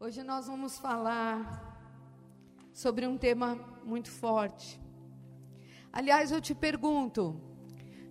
Hoje 0.00 0.24
nós 0.24 0.48
vamos 0.48 0.76
falar 0.76 1.78
sobre 2.72 3.06
um 3.06 3.16
tema 3.16 3.56
muito 3.84 4.10
forte. 4.10 4.82
Aliás, 5.92 6.32
eu 6.32 6.40
te 6.40 6.52
pergunto, 6.52 7.40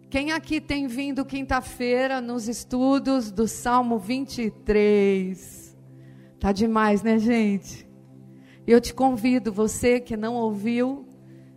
quem 0.10 0.32
aqui 0.32 0.62
tem 0.62 0.88
vindo 0.88 1.26
quinta-feira 1.26 2.22
nos 2.22 2.48
estudos 2.48 3.32
do 3.32 3.50
Salmo 3.50 4.00
23? 4.00 5.78
Tá 6.40 6.54
demais, 6.54 7.04
né, 7.04 7.20
gente? 7.20 7.86
Eu 8.66 8.80
te 8.80 8.94
convido, 8.94 9.52
você 9.52 10.00
que 10.00 10.16
não 10.16 10.36
ouviu, 10.36 11.06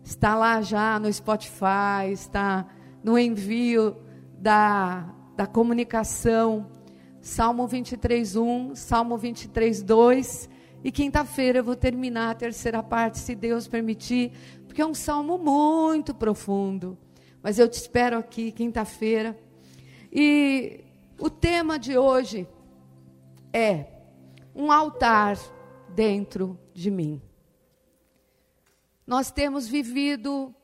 está 0.03 0.35
lá 0.35 0.61
já 0.61 0.99
no 0.99 1.11
Spotify, 1.11 2.11
está 2.11 2.67
no 3.03 3.17
envio 3.17 3.97
da, 4.39 5.09
da 5.37 5.47
comunicação 5.47 6.76
Salmo 7.27 7.67
23, 7.67 8.37
1, 8.37 8.77
Salmo 8.77 9.19
23, 9.19 9.83
2. 9.83 10.49
E 10.85 10.93
quinta-feira 10.93 11.59
eu 11.59 11.65
vou 11.65 11.75
terminar 11.75 12.30
a 12.30 12.34
terceira 12.37 12.84
parte, 12.84 13.19
se 13.19 13.34
Deus 13.34 13.67
permitir, 13.67 14.30
porque 14.65 14.80
é 14.80 14.87
um 14.87 14.95
salmo 14.95 15.37
muito 15.37 16.15
profundo. 16.15 16.97
Mas 17.43 17.59
eu 17.59 17.69
te 17.69 17.73
espero 17.73 18.17
aqui 18.17 18.53
quinta-feira. 18.53 19.37
E 20.12 20.84
o 21.19 21.29
tema 21.29 21.81
de 21.81 21.98
hoje 21.98 22.47
é 23.53 23.87
um 24.55 24.70
altar 24.70 25.37
dentro 25.89 26.56
de 26.73 26.93
mim. 26.93 27.20
Nós 29.05 29.33
temos 29.33 29.67
vivido, 29.67 30.55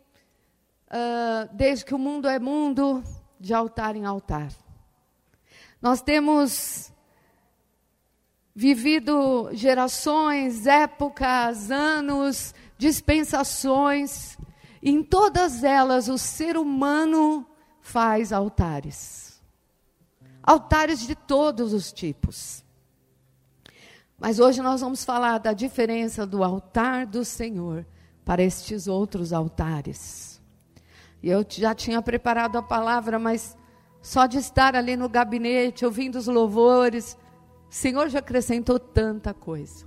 uh, 0.86 1.52
desde 1.52 1.84
que 1.84 1.94
o 1.94 1.98
mundo 1.98 2.28
é 2.28 2.38
mundo, 2.38 3.02
de 3.40 3.52
altar 3.52 3.96
em 3.96 4.04
altar. 4.04 4.61
Nós 5.82 6.00
temos 6.00 6.92
vivido 8.54 9.50
gerações, 9.52 10.64
épocas, 10.64 11.72
anos, 11.72 12.54
dispensações, 12.78 14.38
e 14.80 14.90
em 14.90 15.02
todas 15.02 15.64
elas 15.64 16.08
o 16.08 16.16
ser 16.16 16.56
humano 16.56 17.44
faz 17.80 18.32
altares. 18.32 19.42
Altares 20.40 21.00
de 21.00 21.16
todos 21.16 21.72
os 21.72 21.92
tipos. 21.92 22.64
Mas 24.16 24.38
hoje 24.38 24.62
nós 24.62 24.80
vamos 24.80 25.04
falar 25.04 25.38
da 25.38 25.52
diferença 25.52 26.24
do 26.24 26.44
altar 26.44 27.06
do 27.06 27.24
Senhor 27.24 27.84
para 28.24 28.40
estes 28.40 28.86
outros 28.86 29.32
altares. 29.32 30.40
E 31.20 31.28
eu 31.28 31.44
já 31.48 31.74
tinha 31.74 32.00
preparado 32.00 32.56
a 32.56 32.62
palavra, 32.62 33.18
mas 33.18 33.56
só 34.02 34.26
de 34.26 34.36
estar 34.38 34.74
ali 34.74 34.96
no 34.96 35.08
gabinete, 35.08 35.84
ouvindo 35.84 36.16
os 36.16 36.26
louvores, 36.26 37.16
o 37.70 37.74
Senhor 37.74 38.08
já 38.08 38.18
acrescentou 38.18 38.78
tanta 38.78 39.32
coisa. 39.32 39.86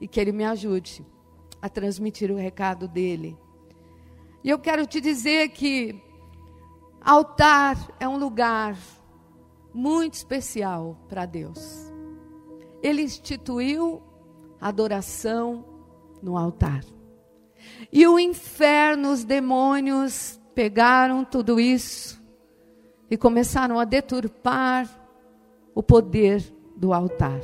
E 0.00 0.08
que 0.08 0.20
Ele 0.20 0.32
me 0.32 0.44
ajude 0.44 1.06
a 1.62 1.68
transmitir 1.68 2.32
o 2.32 2.36
recado 2.36 2.88
dele. 2.88 3.38
E 4.42 4.50
eu 4.50 4.58
quero 4.58 4.84
te 4.86 5.00
dizer 5.00 5.50
que 5.50 6.02
altar 7.00 7.76
é 8.00 8.08
um 8.08 8.18
lugar 8.18 8.76
muito 9.72 10.14
especial 10.14 10.98
para 11.08 11.24
Deus. 11.24 11.92
Ele 12.82 13.02
instituiu 13.02 14.02
adoração 14.60 15.64
no 16.20 16.36
altar. 16.36 16.84
E 17.92 18.06
o 18.06 18.18
inferno, 18.18 19.12
os 19.12 19.22
demônios 19.22 20.40
pegaram 20.54 21.24
tudo 21.24 21.60
isso 21.60 22.17
e 23.10 23.16
começaram 23.16 23.78
a 23.78 23.84
deturpar 23.84 24.88
o 25.74 25.82
poder 25.82 26.42
do 26.76 26.92
altar. 26.92 27.40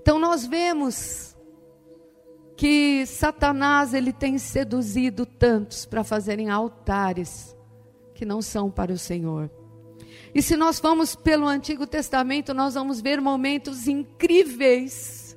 Então 0.00 0.18
nós 0.18 0.46
vemos 0.46 1.36
que 2.56 3.04
Satanás 3.06 3.92
ele 3.92 4.12
tem 4.12 4.38
seduzido 4.38 5.26
tantos 5.26 5.84
para 5.84 6.02
fazerem 6.02 6.48
altares 6.48 7.54
que 8.14 8.24
não 8.24 8.40
são 8.40 8.70
para 8.70 8.92
o 8.92 8.98
Senhor. 8.98 9.50
E 10.34 10.40
se 10.40 10.56
nós 10.56 10.78
formos 10.78 11.14
pelo 11.14 11.46
Antigo 11.46 11.86
Testamento, 11.86 12.54
nós 12.54 12.74
vamos 12.74 13.00
ver 13.00 13.20
momentos 13.20 13.86
incríveis 13.86 15.36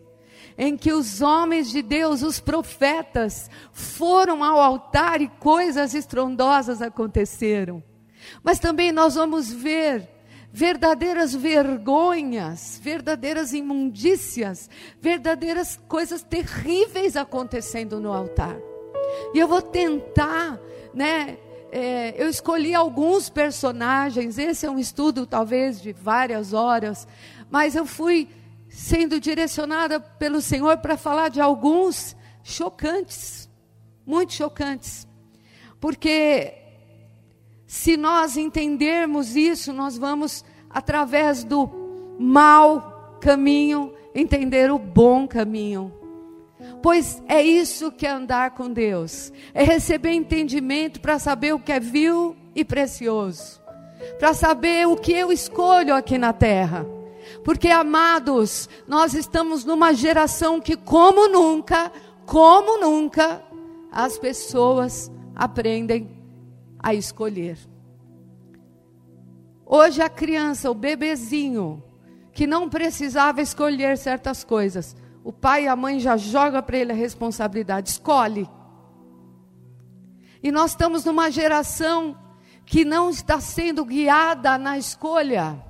em 0.57 0.75
que 0.75 0.91
os 0.91 1.21
homens 1.21 1.71
de 1.71 1.81
Deus, 1.81 2.21
os 2.21 2.39
profetas, 2.39 3.49
foram 3.71 4.43
ao 4.43 4.59
altar 4.59 5.21
e 5.21 5.29
coisas 5.29 5.93
estrondosas 5.93 6.81
aconteceram. 6.81 7.81
Mas 8.43 8.59
também 8.59 8.91
nós 8.91 9.15
vamos 9.15 9.51
ver 9.51 10.07
verdadeiras 10.51 11.33
vergonhas, 11.33 12.79
verdadeiras 12.81 13.53
imundícias, 13.53 14.69
verdadeiras 14.99 15.79
coisas 15.87 16.23
terríveis 16.23 17.15
acontecendo 17.15 17.99
no 17.99 18.11
altar. 18.11 18.57
E 19.33 19.39
eu 19.39 19.47
vou 19.47 19.61
tentar, 19.61 20.59
né? 20.93 21.37
É, 21.71 22.15
eu 22.17 22.27
escolhi 22.27 22.73
alguns 22.73 23.29
personagens. 23.29 24.39
Esse 24.39 24.65
é 24.65 24.71
um 24.71 24.79
estudo 24.79 25.27
talvez 25.27 25.79
de 25.81 25.93
várias 25.93 26.51
horas, 26.51 27.07
mas 27.49 27.75
eu 27.75 27.85
fui 27.85 28.27
sendo 28.67 29.19
direcionada 29.19 29.99
pelo 29.99 30.41
Senhor 30.41 30.77
para 30.77 30.97
falar 30.97 31.29
de 31.29 31.39
alguns 31.39 32.15
chocantes, 32.43 33.49
muito 34.05 34.33
chocantes, 34.33 35.07
porque 35.79 36.53
se 37.69 37.95
nós 37.95 38.35
entendermos 38.35 39.35
isso, 39.35 39.71
nós 39.71 39.95
vamos, 39.95 40.43
através 40.71 41.43
do 41.43 41.69
mau 42.17 43.19
caminho, 43.21 43.93
entender 44.15 44.71
o 44.71 44.79
bom 44.79 45.27
caminho. 45.27 45.93
Pois 46.81 47.21
é 47.27 47.43
isso 47.43 47.91
que 47.91 48.07
é 48.07 48.09
andar 48.09 48.55
com 48.55 48.73
Deus, 48.73 49.31
é 49.53 49.63
receber 49.63 50.13
entendimento 50.13 50.99
para 50.99 51.19
saber 51.19 51.53
o 51.53 51.59
que 51.59 51.71
é 51.71 51.79
vil 51.79 52.35
e 52.55 52.65
precioso, 52.65 53.61
para 54.17 54.33
saber 54.33 54.87
o 54.87 54.97
que 54.97 55.13
eu 55.13 55.31
escolho 55.31 55.93
aqui 55.93 56.17
na 56.17 56.33
terra. 56.33 56.87
Porque, 57.43 57.69
amados, 57.69 58.67
nós 58.87 59.13
estamos 59.13 59.63
numa 59.63 59.93
geração 59.93 60.59
que, 60.59 60.75
como 60.75 61.27
nunca, 61.27 61.91
como 62.25 62.79
nunca, 62.79 63.43
as 63.91 64.17
pessoas 64.17 65.11
aprendem 65.35 66.18
a 66.79 66.93
escolher. 66.93 67.57
Hoje 69.65 70.01
a 70.01 70.09
criança, 70.09 70.71
o 70.71 70.73
bebezinho, 70.73 71.83
que 72.33 72.47
não 72.47 72.69
precisava 72.69 73.41
escolher 73.41 73.97
certas 73.97 74.43
coisas, 74.43 74.95
o 75.23 75.31
pai 75.31 75.65
e 75.65 75.67
a 75.67 75.75
mãe 75.75 75.99
já 75.99 76.17
joga 76.17 76.61
para 76.63 76.77
ele 76.77 76.91
a 76.91 76.95
responsabilidade, 76.95 77.89
escolhe. 77.89 78.49
E 80.41 80.51
nós 80.51 80.71
estamos 80.71 81.03
numa 81.05 81.29
geração 81.29 82.17
que 82.65 82.85
não 82.85 83.09
está 83.09 83.39
sendo 83.41 83.83
guiada 83.83 84.57
na 84.57 84.77
escolha. 84.77 85.63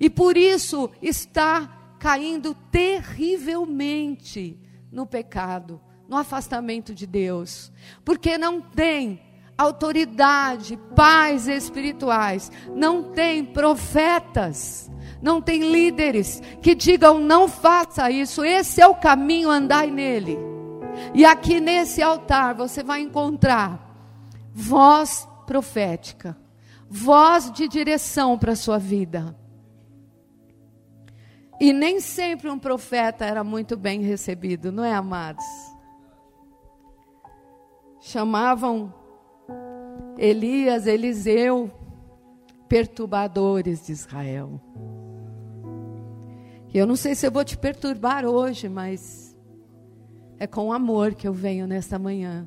E 0.00 0.10
por 0.10 0.36
isso 0.36 0.90
está 1.00 1.94
caindo 1.98 2.54
terrivelmente 2.70 4.58
no 4.90 5.06
pecado, 5.06 5.80
no 6.08 6.16
afastamento 6.16 6.94
de 6.94 7.06
Deus, 7.06 7.72
porque 8.04 8.36
não 8.38 8.60
tem 8.60 9.20
autoridade, 9.58 10.78
pais 10.94 11.48
espirituais, 11.48 12.52
não 12.74 13.02
tem 13.02 13.44
profetas, 13.44 14.88
não 15.20 15.42
tem 15.42 15.72
líderes 15.72 16.40
que 16.62 16.76
digam 16.76 17.18
não 17.18 17.48
faça 17.48 18.08
isso, 18.08 18.44
esse 18.44 18.80
é 18.80 18.86
o 18.86 18.94
caminho, 18.94 19.50
andai 19.50 19.90
nele. 19.90 20.38
E 21.12 21.24
aqui 21.24 21.60
nesse 21.60 22.00
altar 22.00 22.54
você 22.54 22.84
vai 22.84 23.00
encontrar 23.00 23.84
voz 24.54 25.28
profética, 25.44 26.36
voz 26.88 27.50
de 27.50 27.66
direção 27.66 28.38
para 28.38 28.52
a 28.52 28.56
sua 28.56 28.78
vida. 28.78 29.36
E 31.60 31.72
nem 31.72 32.00
sempre 32.00 32.48
um 32.48 32.58
profeta 32.58 33.24
era 33.24 33.42
muito 33.42 33.76
bem 33.76 34.02
recebido, 34.02 34.70
não 34.70 34.84
é, 34.84 34.94
amados? 34.94 35.44
Chamavam 38.00 38.94
Elias, 40.16 40.86
Eliseu, 40.86 41.70
perturbadores 42.68 43.86
de 43.86 43.92
Israel. 43.92 44.60
Eu 46.72 46.86
não 46.86 46.96
sei 46.96 47.14
se 47.14 47.26
eu 47.26 47.30
vou 47.30 47.44
te 47.44 47.56
perturbar 47.56 48.26
hoje, 48.26 48.68
mas 48.68 49.36
é 50.38 50.46
com 50.46 50.72
amor 50.72 51.14
que 51.14 51.26
eu 51.26 51.32
venho 51.32 51.66
nesta 51.66 51.98
manhã. 51.98 52.46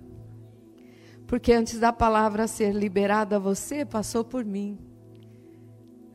Porque 1.26 1.54
antes 1.54 1.80
da 1.80 1.92
palavra 1.92 2.46
ser 2.46 2.74
liberada 2.74 3.38
a 3.38 3.40
você, 3.40 3.86
passou 3.86 4.24
por 4.24 4.46
mim. 4.46 4.78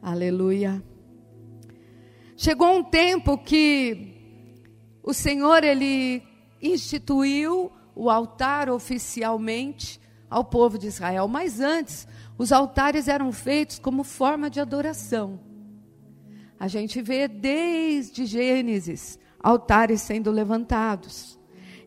Aleluia. 0.00 0.82
Chegou 2.36 2.68
um 2.68 2.84
tempo 2.84 3.38
que 3.38 4.14
o 5.02 5.12
Senhor 5.14 5.64
ele 5.64 6.22
instituiu 6.60 7.72
o 7.94 8.10
altar 8.10 8.68
oficialmente 8.68 9.98
ao 10.30 10.44
povo 10.44 10.78
de 10.78 10.86
Israel. 10.86 11.28
Mas 11.28 11.60
antes, 11.60 12.06
os 12.38 12.52
altares 12.52 13.08
eram 13.08 13.32
feitos 13.32 13.78
como 13.78 14.04
forma 14.04 14.50
de 14.50 14.60
adoração. 14.60 15.40
A 16.58 16.68
gente 16.68 17.02
vê 17.02 17.28
desde 17.28 18.24
Gênesis 18.24 19.18
altares 19.38 20.02
sendo 20.02 20.30
levantados. 20.30 21.38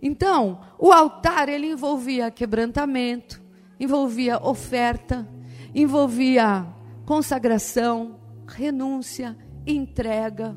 Então, 0.01 0.62
o 0.77 0.91
altar 0.91 1.50
ele 1.50 1.68
envolvia 1.68 2.31
quebrantamento, 2.31 3.41
envolvia 3.80 4.39
oferta, 4.42 5.27
envolvia 5.75 6.65
consagração, 7.06 8.19
renúncia, 8.47 9.38
entrega. 9.65 10.56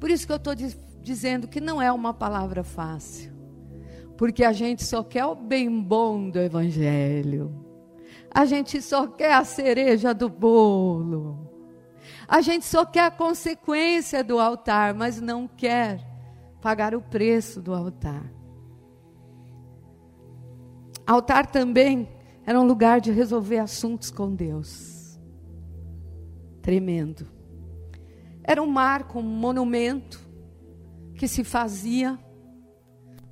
Por 0.00 0.10
isso 0.10 0.26
que 0.26 0.32
eu 0.32 0.36
estou 0.36 0.54
dizendo 1.00 1.46
que 1.46 1.60
não 1.60 1.80
é 1.80 1.92
uma 1.92 2.12
palavra 2.12 2.64
fácil. 2.64 3.31
Porque 4.22 4.44
a 4.44 4.52
gente 4.52 4.84
só 4.84 5.02
quer 5.02 5.26
o 5.26 5.34
bem 5.34 5.82
bom 5.82 6.30
do 6.30 6.38
Evangelho. 6.38 7.52
A 8.30 8.44
gente 8.44 8.80
só 8.80 9.04
quer 9.04 9.32
a 9.32 9.42
cereja 9.42 10.14
do 10.14 10.28
bolo. 10.28 11.50
A 12.28 12.40
gente 12.40 12.64
só 12.64 12.86
quer 12.86 13.06
a 13.06 13.10
consequência 13.10 14.22
do 14.22 14.38
altar, 14.38 14.94
mas 14.94 15.20
não 15.20 15.48
quer 15.48 16.00
pagar 16.60 16.94
o 16.94 17.02
preço 17.02 17.60
do 17.60 17.74
altar. 17.74 18.32
Altar 21.04 21.50
também 21.50 22.08
era 22.46 22.60
um 22.60 22.64
lugar 22.64 23.00
de 23.00 23.10
resolver 23.10 23.58
assuntos 23.58 24.08
com 24.08 24.32
Deus. 24.32 25.18
Tremendo. 26.62 27.26
Era 28.44 28.62
um 28.62 28.68
marco, 28.68 29.18
um 29.18 29.22
monumento 29.22 30.20
que 31.16 31.26
se 31.26 31.42
fazia 31.42 32.16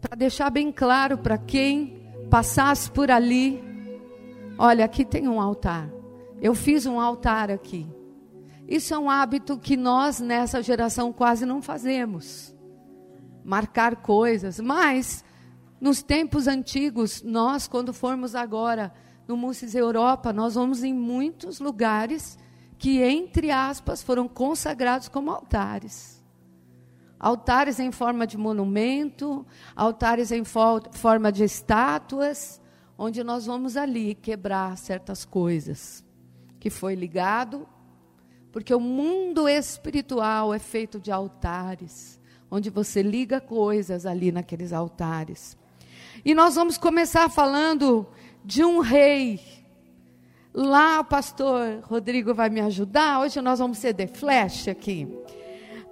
para 0.01 0.17
deixar 0.17 0.51
bem 0.51 0.73
claro 0.73 1.19
para 1.19 1.37
quem 1.37 2.13
passasse 2.31 2.91
por 2.91 3.11
ali: 3.11 3.63
olha, 4.59 4.85
aqui 4.85 5.05
tem 5.05 5.29
um 5.29 5.41
altar. 5.41 5.91
Eu 6.41 6.55
fiz 6.55 6.87
um 6.87 6.99
altar 6.99 7.51
aqui. 7.51 7.87
Isso 8.67 8.95
é 8.95 8.99
um 8.99 9.11
hábito 9.11 9.59
que 9.59 9.77
nós 9.77 10.21
nessa 10.21 10.63
geração 10.63 11.13
quase 11.13 11.45
não 11.45 11.61
fazemos. 11.61 12.55
Marcar 13.45 13.97
coisas, 13.97 14.61
mas 14.61 15.25
nos 15.81 16.03
tempos 16.03 16.47
antigos, 16.47 17.23
nós 17.23 17.67
quando 17.67 17.93
formos 17.93 18.35
agora 18.35 18.93
no 19.27 19.37
Mussis 19.37 19.75
Europa, 19.75 20.33
nós 20.33 20.55
vamos 20.55 20.85
em 20.85 20.95
muitos 20.95 21.59
lugares 21.59 22.39
que 22.79 23.03
entre 23.03 23.51
aspas 23.51 24.03
foram 24.03 24.29
consagrados 24.29 25.09
como 25.09 25.31
altares. 25.31 26.20
Altares 27.21 27.79
em 27.79 27.93
forma 27.93 28.27
de 28.27 28.37
monumento, 28.37 29.47
altares 29.77 30.33
em 30.33 30.43
forma 30.43 31.31
de 31.31 31.45
estátuas, 31.45 32.61
onde 32.97 33.23
nós 33.23 33.47
vamos 33.47 33.77
ali 33.77 34.15
quebrar 34.15 34.77
certas 34.79 35.25
coisas 35.25 36.03
que 36.59 36.71
foi 36.71 36.95
ligado 36.95 37.69
porque 38.53 38.75
o 38.75 38.81
mundo 38.81 39.49
espiritual 39.49 40.53
é 40.53 40.59
feito 40.59 40.99
de 40.99 41.13
altares, 41.13 42.21
onde 42.51 42.69
você 42.69 43.01
liga 43.03 43.41
coisas 43.41 44.05
ali 44.05 44.33
naqueles 44.33 44.73
altares. 44.73 45.57
E 46.25 46.35
nós 46.35 46.57
vamos 46.57 46.77
começar 46.77 47.29
falando 47.29 48.07
de 48.45 48.65
um 48.65 48.81
rei. 48.81 49.41
Lá 50.53 51.05
pastor 51.05 51.81
Rodrigo 51.83 52.35
vai 52.35 52.51
me 52.51 52.61
ajudar. 52.61 53.21
Hoje 53.21 53.41
nós 53.41 53.61
vamos 53.61 53.79
ser 53.79 53.93
de 53.93 54.09
flash 54.09 54.67
aqui. 54.67 55.07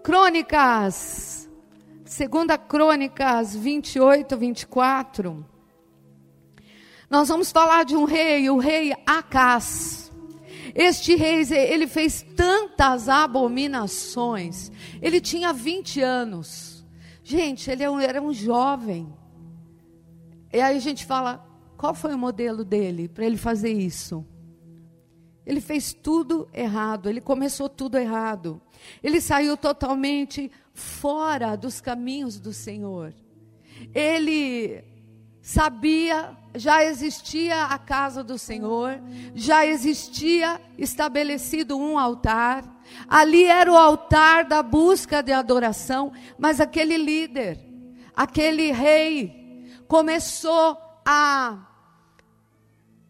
Crônicas, 0.08 1.50
segunda 2.06 2.56
Crônicas 2.56 3.55
28, 3.55 4.38
24. 4.38 5.46
Nós 7.10 7.28
vamos 7.28 7.52
falar 7.52 7.84
de 7.84 7.94
um 7.94 8.05
rei, 8.05 8.49
o 8.49 8.56
rei 8.56 8.94
Acas. 9.05 10.10
Este 10.75 11.14
rei, 11.14 11.43
ele 11.52 11.87
fez 11.87 12.25
tantas 12.34 13.06
abominações. 13.06 14.72
Ele 15.02 15.20
tinha 15.20 15.52
20 15.52 16.00
anos. 16.00 16.87
Gente, 17.22 17.70
ele 17.70 17.84
é 17.84 18.04
era 18.04 18.22
um 18.22 18.32
jovem. 18.32 19.14
E 20.50 20.58
aí 20.58 20.75
a 20.75 20.81
gente 20.81 21.04
fala, 21.04 21.46
qual 21.76 21.94
foi 21.94 22.14
o 22.14 22.19
modelo 22.19 22.64
dele 22.64 23.11
para 23.11 23.26
ele 23.26 23.37
fazer 23.37 23.75
isso? 23.75 24.25
Ele 25.48 25.62
fez 25.62 25.94
tudo 25.94 26.46
errado, 26.52 27.08
ele 27.08 27.22
começou 27.22 27.70
tudo 27.70 27.96
errado. 27.96 28.60
Ele 29.02 29.18
saiu 29.18 29.56
totalmente 29.56 30.52
fora 30.74 31.56
dos 31.56 31.80
caminhos 31.80 32.38
do 32.38 32.52
Senhor. 32.52 33.14
Ele 33.94 34.84
sabia, 35.40 36.36
já 36.54 36.84
existia 36.84 37.64
a 37.64 37.78
casa 37.78 38.22
do 38.22 38.36
Senhor, 38.36 39.00
já 39.34 39.64
existia 39.64 40.60
estabelecido 40.76 41.78
um 41.78 41.98
altar. 41.98 42.62
Ali 43.08 43.44
era 43.44 43.72
o 43.72 43.76
altar 43.76 44.44
da 44.44 44.62
busca 44.62 45.22
de 45.22 45.32
adoração, 45.32 46.12
mas 46.38 46.60
aquele 46.60 46.98
líder, 46.98 47.58
aquele 48.14 48.70
rei, 48.70 49.66
começou 49.88 50.76
a 51.06 51.67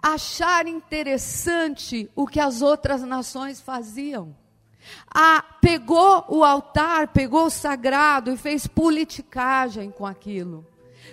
achar 0.02 0.66
interessante 0.66 2.10
o 2.14 2.26
que 2.26 2.40
as 2.40 2.62
outras 2.62 3.02
nações 3.02 3.60
faziam. 3.60 4.36
Ah, 5.12 5.44
pegou 5.60 6.24
o 6.28 6.44
altar, 6.44 7.08
pegou 7.08 7.46
o 7.46 7.50
sagrado 7.50 8.32
e 8.32 8.36
fez 8.36 8.66
politicagem 8.66 9.90
com 9.90 10.06
aquilo. 10.06 10.66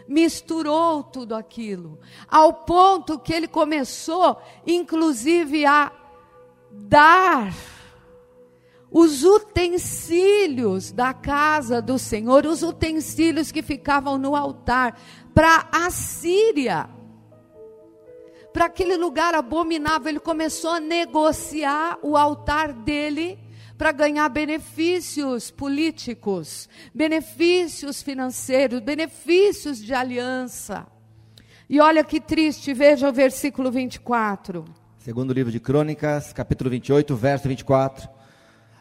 Misturou 0.07 1.03
tudo 1.03 1.35
aquilo, 1.35 1.99
ao 2.27 2.53
ponto 2.53 3.17
que 3.17 3.33
ele 3.33 3.47
começou, 3.47 4.37
inclusive, 4.65 5.65
a 5.65 5.91
dar 6.71 7.53
os 8.91 9.23
utensílios 9.23 10.91
da 10.91 11.13
casa 11.13 11.81
do 11.81 11.97
Senhor, 11.97 12.45
os 12.45 12.61
utensílios 12.61 13.51
que 13.51 13.61
ficavam 13.61 14.17
no 14.17 14.35
altar, 14.35 14.99
para 15.33 15.67
a 15.71 15.89
Síria, 15.89 16.89
para 18.55 18.67
aquele 18.67 18.95
lugar 18.95 19.35
abominável. 19.35 20.07
Ele 20.07 20.19
começou 20.19 20.71
a 20.71 20.79
negociar 20.79 21.99
o 22.01 22.15
altar 22.15 22.71
dele 22.71 23.37
para 23.77 23.91
ganhar 23.91 24.29
benefícios 24.29 25.51
políticos, 25.51 26.69
benefícios 26.93 28.01
financeiros, 28.01 28.79
benefícios 28.79 29.83
de 29.83 29.93
aliança. 29.93 30.87
E 31.69 31.81
olha 31.81 32.01
que 32.01 32.21
triste, 32.21 32.73
veja 32.73 33.09
o 33.09 33.11
versículo 33.11 33.69
24. 33.69 34.63
Segundo 34.99 35.33
livro 35.33 35.51
de 35.51 35.59
Crônicas, 35.59 36.31
capítulo 36.31 36.69
28, 36.69 37.13
verso 37.13 37.49
24. 37.49 38.07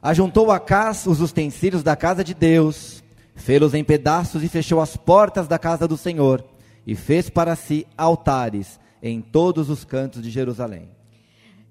Ajuntou 0.01 0.53
Acás 0.53 1.05
os 1.05 1.21
utensílios 1.21 1.83
da 1.83 1.97
casa 1.97 2.23
de 2.23 2.33
Deus, 2.33 3.03
fê-los 3.35 3.75
em 3.75 3.83
pedaços 3.83 4.45
e 4.45 4.49
fechou 4.49 4.81
as 4.81 4.97
portas 4.97 5.49
da 5.49 5.59
casa 5.59 5.89
do 5.89 5.97
Senhor, 5.97 6.45
e 6.87 6.95
fez 6.95 7.29
para 7.29 7.57
si 7.57 7.85
altares 7.99 8.79
em 9.07 9.21
todos 9.21 9.69
os 9.69 9.85
cantos 9.85 10.23
de 10.23 10.31
Jerusalém. 10.31 10.89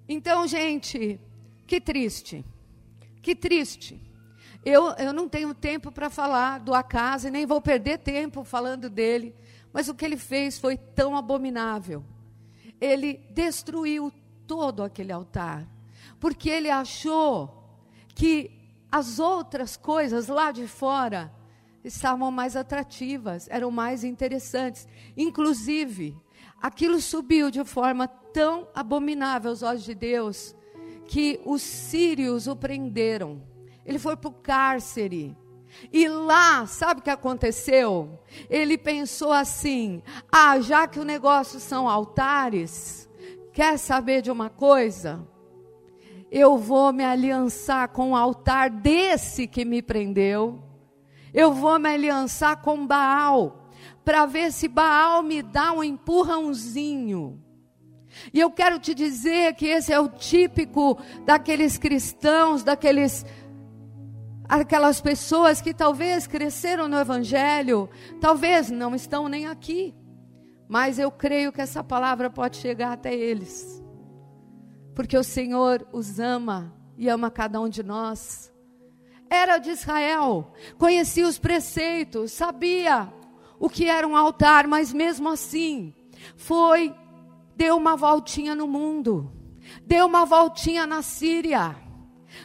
Então, 0.08 0.46
gente, 0.46 1.20
que 1.66 1.82
triste. 1.82 2.46
Que 3.24 3.36
triste. 3.36 4.00
Eu, 4.64 4.92
eu 4.92 5.12
não 5.12 5.28
tenho 5.28 5.52
tempo 5.56 5.92
para 5.92 6.12
falar 6.12 6.60
do 6.60 6.76
acaso 6.76 7.28
e 7.28 7.32
nem 7.32 7.48
vou 7.48 7.60
perder 7.60 7.98
tempo 7.98 8.44
falando 8.44 8.88
dele, 8.88 9.34
mas 9.74 9.90
o 9.90 9.96
que 9.96 10.06
ele 10.06 10.16
fez 10.16 10.60
foi 10.60 10.78
tão 10.78 11.18
abominável. 11.18 12.06
Ele 12.80 13.20
destruiu 13.32 14.14
todo 14.46 14.84
aquele 14.84 15.12
altar, 15.12 15.68
porque 16.20 16.52
ele 16.52 16.70
achou 16.70 17.82
que 18.14 18.52
as 18.92 19.18
outras 19.18 19.76
coisas 19.76 20.28
lá 20.28 20.52
de 20.52 20.68
fora 20.68 21.34
estavam 21.84 22.30
mais 22.30 22.56
atrativas, 22.56 23.48
eram 23.50 23.72
mais 23.72 24.04
interessantes. 24.04 24.88
Inclusive, 25.18 26.16
aquilo 26.64 27.02
subiu 27.02 27.52
de 27.52 27.66
forma 27.66 28.08
tão 28.08 28.70
abominável 28.74 29.52
aos 29.52 29.62
olhos 29.62 29.84
de 29.84 29.94
Deus 29.94 30.56
que 31.06 31.42
os 31.46 31.62
sírios 31.62 32.48
o 32.48 32.56
prenderam. 32.56 33.44
Ele 33.86 34.00
foi 34.00 34.16
para 34.16 34.30
o 34.30 34.34
cárcere. 34.34 35.36
E 35.92 36.08
lá, 36.08 36.66
sabe 36.66 37.02
o 37.02 37.04
que 37.04 37.10
aconteceu? 37.10 38.18
Ele 38.50 38.78
pensou 38.78 39.34
assim: 39.34 40.02
ah, 40.32 40.58
já 40.62 40.88
que 40.88 41.00
o 41.00 41.04
negócio 41.04 41.60
são 41.60 41.90
altares, 41.90 43.10
quer 43.52 43.78
saber 43.78 44.22
de 44.22 44.32
uma 44.32 44.50
coisa? 44.50 45.28
Eu 46.32 46.58
vou 46.58 46.94
me 46.94 47.04
aliançar 47.04 47.90
com 47.90 48.12
o 48.12 48.16
altar 48.16 48.70
desse 48.70 49.48
que 49.48 49.66
me 49.66 49.82
prendeu. 49.82 50.64
Eu 51.34 51.52
vou 51.52 51.78
me 51.78 51.90
aliançar 51.90 52.62
com 52.62 52.88
Baal, 52.88 53.63
para 54.04 54.26
ver 54.26 54.52
se 54.52 54.68
Baal 54.68 55.24
me 55.24 55.42
dá 55.42 55.72
um 55.72 55.84
empurrãozinho. 55.84 57.42
E 58.34 58.40
eu 58.40 58.52
quero 58.52 58.80
te 58.80 58.94
dizer 58.94 59.56
que 59.56 59.66
esse 59.66 59.92
é 59.92 60.00
o 60.00 60.08
típico 60.08 60.98
daqueles 61.26 61.78
cristãos, 61.78 62.64
daqueles 62.64 63.26
aquelas 64.48 65.02
pessoas 65.02 65.62
que 65.62 65.74
talvez 65.74 66.28
cresceram 66.28 66.88
no 66.88 67.00
evangelho, 67.00 67.90
talvez 68.20 68.70
não 68.70 68.94
estão 68.94 69.28
nem 69.28 69.48
aqui. 69.48 69.96
Mas 70.68 71.00
eu 71.00 71.12
creio 71.12 71.52
que 71.52 71.62
essa 71.62 71.84
palavra 71.84 72.30
pode 72.30 72.58
chegar 72.58 72.94
até 72.94 73.14
eles. 73.14 73.84
Porque 74.94 75.18
o 75.18 75.24
Senhor 75.24 75.88
os 75.92 76.20
ama 76.20 76.74
e 76.98 77.10
ama 77.10 77.32
cada 77.32 77.60
um 77.60 77.70
de 77.70 77.84
nós. 77.84 78.52
era 79.30 79.58
de 79.58 79.72
Israel, 79.72 80.54
conhecia 80.78 81.28
os 81.28 81.40
preceitos, 81.40 82.32
sabia 82.32 83.12
o 83.64 83.70
que 83.70 83.88
era 83.88 84.06
um 84.06 84.18
altar, 84.18 84.68
mas 84.68 84.92
mesmo 84.92 85.30
assim, 85.30 85.94
foi, 86.36 86.94
deu 87.56 87.78
uma 87.78 87.96
voltinha 87.96 88.54
no 88.54 88.68
mundo, 88.68 89.32
deu 89.84 90.06
uma 90.06 90.26
voltinha 90.26 90.86
na 90.86 91.02
Síria, 91.02 91.74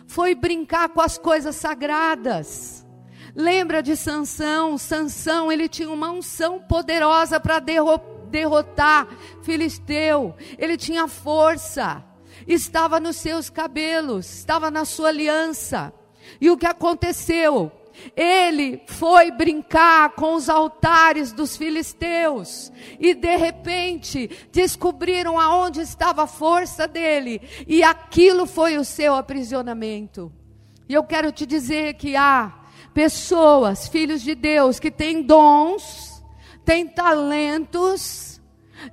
foi 0.07 0.33
brincar 0.37 0.91
com 0.91 1.01
as 1.01 1.19
coisas 1.19 1.57
sagradas. 1.57 2.87
Lembra 3.35 3.83
de 3.83 3.97
Sansão? 3.97 4.79
Sansão, 4.79 5.51
ele 5.51 5.69
tinha 5.69 5.91
uma 5.91 6.09
unção 6.09 6.61
poderosa 6.61 7.41
para 7.41 7.59
derrotar 7.59 9.09
Filisteu. 9.43 10.37
Ele 10.57 10.77
tinha 10.77 11.09
força. 11.09 12.05
Estava 12.47 13.01
nos 13.01 13.17
seus 13.17 13.51
cabelos, 13.51 14.39
estava 14.39 14.71
na 14.71 14.85
sua 14.85 15.09
aliança. 15.09 15.93
E 16.41 16.49
o 16.49 16.57
que 16.57 16.67
aconteceu? 16.67 17.73
Ele 18.17 18.83
foi 18.87 19.31
brincar 19.31 20.11
com 20.11 20.35
os 20.35 20.49
altares 20.49 21.33
dos 21.33 21.57
filisteus 21.57 22.73
e 22.99 23.15
de 23.15 23.37
repente 23.37 24.31
descobriram 24.53 25.39
aonde 25.39 25.81
estava 25.81 26.25
a 26.25 26.27
força 26.27 26.87
dele 26.87 27.41
e 27.67 27.83
aquilo 27.83 28.47
foi 28.47 28.77
o 28.77 28.85
seu 28.85 29.15
aprisionamento. 29.15 30.33
E 30.89 30.95
eu 30.95 31.05
quero 31.05 31.31
te 31.31 31.45
dizer 31.45 31.95
que 31.95 32.17
há 32.17 32.53
pessoas, 32.95 33.87
filhos 33.87 34.23
de 34.23 34.35
Deus, 34.35 34.81
que 34.81 34.91
têm 34.91 35.23
dons, 35.23 36.23
têm 36.65 36.87
talentos, 36.87 38.41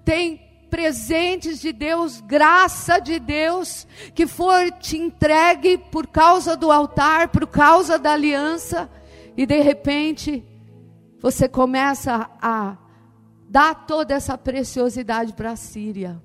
têm 0.03 0.44
presentes 0.75 1.61
de 1.61 1.71
Deus, 1.71 2.19
graça 2.19 2.99
de 2.99 3.17
Deus, 3.17 3.87
que 4.13 4.27
for 4.27 4.69
te 4.73 4.97
entregue 4.97 5.77
por 5.77 6.05
causa 6.05 6.57
do 6.57 6.69
altar, 6.69 7.29
por 7.29 7.47
causa 7.47 7.97
da 7.97 8.11
aliança, 8.11 8.89
e 9.37 9.45
de 9.45 9.61
repente 9.61 10.43
você 11.21 11.47
começa 11.47 12.29
a 12.41 12.75
dar 13.47 13.85
toda 13.85 14.15
essa 14.15 14.37
preciosidade 14.37 15.31
para 15.31 15.51
a 15.51 15.55
Síria. 15.55 16.21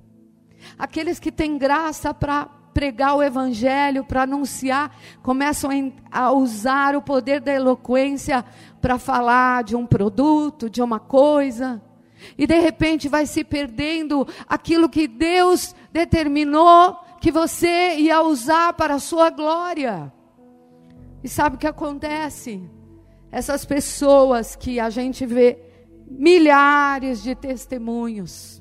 Aqueles 0.76 1.20
que 1.20 1.30
têm 1.30 1.56
graça 1.56 2.12
para 2.12 2.46
pregar 2.74 3.14
o 3.14 3.22
evangelho, 3.22 4.04
para 4.04 4.22
anunciar, 4.22 4.96
começam 5.22 5.70
a 6.10 6.32
usar 6.32 6.96
o 6.96 7.02
poder 7.02 7.40
da 7.40 7.52
eloquência 7.52 8.44
para 8.80 8.98
falar 8.98 9.62
de 9.62 9.76
um 9.76 9.86
produto, 9.86 10.68
de 10.68 10.82
uma 10.82 10.98
coisa. 10.98 11.80
E 12.36 12.46
de 12.46 12.58
repente 12.58 13.08
vai 13.08 13.26
se 13.26 13.44
perdendo 13.44 14.26
aquilo 14.48 14.88
que 14.88 15.06
Deus 15.06 15.74
determinou 15.92 16.96
que 17.20 17.30
você 17.30 17.96
ia 17.96 18.22
usar 18.22 18.72
para 18.74 18.94
a 18.94 18.98
sua 18.98 19.30
glória. 19.30 20.12
E 21.22 21.28
sabe 21.28 21.56
o 21.56 21.58
que 21.58 21.66
acontece? 21.66 22.62
Essas 23.30 23.64
pessoas 23.64 24.56
que 24.56 24.80
a 24.80 24.90
gente 24.90 25.26
vê 25.26 25.58
milhares 26.08 27.22
de 27.22 27.34
testemunhos 27.34 28.60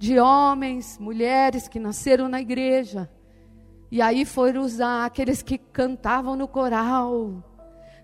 de 0.00 0.18
homens, 0.18 0.98
mulheres 0.98 1.68
que 1.68 1.78
nasceram 1.78 2.26
na 2.26 2.40
igreja 2.40 3.06
e 3.90 4.00
aí 4.00 4.24
foram 4.24 4.62
usar 4.62 5.04
aqueles 5.04 5.42
que 5.42 5.58
cantavam 5.58 6.36
no 6.36 6.48
coral, 6.48 7.44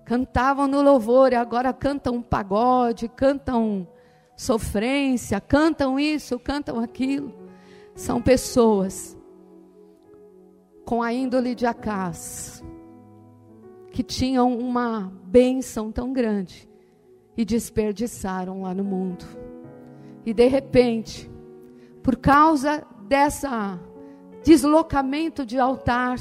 cantavam 0.05 0.67
no 0.67 0.83
louvor 0.83 1.33
e 1.33 1.37
agora 1.37 1.73
cantam 1.73 2.21
pagode, 2.21 3.09
cantam 3.09 3.89
sofrência, 4.37 5.41
cantam 5.41 5.99
isso, 5.99 6.39
cantam 6.39 6.79
aquilo. 6.79 7.33
São 7.95 8.21
pessoas 8.21 9.17
com 10.85 11.03
a 11.03 11.13
índole 11.13 11.55
de 11.55 11.67
Acás, 11.67 12.63
que 13.91 14.03
tinham 14.03 14.57
uma 14.57 15.13
bênção 15.25 15.91
tão 15.91 16.13
grande 16.13 16.69
e 17.37 17.45
desperdiçaram 17.45 18.63
lá 18.63 18.75
no 18.75 18.85
mundo. 18.85 19.25
E 20.25 20.35
de 20.35 20.47
repente, 20.47 21.31
por 22.03 22.17
causa 22.17 22.87
dessa 23.09 23.81
deslocamento 24.45 25.45
de 25.45 25.59
altar, 25.59 26.21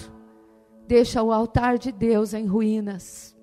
deixa 0.87 1.21
o 1.21 1.31
altar 1.31 1.77
de 1.77 1.91
Deus 1.91 2.33
em 2.33 2.47
ruínas. 2.47 3.35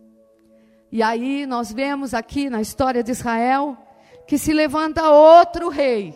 E 0.90 1.02
aí 1.02 1.46
nós 1.46 1.72
vemos 1.72 2.14
aqui 2.14 2.50
na 2.50 2.60
história 2.60 3.02
de 3.02 3.12
Israel 3.12 3.76
que 4.26 4.38
se 4.38 4.52
levanta 4.52 5.10
outro 5.10 5.68
rei, 5.68 6.14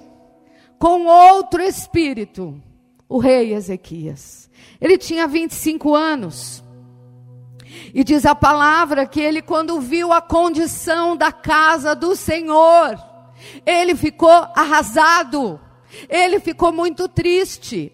com 0.79 1.07
outro 1.07 1.63
espírito, 1.63 2.61
o 3.09 3.19
rei 3.19 3.55
Ezequias. 3.55 4.51
Ele 4.81 4.99
tinha 4.99 5.27
25 5.27 5.95
anos. 5.95 6.63
E 7.95 8.03
diz 8.05 8.25
a 8.25 8.35
palavra 8.35 9.07
que 9.07 9.21
ele, 9.21 9.43
quando 9.43 9.81
viu 9.81 10.13
a 10.13 10.21
condição 10.21 11.17
da 11.17 11.33
casa 11.33 11.95
do 11.95 12.15
Senhor, 12.17 12.99
ele 13.65 13.95
ficou 13.95 14.31
arrasado, 14.31 15.61
ele 16.09 16.41
ficou 16.41 16.73
muito 16.73 17.09
triste. 17.09 17.93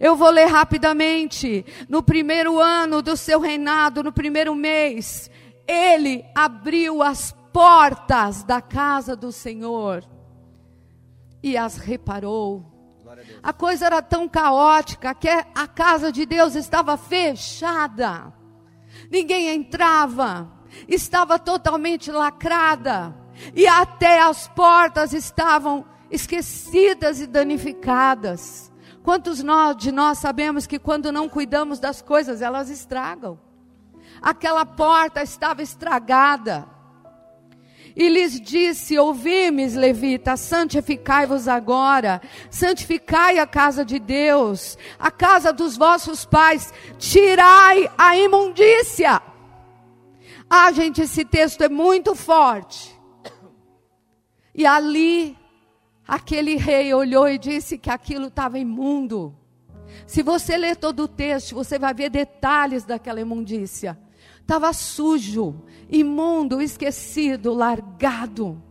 Eu 0.00 0.16
vou 0.16 0.30
ler 0.30 0.46
rapidamente. 0.46 1.64
No 1.88 2.02
primeiro 2.02 2.58
ano 2.58 3.02
do 3.02 3.16
seu 3.16 3.38
reinado, 3.40 4.02
no 4.02 4.12
primeiro 4.12 4.54
mês, 4.54 5.30
ele 5.66 6.24
abriu 6.34 7.02
as 7.02 7.34
portas 7.54 8.42
da 8.42 8.60
casa 8.60 9.14
do 9.14 9.30
Senhor 9.30 10.04
e 11.40 11.56
as 11.56 11.76
reparou. 11.76 12.64
A, 13.44 13.50
a 13.50 13.52
coisa 13.52 13.86
era 13.86 14.02
tão 14.02 14.28
caótica 14.28 15.14
que 15.14 15.28
a 15.28 15.68
casa 15.68 16.10
de 16.10 16.26
Deus 16.26 16.56
estava 16.56 16.96
fechada, 16.96 18.32
ninguém 19.08 19.50
entrava, 19.50 20.50
estava 20.88 21.38
totalmente 21.38 22.10
lacrada, 22.10 23.14
e 23.54 23.68
até 23.68 24.20
as 24.20 24.48
portas 24.48 25.12
estavam 25.12 25.84
esquecidas 26.10 27.20
e 27.20 27.26
danificadas. 27.26 28.72
Quantos 29.04 29.40
nós, 29.44 29.76
de 29.76 29.92
nós 29.92 30.18
sabemos 30.18 30.66
que 30.66 30.80
quando 30.80 31.12
não 31.12 31.28
cuidamos 31.28 31.78
das 31.78 32.02
coisas, 32.02 32.42
elas 32.42 32.68
estragam? 32.68 33.38
Aquela 34.20 34.66
porta 34.66 35.22
estava 35.22 35.62
estragada. 35.62 36.73
E 37.96 38.08
lhes 38.08 38.40
disse: 38.40 38.98
Ouvi-me, 38.98 39.68
levitas, 39.68 40.40
santificai-vos 40.40 41.46
agora, 41.46 42.20
santificai 42.50 43.38
a 43.38 43.46
casa 43.46 43.84
de 43.84 43.98
Deus, 43.98 44.76
a 44.98 45.10
casa 45.10 45.52
dos 45.52 45.76
vossos 45.76 46.24
pais, 46.24 46.72
tirai 46.98 47.88
a 47.96 48.16
imundícia. 48.16 49.22
Ah, 50.50 50.72
gente, 50.72 51.02
esse 51.02 51.24
texto 51.24 51.62
é 51.62 51.68
muito 51.68 52.14
forte. 52.14 52.92
E 54.54 54.66
ali, 54.66 55.36
aquele 56.06 56.56
rei 56.56 56.92
olhou 56.92 57.28
e 57.28 57.38
disse 57.38 57.78
que 57.78 57.90
aquilo 57.90 58.26
estava 58.26 58.58
imundo. 58.58 59.36
Se 60.06 60.22
você 60.22 60.56
ler 60.56 60.76
todo 60.76 61.04
o 61.04 61.08
texto, 61.08 61.54
você 61.54 61.78
vai 61.78 61.94
ver 61.94 62.10
detalhes 62.10 62.84
daquela 62.84 63.20
imundícia. 63.20 63.98
Estava 64.44 64.74
sujo, 64.74 65.64
imundo, 65.90 66.60
esquecido, 66.60 67.54
largado. 67.54 68.62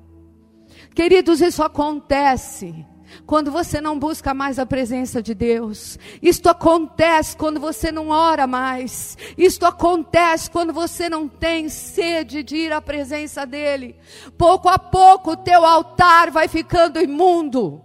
Queridos, 0.93 1.41
isso 1.41 1.63
acontece 1.63 2.85
quando 3.25 3.49
você 3.51 3.81
não 3.81 3.97
busca 3.97 4.35
mais 4.35 4.59
a 4.59 4.67
presença 4.67 5.19
de 5.19 5.33
Deus. 5.33 5.97
Isto 6.21 6.47
acontece 6.47 7.35
quando 7.35 7.59
você 7.59 7.91
não 7.91 8.09
ora 8.09 8.45
mais. 8.45 9.17
Isto 9.35 9.65
acontece 9.65 10.51
quando 10.51 10.71
você 10.71 11.09
não 11.09 11.27
tem 11.27 11.67
sede 11.69 12.43
de 12.43 12.55
ir 12.55 12.71
à 12.71 12.79
presença 12.79 13.43
dEle. 13.43 13.95
Pouco 14.37 14.69
a 14.69 14.77
pouco 14.77 15.31
o 15.31 15.37
teu 15.37 15.65
altar 15.65 16.29
vai 16.29 16.47
ficando 16.47 17.01
imundo. 17.01 17.81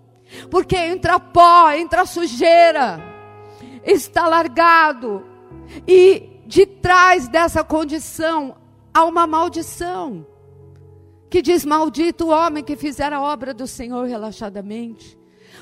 Porque 0.51 0.77
entra 0.77 1.19
pó, 1.19 1.71
entra 1.71 2.05
sujeira. 2.05 3.03
Está 3.83 4.29
largado. 4.29 5.25
E 5.87 6.38
de 6.49 6.65
trás 6.65 7.29
dessa 7.29 7.63
condição 7.63 8.57
há 8.93 9.05
uma 9.05 9.27
maldição. 9.27 10.27
Que 11.29 11.43
diz: 11.43 11.63
Maldito 11.63 12.25
o 12.25 12.31
homem 12.31 12.65
que 12.65 12.75
fizer 12.75 13.13
a 13.13 13.21
obra 13.21 13.53
do 13.53 13.67
Senhor 13.67 14.07
relaxadamente. 14.07 15.19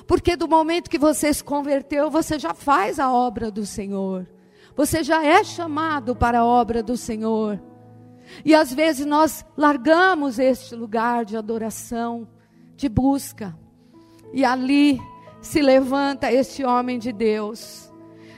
Porque 0.07 0.37
do 0.37 0.47
momento 0.47 0.88
que 0.88 0.99
você 0.99 1.35
se 1.35 1.43
converteu, 1.43 2.09
você 2.09 2.38
já 2.38 2.55
faz 2.55 3.00
a 3.00 3.12
obra 3.12 3.50
do 3.50 3.66
Senhor. 3.66 4.28
Você 4.76 5.02
já 5.02 5.25
é 5.25 5.43
chamado 5.43 6.14
para 6.14 6.38
a 6.38 6.45
obra 6.45 6.85
do 6.85 6.97
Senhor. 6.97 7.61
E 8.45 8.55
às 8.55 8.73
vezes 8.73 9.05
nós 9.05 9.45
largamos 9.57 10.38
este 10.38 10.76
lugar 10.76 11.25
de 11.25 11.37
adoração, 11.37 12.28
de 12.76 12.88
busca. 12.88 13.59
E 14.33 14.45
ali 14.45 15.00
se 15.40 15.61
levanta 15.61 16.31
este 16.31 16.64
homem 16.64 16.97
de 16.97 17.11
Deus. 17.11 17.93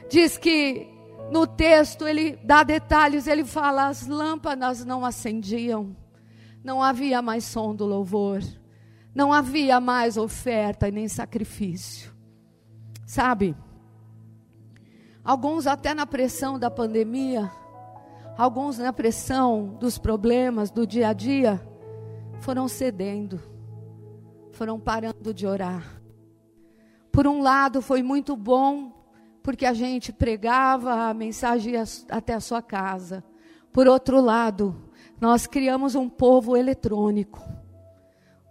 Diz 0.08 0.38
que 0.38 0.97
no 1.30 1.46
texto 1.46 2.06
ele 2.06 2.36
dá 2.44 2.62
detalhes, 2.62 3.26
ele 3.26 3.44
fala: 3.44 3.88
as 3.88 4.06
lâmpadas 4.06 4.84
não 4.84 5.04
acendiam, 5.04 5.96
não 6.62 6.82
havia 6.82 7.20
mais 7.20 7.44
som 7.44 7.74
do 7.74 7.84
louvor, 7.84 8.42
não 9.14 9.32
havia 9.32 9.80
mais 9.80 10.16
oferta 10.16 10.88
e 10.88 10.92
nem 10.92 11.08
sacrifício. 11.08 12.12
Sabe? 13.06 13.56
Alguns 15.24 15.66
até 15.66 15.92
na 15.94 16.06
pressão 16.06 16.58
da 16.58 16.70
pandemia, 16.70 17.50
alguns 18.36 18.78
na 18.78 18.92
pressão 18.92 19.76
dos 19.78 19.98
problemas 19.98 20.70
do 20.70 20.86
dia 20.86 21.08
a 21.08 21.12
dia, 21.12 21.60
foram 22.40 22.68
cedendo, 22.68 23.40
foram 24.52 24.78
parando 24.78 25.34
de 25.34 25.46
orar. 25.46 26.00
Por 27.12 27.26
um 27.26 27.42
lado, 27.42 27.82
foi 27.82 28.02
muito 28.02 28.36
bom, 28.36 28.97
porque 29.48 29.64
a 29.64 29.72
gente 29.72 30.12
pregava 30.12 31.08
a 31.08 31.14
mensagem 31.14 31.72
até 32.10 32.34
a 32.34 32.40
sua 32.40 32.60
casa. 32.60 33.24
Por 33.72 33.88
outro 33.88 34.20
lado, 34.20 34.90
nós 35.18 35.46
criamos 35.46 35.94
um 35.94 36.06
povo 36.06 36.54
eletrônico, 36.54 37.42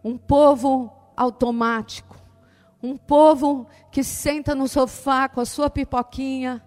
um 0.03 0.17
povo 0.17 0.91
automático, 1.15 2.17
um 2.81 2.97
povo 2.97 3.67
que 3.91 4.03
senta 4.03 4.55
no 4.55 4.67
sofá 4.67 5.29
com 5.29 5.39
a 5.39 5.45
sua 5.45 5.69
pipoquinha 5.69 6.65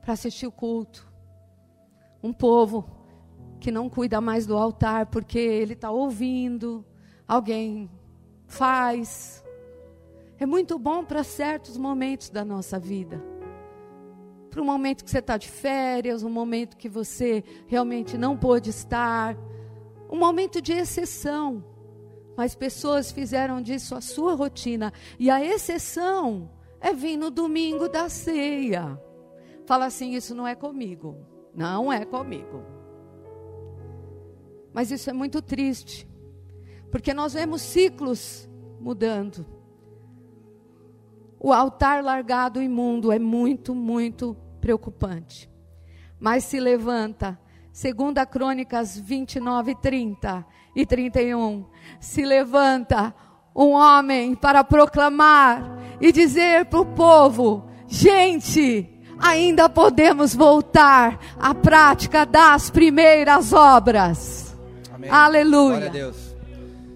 para 0.00 0.14
assistir 0.14 0.46
o 0.46 0.52
culto. 0.52 1.06
Um 2.22 2.32
povo 2.32 2.88
que 3.60 3.70
não 3.70 3.90
cuida 3.90 4.22
mais 4.22 4.46
do 4.46 4.56
altar 4.56 5.04
porque 5.04 5.38
ele 5.38 5.74
está 5.74 5.90
ouvindo, 5.90 6.82
alguém 7.28 7.90
faz. 8.46 9.44
É 10.38 10.46
muito 10.46 10.78
bom 10.78 11.04
para 11.04 11.22
certos 11.22 11.76
momentos 11.76 12.30
da 12.30 12.42
nossa 12.42 12.78
vida. 12.78 13.35
Para 14.56 14.62
o 14.62 14.64
momento 14.64 15.04
que 15.04 15.10
você 15.10 15.18
está 15.18 15.36
de 15.36 15.50
férias, 15.50 16.22
um 16.22 16.30
momento 16.30 16.78
que 16.78 16.88
você 16.88 17.44
realmente 17.66 18.16
não 18.16 18.34
pôde 18.34 18.70
estar, 18.70 19.36
um 20.10 20.16
momento 20.16 20.62
de 20.62 20.72
exceção. 20.72 21.62
Mas 22.34 22.54
pessoas 22.54 23.12
fizeram 23.12 23.60
disso 23.60 23.94
a 23.94 24.00
sua 24.00 24.34
rotina. 24.34 24.94
E 25.18 25.28
a 25.28 25.44
exceção 25.44 26.50
é 26.80 26.90
vir 26.94 27.18
no 27.18 27.30
domingo 27.30 27.86
da 27.86 28.08
ceia. 28.08 28.98
Fala 29.66 29.84
assim: 29.84 30.14
isso 30.14 30.34
não 30.34 30.48
é 30.48 30.54
comigo. 30.54 31.18
Não 31.54 31.92
é 31.92 32.06
comigo. 32.06 32.62
Mas 34.72 34.90
isso 34.90 35.10
é 35.10 35.12
muito 35.12 35.42
triste. 35.42 36.08
Porque 36.90 37.12
nós 37.12 37.34
vemos 37.34 37.60
ciclos 37.60 38.48
mudando. 38.80 39.44
O 41.38 41.52
altar 41.52 42.02
largado 42.02 42.62
imundo 42.62 43.12
é 43.12 43.18
muito, 43.18 43.74
muito 43.74 44.34
preocupante. 44.66 45.48
Mas 46.18 46.42
se 46.42 46.58
levanta, 46.58 47.38
segundo 47.72 48.18
a 48.18 48.26
Crônicas 48.26 48.98
29, 48.98 49.76
30 49.76 50.44
e 50.74 50.84
31, 50.84 51.64
se 52.00 52.24
levanta 52.24 53.14
um 53.54 53.74
homem 53.74 54.34
para 54.34 54.64
proclamar 54.64 55.78
e 56.00 56.10
dizer 56.10 56.64
para 56.64 56.80
o 56.80 56.84
povo: 56.84 57.70
gente, 57.86 58.90
ainda 59.20 59.68
podemos 59.68 60.34
voltar 60.34 61.20
à 61.38 61.54
prática 61.54 62.26
das 62.26 62.68
primeiras 62.68 63.52
obras. 63.52 64.58
Amém. 64.92 65.08
Aleluia. 65.08 65.76
Glória 65.76 65.88
a 65.88 65.92
Deus. 65.92 66.36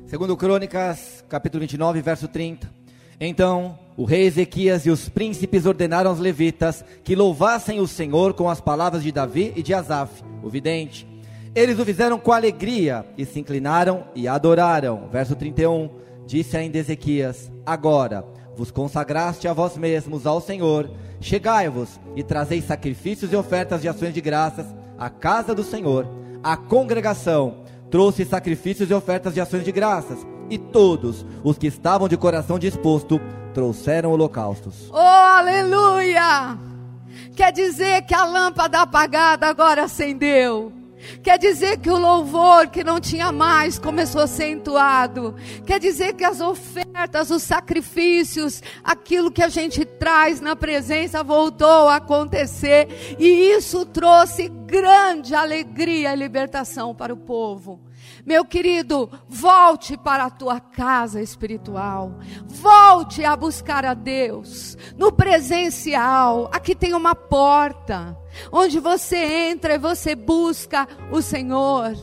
Segundo 0.09 0.37
Crônicas, 0.37 1.25
capítulo 1.29 1.61
29, 1.61 2.03
verso 2.03 2.27
30. 2.27 2.80
Então 3.21 3.79
o 3.97 4.05
rei 4.05 4.23
Ezequias 4.23 4.87
e 4.87 4.91
os 4.91 5.09
príncipes 5.09 5.67
ordenaram 5.67 6.11
aos 6.11 6.19
levitas 6.19 6.85
que 7.05 7.15
louvassem 7.15 7.79
o 7.79 7.87
Senhor 7.87 8.33
com 8.33 8.49
as 8.49 8.61
palavras 8.61 9.03
de 9.03 9.13
Davi 9.13 9.53
e 9.55 9.63
de 9.63 9.75
Asaf, 9.75 10.25
o 10.43 10.49
vidente 10.49 11.11
eles 11.53 11.81
o 11.81 11.85
fizeram 11.85 12.17
com 12.17 12.33
alegria 12.33 13.05
e 13.19 13.25
se 13.25 13.41
inclinaram 13.41 14.05
e 14.15 14.29
adoraram. 14.29 15.09
Verso 15.11 15.35
31. 15.35 15.91
Disse 16.25 16.57
ainda 16.57 16.79
Ezequias: 16.79 17.51
Agora 17.67 18.25
vos 18.57 18.71
consagraste 18.71 19.49
a 19.49 19.53
vós 19.53 19.77
mesmos 19.77 20.27
ao 20.27 20.41
Senhor, 20.41 20.89
chegai-vos 21.21 21.99
e 22.15 22.23
trazei 22.23 22.63
sacrifícios 22.63 23.33
e 23.33 23.37
ofertas 23.37 23.83
de 23.83 23.89
ações 23.89 24.15
de 24.15 24.21
graças 24.21 24.67
à 24.97 25.11
casa 25.11 25.53
do 25.53 25.65
Senhor. 25.65 26.07
A 26.41 26.57
congregação 26.57 27.65
trouxe 27.91 28.25
sacrifícios 28.25 28.89
e 28.89 28.95
ofertas 28.95 29.35
de 29.35 29.41
ações 29.41 29.65
de 29.65 29.73
graças, 29.73 30.25
e 30.51 30.59
todos 30.59 31.25
os 31.45 31.57
que 31.57 31.69
estavam 31.69 32.09
de 32.09 32.17
coração 32.17 32.59
disposto 32.59 33.21
trouxeram 33.55 34.11
holocaustos. 34.11 34.91
Oh, 34.93 34.97
aleluia! 34.97 36.59
Quer 37.35 37.53
dizer 37.53 38.03
que 38.03 38.15
a 38.15 38.25
lâmpada 38.25 38.81
apagada 38.81 39.47
agora 39.47 39.85
acendeu. 39.85 40.73
Quer 41.23 41.39
dizer 41.39 41.79
que 41.79 41.91
o 41.91 41.97
louvor 41.97 42.69
que 42.69 42.85
não 42.85 43.01
tinha 43.01 43.33
mais 43.33 43.79
começou 43.79 44.21
a 44.21 44.27
ser 44.27 44.51
entoado. 44.51 45.35
Quer 45.67 45.81
dizer 45.81 46.15
que 46.15 46.25
as 46.25 46.41
ofertas, 46.41 47.31
os 47.31 47.43
sacrifícios, 47.43 48.63
aquilo 48.85 49.31
que 49.31 49.43
a 49.43 49.49
gente 49.49 49.85
traz 49.85 50.41
na 50.41 50.55
presença 50.55 51.23
voltou 51.23 51.89
a 51.89 51.97
acontecer. 51.97 53.17
E 53.19 53.27
isso 53.27 53.87
trouxe 53.87 54.49
grande 54.49 55.35
alegria 55.35 56.13
e 56.13 56.17
libertação 56.17 56.95
para 56.95 57.15
o 57.15 57.17
povo. 57.17 57.81
Meu 58.25 58.45
querido, 58.45 59.11
volte 59.29 59.97
para 59.97 60.25
a 60.25 60.31
tua 60.31 60.61
casa 60.61 61.21
espiritual. 61.21 62.19
Volte 62.47 63.25
a 63.25 63.37
buscar 63.37 63.85
a 63.85 63.95
Deus 63.95 64.77
no 64.97 65.13
presencial. 65.13 66.49
Aqui 66.53 66.75
tem 66.75 66.95
uma 66.95 67.15
porta 67.15 68.17
onde 68.53 68.79
você 68.79 69.51
entra 69.51 69.75
e 69.75 69.79
você 69.79 70.15
busca 70.15 70.87
o 71.11 71.23
Senhor. 71.23 71.95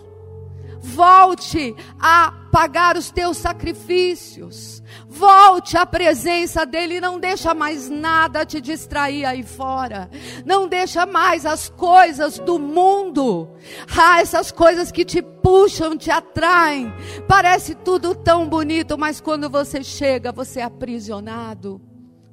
Volte 0.79 1.75
a 1.99 2.31
pagar 2.51 2.95
os 2.97 3.11
teus 3.11 3.37
sacrifícios. 3.37 4.81
Volte 5.17 5.75
à 5.75 5.83
presença 5.83 6.63
dele, 6.63 7.01
não 7.01 7.19
deixa 7.19 7.51
mais 7.51 7.89
nada 7.89 8.45
te 8.45 8.61
distrair 8.61 9.25
aí 9.25 9.41
fora. 9.41 10.11
Não 10.45 10.67
deixa 10.67 11.07
mais 11.07 11.43
as 11.43 11.69
coisas 11.69 12.37
do 12.37 12.59
mundo. 12.59 13.49
Ah, 13.97 14.21
essas 14.21 14.51
coisas 14.51 14.91
que 14.91 15.03
te 15.03 15.23
puxam, 15.23 15.97
te 15.97 16.11
atraem. 16.11 16.93
Parece 17.27 17.73
tudo 17.73 18.13
tão 18.13 18.47
bonito, 18.47 18.95
mas 18.95 19.19
quando 19.19 19.49
você 19.49 19.83
chega, 19.83 20.31
você 20.31 20.59
é 20.59 20.63
aprisionado. 20.63 21.81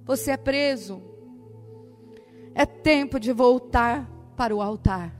Você 0.05 0.33
é 0.33 0.37
preso. 0.37 1.03
É 2.55 2.67
tempo 2.67 3.19
de 3.19 3.33
voltar 3.33 4.07
para 4.37 4.55
o 4.55 4.61
altar. 4.61 5.11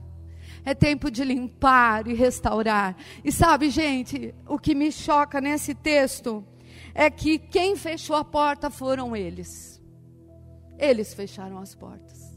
É 0.63 0.75
tempo 0.75 1.09
de 1.09 1.23
limpar 1.23 2.07
e 2.07 2.13
restaurar. 2.13 2.95
E 3.23 3.31
sabe, 3.31 3.71
gente, 3.71 4.35
o 4.47 4.59
que 4.59 4.75
me 4.75 4.91
choca 4.91 5.41
nesse 5.41 5.73
texto 5.73 6.45
é 6.95 7.09
que 7.09 7.37
quem 7.37 7.75
fechou 7.75 8.15
a 8.15 8.23
porta 8.23 8.69
foram 8.69 9.13
eles. 9.13 9.83
Eles 10.79 11.13
fecharam 11.13 11.59
as 11.59 11.75
portas. 11.75 12.33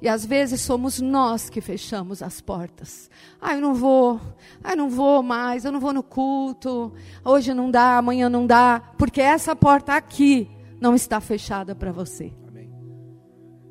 E 0.00 0.08
às 0.08 0.26
vezes 0.26 0.60
somos 0.60 1.00
nós 1.00 1.48
que 1.48 1.60
fechamos 1.60 2.24
as 2.24 2.40
portas. 2.40 3.08
Ah, 3.40 3.54
eu 3.54 3.60
não 3.60 3.72
vou. 3.72 4.20
Ah, 4.62 4.72
eu 4.72 4.76
não 4.76 4.90
vou 4.90 5.22
mais. 5.22 5.64
Eu 5.64 5.70
não 5.70 5.78
vou 5.78 5.92
no 5.92 6.02
culto. 6.02 6.92
Hoje 7.24 7.54
não 7.54 7.70
dá, 7.70 7.98
amanhã 7.98 8.28
não 8.28 8.44
dá. 8.44 8.82
Porque 8.98 9.20
essa 9.20 9.54
porta 9.54 9.94
aqui 9.94 10.50
não 10.80 10.96
está 10.96 11.20
fechada 11.20 11.72
para 11.72 11.92
você. 11.92 12.32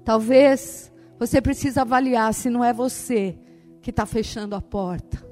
Talvez 0.06 0.91
você 1.19 1.41
precise 1.41 1.80
avaliar 1.80 2.34
se 2.34 2.49
não 2.49 2.63
é 2.63 2.71
você 2.73 3.38
que 3.82 3.89
está 3.89 4.06
fechando 4.06 4.56
a 4.56 4.62
porta 4.62 5.23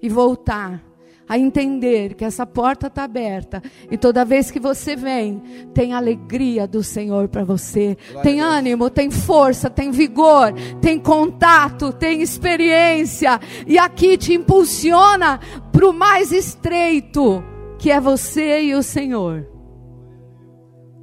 e 0.00 0.08
voltar 0.08 0.82
a 1.30 1.38
entender 1.38 2.14
que 2.14 2.24
essa 2.24 2.44
porta 2.44 2.88
está 2.88 3.04
aberta 3.04 3.62
e 3.88 3.96
toda 3.96 4.24
vez 4.24 4.50
que 4.50 4.58
você 4.58 4.96
vem, 4.96 5.40
tem 5.72 5.92
alegria 5.92 6.66
do 6.66 6.82
Senhor 6.82 7.28
para 7.28 7.44
você, 7.44 7.96
Glória 8.10 8.22
tem 8.24 8.40
ânimo, 8.40 8.90
tem 8.90 9.12
força, 9.12 9.70
tem 9.70 9.92
vigor, 9.92 10.52
tem 10.80 10.98
contato, 10.98 11.92
tem 11.92 12.20
experiência 12.20 13.38
e 13.64 13.78
aqui 13.78 14.18
te 14.18 14.34
impulsiona 14.34 15.38
para 15.70 15.88
o 15.88 15.92
mais 15.92 16.32
estreito 16.32 17.44
que 17.78 17.92
é 17.92 18.00
você 18.00 18.62
e 18.62 18.74
o 18.74 18.82
Senhor. 18.82 19.46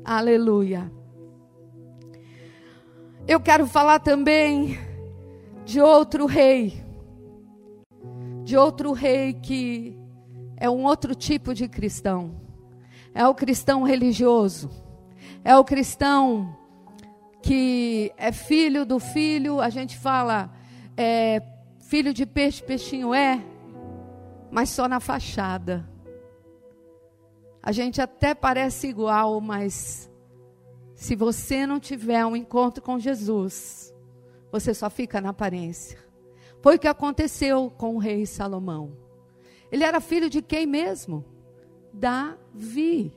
Aleluia. 0.04 0.92
Eu 3.26 3.40
quero 3.40 3.66
falar 3.66 4.00
também 4.00 4.78
de 5.64 5.80
outro 5.80 6.26
rei, 6.26 6.84
de 8.44 8.58
outro 8.58 8.92
rei 8.92 9.34
que 9.34 9.98
é 10.58 10.70
um 10.70 10.84
outro 10.84 11.16
tipo 11.16 11.54
de 11.54 11.68
cristão. 11.68 12.42
É 13.14 13.26
o 13.28 13.34
cristão 13.34 13.84
religioso, 13.84 14.70
é 15.44 15.56
o 15.56 15.64
cristão 15.64 16.56
que 17.42 18.12
é 18.18 18.32
filho 18.32 18.86
do 18.86 19.00
filho, 19.00 19.62
a 19.62 19.70
gente 19.70 19.98
fala 19.98 20.52
é, 20.96 21.42
filho 21.80 22.14
de 22.14 22.26
peixe, 22.26 22.62
peixinho 22.62 23.14
é, 23.14 23.42
mas 24.52 24.70
só 24.70 24.88
na 24.88 25.00
fachada. 25.00 25.88
A 27.62 27.72
gente 27.72 28.02
até 28.02 28.34
parece 28.34 28.88
igual, 28.88 29.40
mas 29.42 30.12
se 30.96 31.16
você 31.16 31.66
não 31.66 31.80
tiver 31.80 32.26
um 32.26 32.36
encontro 32.36 32.84
com 32.84 33.00
Jesus, 33.00 33.94
você 34.52 34.74
só 34.74 34.90
fica 34.90 35.22
na 35.22 35.30
aparência. 35.30 35.98
Foi 36.62 36.76
o 36.76 36.80
que 36.80 36.88
aconteceu 36.88 37.70
com 37.70 37.96
o 37.96 38.00
rei 38.00 38.26
Salomão. 38.26 39.07
Ele 39.72 39.84
era 39.84 40.00
filho 40.00 40.30
de 40.30 40.42
quem 40.42 40.66
mesmo? 40.66 41.26
Davi. 41.94 43.14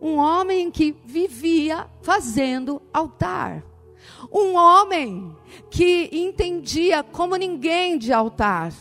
Um 0.00 0.16
homem 0.16 0.70
que 0.70 0.96
vivia 1.04 1.88
fazendo 2.02 2.80
altar. 2.92 3.64
Um 4.32 4.54
homem 4.54 5.36
que 5.70 6.08
entendia 6.12 7.02
como 7.02 7.36
ninguém 7.36 7.98
de 7.98 8.12
altar. 8.12 8.72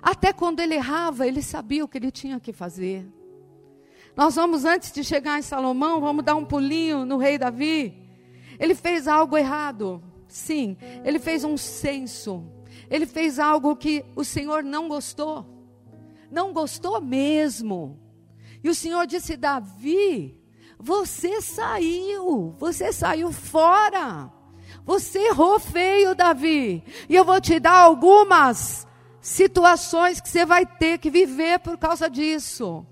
Até 0.00 0.32
quando 0.32 0.60
ele 0.60 0.74
errava, 0.74 1.26
ele 1.26 1.42
sabia 1.42 1.84
o 1.84 1.88
que 1.88 1.98
ele 1.98 2.10
tinha 2.10 2.38
que 2.38 2.52
fazer. 2.52 3.06
Nós 4.16 4.34
vamos, 4.34 4.64
antes 4.64 4.92
de 4.92 5.04
chegar 5.04 5.38
em 5.38 5.42
Salomão, 5.42 6.00
vamos 6.00 6.24
dar 6.24 6.34
um 6.34 6.44
pulinho 6.44 7.04
no 7.04 7.18
rei 7.18 7.38
Davi. 7.38 7.94
Ele 8.58 8.74
fez 8.74 9.06
algo 9.06 9.36
errado. 9.36 10.02
Sim, 10.26 10.76
ele 11.04 11.18
fez 11.18 11.44
um 11.44 11.56
censo. 11.56 12.44
Ele 12.90 13.06
fez 13.06 13.38
algo 13.38 13.76
que 13.76 14.04
o 14.16 14.24
Senhor 14.24 14.62
não 14.62 14.88
gostou. 14.88 15.46
Não 16.30 16.52
gostou 16.52 17.00
mesmo. 17.00 17.98
E 18.62 18.68
o 18.68 18.74
Senhor 18.74 19.06
disse: 19.06 19.36
Davi, 19.36 20.38
você 20.78 21.40
saiu, 21.40 22.54
você 22.58 22.92
saiu 22.92 23.32
fora. 23.32 24.30
Você 24.84 25.18
errou 25.18 25.58
feio, 25.58 26.14
Davi. 26.14 26.82
E 27.08 27.14
eu 27.14 27.24
vou 27.24 27.40
te 27.40 27.58
dar 27.58 27.78
algumas 27.78 28.86
situações 29.20 30.20
que 30.20 30.28
você 30.28 30.46
vai 30.46 30.64
ter 30.64 30.98
que 30.98 31.10
viver 31.10 31.58
por 31.58 31.76
causa 31.76 32.08
disso. 32.08 32.86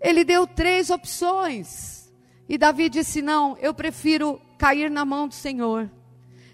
Ele 0.00 0.24
deu 0.24 0.46
três 0.46 0.90
opções. 0.90 2.12
E 2.48 2.58
Davi 2.58 2.88
disse: 2.88 3.22
Não, 3.22 3.56
eu 3.58 3.72
prefiro 3.72 4.40
cair 4.58 4.90
na 4.90 5.04
mão 5.04 5.28
do 5.28 5.34
Senhor. 5.34 5.90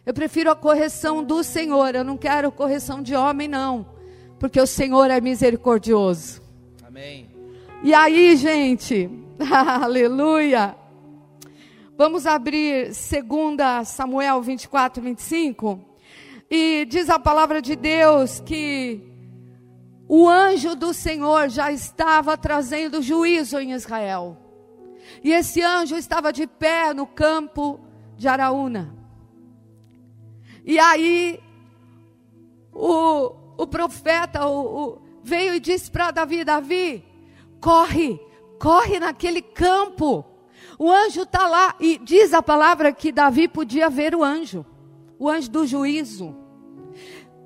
Eu 0.05 0.15
prefiro 0.15 0.51
a 0.51 0.57
correção 0.57 1.23
do 1.23 1.43
Senhor. 1.45 1.95
Eu 1.95 2.05
não 2.05 2.17
quero 2.17 2.51
correção 2.51 3.03
de 3.03 3.15
homem, 3.15 3.47
não. 3.47 3.87
Porque 4.39 4.61
o 4.61 4.67
Senhor 4.67 5.11
é 5.11 5.21
misericordioso. 5.21 6.41
Amém. 6.83 7.31
E 7.83 7.93
aí, 7.95 8.37
gente, 8.37 9.11
aleluia. 9.51 10.75
Vamos 11.97 12.27
abrir 12.27 12.87
2 12.87 12.97
Samuel 13.87 14.41
24, 14.41 15.03
25. 15.03 15.81
E 16.51 16.87
diz 16.87 17.09
a 17.09 17.19
palavra 17.19 17.61
de 17.63 17.77
Deus 17.77 18.41
que 18.41 19.03
o 20.09 20.29
anjo 20.29 20.75
do 20.75 20.93
Senhor 20.93 21.49
já 21.49 21.71
estava 21.71 22.37
trazendo 22.37 23.01
juízo 23.01 23.59
em 23.61 23.73
Israel. 23.73 24.37
E 25.23 25.33
esse 25.33 25.63
anjo 25.63 25.97
estava 25.97 26.33
de 26.33 26.47
pé 26.47 26.93
no 26.93 27.07
campo 27.07 27.79
de 28.17 28.27
Araúna. 28.27 29.00
E 30.64 30.79
aí, 30.79 31.40
o, 32.73 33.33
o 33.57 33.66
profeta 33.66 34.46
o, 34.46 34.61
o, 34.61 34.99
veio 35.23 35.55
e 35.55 35.61
disse 35.61 35.90
para 35.90 36.11
Davi: 36.11 36.44
Davi, 36.44 37.05
corre, 37.61 38.20
corre 38.59 38.99
naquele 38.99 39.42
campo. 39.42 40.25
O 40.79 40.90
anjo 40.90 41.23
está 41.23 41.46
lá 41.46 41.75
e 41.79 41.99
diz 41.99 42.33
a 42.33 42.42
palavra 42.42 42.92
que 42.92 43.12
Davi 43.12 43.49
podia 43.49 43.90
ver 43.90 44.14
o 44.14 44.25
anjo, 44.25 44.64
o 45.18 45.29
anjo 45.29 45.51
do 45.51 45.66
juízo. 45.66 46.35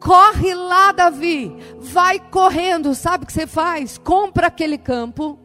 Corre 0.00 0.54
lá, 0.54 0.92
Davi. 0.92 1.56
Vai 1.78 2.20
correndo. 2.20 2.94
Sabe 2.94 3.24
o 3.24 3.26
que 3.26 3.32
você 3.32 3.46
faz? 3.46 3.96
Compra 3.96 4.48
aquele 4.48 4.76
campo 4.76 5.38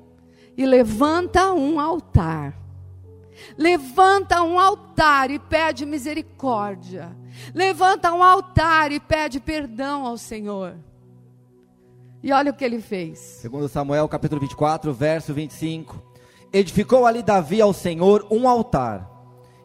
e 0.57 0.65
levanta 0.65 1.53
um 1.53 1.79
altar. 1.79 2.53
Levanta 3.57 4.43
um 4.43 4.59
altar 4.59 5.31
e 5.31 5.39
pede 5.39 5.85
misericórdia. 5.85 7.15
Levanta 7.53 8.13
um 8.13 8.23
altar 8.23 8.91
e 8.91 8.99
pede 8.99 9.39
perdão 9.39 10.05
ao 10.05 10.17
Senhor. 10.17 10.75
E 12.21 12.31
olha 12.33 12.51
o 12.51 12.53
que 12.53 12.65
ele 12.65 12.81
fez. 12.81 13.19
Segundo 13.19 13.67
Samuel, 13.69 14.07
capítulo 14.07 14.41
24, 14.41 14.93
verso 14.93 15.33
25. 15.33 16.01
Edificou 16.51 17.05
ali 17.05 17.23
Davi 17.23 17.61
ao 17.61 17.73
Senhor 17.73 18.27
um 18.29 18.47
altar 18.47 19.09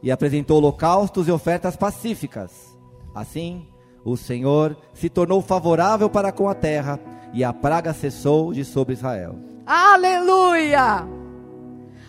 e 0.02 0.10
apresentou 0.10 0.58
holocaustos 0.58 1.26
e 1.26 1.32
ofertas 1.32 1.76
pacíficas. 1.76 2.76
Assim, 3.14 3.66
o 4.04 4.16
Senhor 4.16 4.76
se 4.92 5.08
tornou 5.08 5.40
favorável 5.40 6.10
para 6.10 6.30
com 6.30 6.48
a 6.48 6.54
terra 6.54 7.00
e 7.32 7.42
a 7.42 7.52
praga 7.52 7.92
cessou 7.92 8.52
de 8.52 8.64
sobre 8.64 8.92
Israel. 8.92 9.36
Aleluia! 9.66 11.08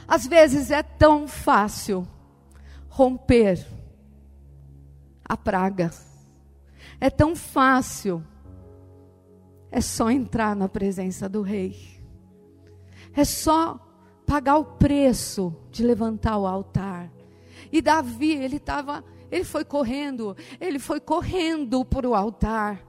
Às 0.07 0.27
vezes 0.27 0.69
é 0.69 0.83
tão 0.83 1.27
fácil 1.27 2.05
romper 2.89 3.65
a 5.27 5.35
praga. 5.35 5.91
É 7.01 7.09
tão 7.09 7.35
fácil. 7.35 8.23
É 9.71 9.81
só 9.81 10.09
entrar 10.09 10.55
na 10.55 10.69
presença 10.69 11.27
do 11.27 11.41
rei. 11.41 12.03
É 13.13 13.25
só 13.25 13.79
pagar 14.25 14.57
o 14.57 14.65
preço 14.65 15.53
de 15.71 15.83
levantar 15.83 16.37
o 16.37 16.47
altar. 16.47 17.11
E 17.71 17.81
Davi, 17.81 18.31
ele 18.31 18.57
estava 18.57 19.03
ele 19.31 19.43
foi 19.43 19.65
correndo, 19.65 20.35
ele 20.61 20.79
foi 20.79 20.99
correndo 20.99 21.83
para 21.83 22.07
o 22.07 22.15
altar. 22.15 22.81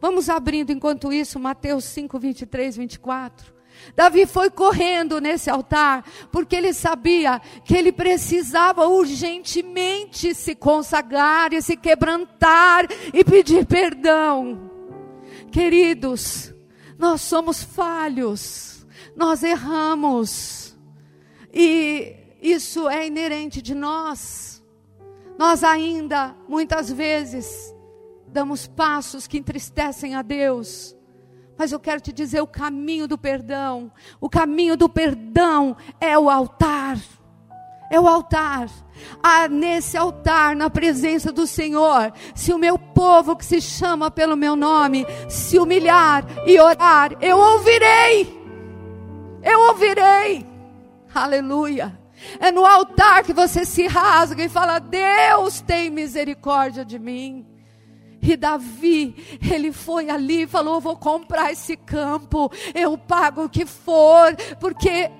Vamos 0.00 0.28
abrindo 0.28 0.72
enquanto 0.72 1.12
isso 1.12 1.38
Mateus 1.38 1.84
5, 1.84 2.18
23, 2.18 2.76
24. 2.76 3.54
Davi 3.94 4.26
foi 4.26 4.50
correndo 4.50 5.20
nesse 5.20 5.50
altar, 5.50 6.04
porque 6.30 6.56
ele 6.56 6.72
sabia 6.72 7.40
que 7.64 7.76
ele 7.76 7.92
precisava 7.92 8.86
urgentemente 8.86 10.34
se 10.34 10.54
consagrar 10.54 11.52
e 11.52 11.60
se 11.60 11.76
quebrantar 11.76 12.86
e 13.12 13.24
pedir 13.24 13.66
perdão. 13.66 14.70
Queridos, 15.50 16.54
nós 16.98 17.20
somos 17.20 17.62
falhos, 17.62 18.86
nós 19.14 19.42
erramos, 19.42 20.76
e 21.52 22.16
isso 22.40 22.88
é 22.88 23.06
inerente 23.06 23.60
de 23.60 23.74
nós. 23.74 24.62
Nós 25.38 25.62
ainda, 25.64 26.34
muitas 26.48 26.90
vezes, 26.90 27.74
damos 28.28 28.66
passos 28.66 29.26
que 29.26 29.38
entristecem 29.38 30.14
a 30.14 30.22
Deus. 30.22 30.96
Mas 31.62 31.70
eu 31.70 31.78
quero 31.78 32.00
te 32.00 32.12
dizer 32.12 32.40
o 32.40 32.46
caminho 32.48 33.06
do 33.06 33.16
perdão. 33.16 33.92
O 34.20 34.28
caminho 34.28 34.76
do 34.76 34.88
perdão 34.88 35.76
é 36.00 36.18
o 36.18 36.28
altar. 36.28 36.98
É 37.88 38.00
o 38.00 38.08
altar. 38.08 38.68
Ah, 39.22 39.46
nesse 39.46 39.96
altar, 39.96 40.56
na 40.56 40.68
presença 40.68 41.30
do 41.30 41.46
Senhor, 41.46 42.12
se 42.34 42.52
o 42.52 42.58
meu 42.58 42.76
povo 42.76 43.36
que 43.36 43.44
se 43.44 43.60
chama 43.60 44.10
pelo 44.10 44.36
meu 44.36 44.56
nome 44.56 45.06
se 45.28 45.56
humilhar 45.56 46.26
e 46.48 46.58
orar, 46.58 47.12
eu 47.20 47.38
ouvirei. 47.38 48.42
Eu 49.40 49.60
ouvirei. 49.68 50.44
Aleluia. 51.14 51.96
É 52.40 52.50
no 52.50 52.66
altar 52.66 53.22
que 53.22 53.32
você 53.32 53.64
se 53.64 53.86
rasga 53.86 54.42
e 54.42 54.48
fala: 54.48 54.80
Deus 54.80 55.60
tem 55.60 55.90
misericórdia 55.90 56.84
de 56.84 56.98
mim. 56.98 57.51
E 58.22 58.36
Davi, 58.36 59.16
ele 59.52 59.72
foi 59.72 60.08
ali 60.08 60.42
e 60.42 60.46
falou: 60.46 60.80
Vou 60.80 60.96
comprar 60.96 61.50
esse 61.50 61.76
campo, 61.76 62.50
eu 62.72 62.96
pago 62.96 63.44
o 63.44 63.50
que 63.50 63.66
for, 63.66 64.36
porque 64.60 65.10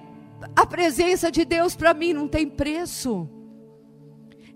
a 0.55 0.65
presença 0.65 1.31
de 1.31 1.45
Deus 1.45 1.75
para 1.75 1.93
mim 1.93 2.13
não 2.13 2.29
tem 2.29 2.49
preço. 2.49 3.29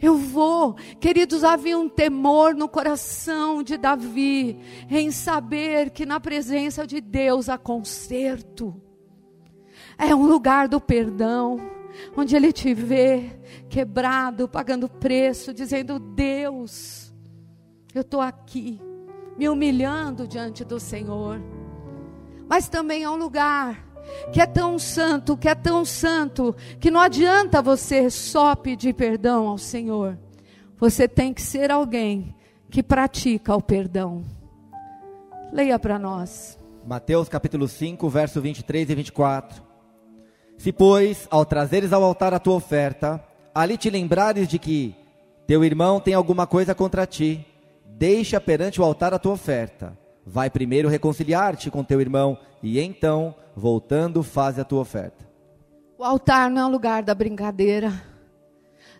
Eu 0.00 0.16
vou, 0.16 0.74
queridos, 1.00 1.42
havia 1.42 1.78
um 1.78 1.88
temor 1.88 2.54
no 2.54 2.68
coração 2.68 3.62
de 3.62 3.78
Davi 3.78 4.60
em 4.90 5.10
saber 5.10 5.90
que 5.90 6.04
na 6.04 6.20
presença 6.20 6.86
de 6.86 7.00
Deus 7.00 7.48
há 7.48 7.56
conserto, 7.56 8.80
é 9.98 10.14
um 10.14 10.26
lugar 10.26 10.68
do 10.68 10.80
perdão 10.80 11.58
onde 12.16 12.36
Ele 12.36 12.52
te 12.52 12.74
vê 12.74 13.40
quebrado, 13.68 14.48
pagando 14.48 14.88
preço, 14.88 15.52
dizendo: 15.52 15.98
Deus, 15.98 17.05
eu 17.98 18.02
estou 18.02 18.20
aqui, 18.20 18.80
me 19.38 19.48
humilhando 19.48 20.26
diante 20.26 20.64
do 20.64 20.78
Senhor. 20.78 21.40
Mas 22.48 22.68
também 22.68 23.02
é 23.02 23.10
um 23.10 23.16
lugar 23.16 23.84
que 24.32 24.40
é 24.40 24.46
tão 24.46 24.78
santo, 24.78 25.36
que 25.36 25.48
é 25.48 25.54
tão 25.54 25.84
santo, 25.84 26.54
que 26.78 26.90
não 26.90 27.00
adianta 27.00 27.62
você 27.62 28.10
só 28.10 28.54
pedir 28.54 28.94
perdão 28.94 29.48
ao 29.48 29.58
Senhor. 29.58 30.18
Você 30.78 31.08
tem 31.08 31.32
que 31.32 31.42
ser 31.42 31.70
alguém 31.70 32.34
que 32.70 32.82
pratica 32.82 33.56
o 33.56 33.62
perdão. 33.62 34.24
Leia 35.52 35.78
para 35.78 35.98
nós. 35.98 36.58
Mateus 36.86 37.28
capítulo 37.28 37.66
5, 37.66 38.08
verso 38.08 38.40
23 38.40 38.90
e 38.90 38.94
24. 38.94 39.62
Se, 40.58 40.72
pois, 40.72 41.26
ao 41.30 41.44
trazeres 41.44 41.92
ao 41.92 42.04
altar 42.04 42.32
a 42.34 42.38
tua 42.38 42.54
oferta, 42.54 43.22
ali 43.54 43.76
te 43.76 43.90
lembrares 43.90 44.46
de 44.46 44.58
que 44.58 44.94
teu 45.46 45.64
irmão 45.64 45.98
tem 45.98 46.14
alguma 46.14 46.46
coisa 46.46 46.74
contra 46.74 47.06
ti, 47.06 47.44
deixa 47.96 48.40
perante 48.40 48.80
o 48.80 48.84
altar 48.84 49.14
a 49.14 49.18
tua 49.18 49.32
oferta. 49.32 49.98
Vai 50.24 50.50
primeiro 50.50 50.88
reconciliar-te 50.88 51.70
com 51.70 51.84
teu 51.84 52.00
irmão 52.00 52.38
e 52.62 52.80
então, 52.80 53.34
voltando, 53.54 54.22
faz 54.22 54.58
a 54.58 54.64
tua 54.64 54.80
oferta. 54.80 55.26
O 55.98 56.04
altar 56.04 56.50
não 56.50 56.62
é 56.62 56.66
um 56.66 56.70
lugar 56.70 57.02
da 57.02 57.14
brincadeira. 57.14 57.92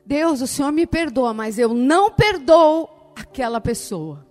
Deus, 0.05 0.41
o 0.41 0.47
Senhor 0.47 0.73
me 0.73 0.87
perdoa, 0.87 1.35
mas 1.35 1.59
eu 1.59 1.75
não 1.75 2.11
perdoo 2.11 2.89
aquela 3.15 3.61
pessoa. 3.61 4.25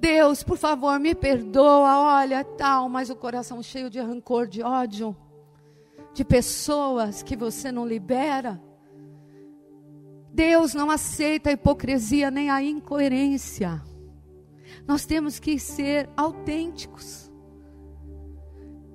Deus, 0.00 0.42
por 0.42 0.56
favor, 0.56 0.98
me 0.98 1.14
perdoa, 1.14 2.18
olha, 2.18 2.42
tal, 2.42 2.88
mas 2.88 3.10
o 3.10 3.16
coração 3.16 3.62
cheio 3.62 3.90
de 3.90 4.00
rancor, 4.00 4.46
de 4.46 4.62
ódio 4.62 5.14
de 6.12 6.24
pessoas 6.24 7.22
que 7.22 7.36
você 7.36 7.70
não 7.70 7.86
libera. 7.86 8.60
Deus 10.32 10.74
não 10.74 10.90
aceita 10.90 11.50
a 11.50 11.52
hipocrisia 11.52 12.30
nem 12.30 12.50
a 12.50 12.62
incoerência. 12.62 13.82
Nós 14.86 15.04
temos 15.04 15.38
que 15.38 15.58
ser 15.58 16.08
autênticos. 16.16 17.30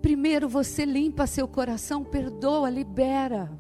Primeiro 0.01 0.47
você 0.47 0.85
limpa 0.85 1.27
seu 1.27 1.47
coração, 1.47 2.03
perdoa, 2.03 2.69
libera. 2.69 3.51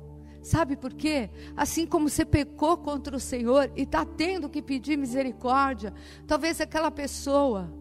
Sabe 0.41 0.77
por 0.77 0.93
quê? 0.93 1.29
Assim 1.57 1.87
como 1.87 2.07
você 2.07 2.23
pecou 2.23 2.77
contra 2.77 3.15
o 3.15 3.19
Senhor 3.19 3.71
e 3.75 3.81
está 3.81 4.05
tendo 4.05 4.47
que 4.47 4.61
pedir 4.61 4.95
misericórdia, 4.95 5.91
talvez 6.27 6.61
aquela 6.61 6.91
pessoa 6.91 7.73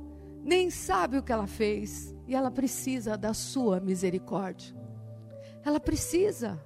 nem 0.42 0.70
sabe 0.70 1.18
o 1.18 1.22
que 1.22 1.30
ela 1.30 1.46
fez 1.46 2.14
e 2.26 2.34
ela 2.34 2.50
precisa 2.50 3.18
da 3.18 3.34
sua 3.34 3.80
misericórdia. 3.80 4.74
Ela 5.62 5.78
precisa 5.78 6.58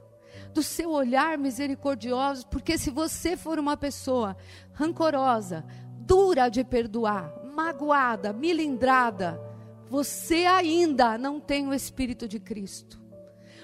do 0.52 0.62
seu 0.62 0.90
olhar 0.90 1.38
misericordioso, 1.38 2.46
porque 2.48 2.76
se 2.78 2.90
você 2.90 3.37
for 3.37 3.58
uma 3.58 3.76
pessoa 3.76 4.37
rancorosa, 4.72 5.64
dura 6.00 6.48
de 6.48 6.64
perdoar, 6.64 7.32
magoada, 7.54 8.32
milindrada, 8.32 9.40
você 9.88 10.46
ainda 10.46 11.16
não 11.16 11.40
tem 11.40 11.66
o 11.66 11.74
Espírito 11.74 12.28
de 12.28 12.38
Cristo. 12.38 13.00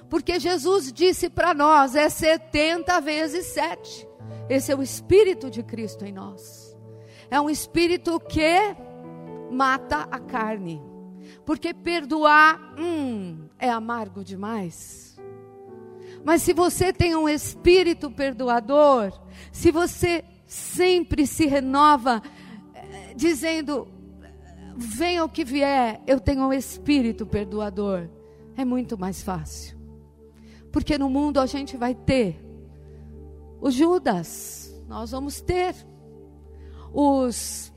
Porque 0.08 0.38
Jesus 0.38 0.92
disse 0.92 1.28
para 1.28 1.54
nós: 1.54 1.94
é 1.94 2.08
70 2.08 3.00
vezes 3.00 3.46
7. 3.46 4.08
Esse 4.48 4.72
é 4.72 4.76
o 4.76 4.82
Espírito 4.82 5.50
de 5.50 5.62
Cristo 5.62 6.04
em 6.04 6.12
nós. 6.12 6.76
É 7.30 7.40
um 7.40 7.48
Espírito 7.48 8.20
que 8.20 8.76
mata 9.50 10.06
a 10.10 10.18
carne. 10.18 10.80
Porque 11.44 11.72
perdoar, 11.72 12.74
hum, 12.78 13.48
é 13.58 13.70
amargo 13.70 14.22
demais. 14.22 15.03
Mas 16.24 16.42
se 16.42 16.54
você 16.54 16.92
tem 16.92 17.14
um 17.14 17.28
espírito 17.28 18.10
perdoador, 18.10 19.12
se 19.52 19.70
você 19.70 20.24
sempre 20.46 21.26
se 21.26 21.46
renova, 21.46 22.22
eh, 22.74 23.12
dizendo: 23.14 23.86
venha 24.74 25.22
o 25.22 25.28
que 25.28 25.44
vier, 25.44 26.00
eu 26.06 26.18
tenho 26.18 26.48
um 26.48 26.52
espírito 26.52 27.26
perdoador, 27.26 28.08
é 28.56 28.64
muito 28.64 28.98
mais 28.98 29.22
fácil. 29.22 29.76
Porque 30.72 30.96
no 30.96 31.10
mundo 31.10 31.38
a 31.38 31.46
gente 31.46 31.76
vai 31.76 31.94
ter 31.94 32.42
os 33.60 33.74
Judas, 33.74 34.74
nós 34.88 35.10
vamos 35.10 35.40
ter 35.40 35.74
os 36.92 37.72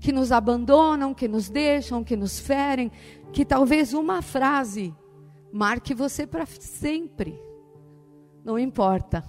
que 0.00 0.12
nos 0.12 0.32
abandonam, 0.32 1.12
que 1.12 1.28
nos 1.28 1.50
deixam, 1.50 2.02
que 2.02 2.16
nos 2.16 2.40
ferem, 2.40 2.90
que 3.32 3.44
talvez 3.44 3.92
uma 3.92 4.22
frase 4.22 4.94
marque 5.52 5.94
você 5.94 6.26
para 6.26 6.46
sempre. 6.46 7.49
Não 8.44 8.58
importa, 8.58 9.24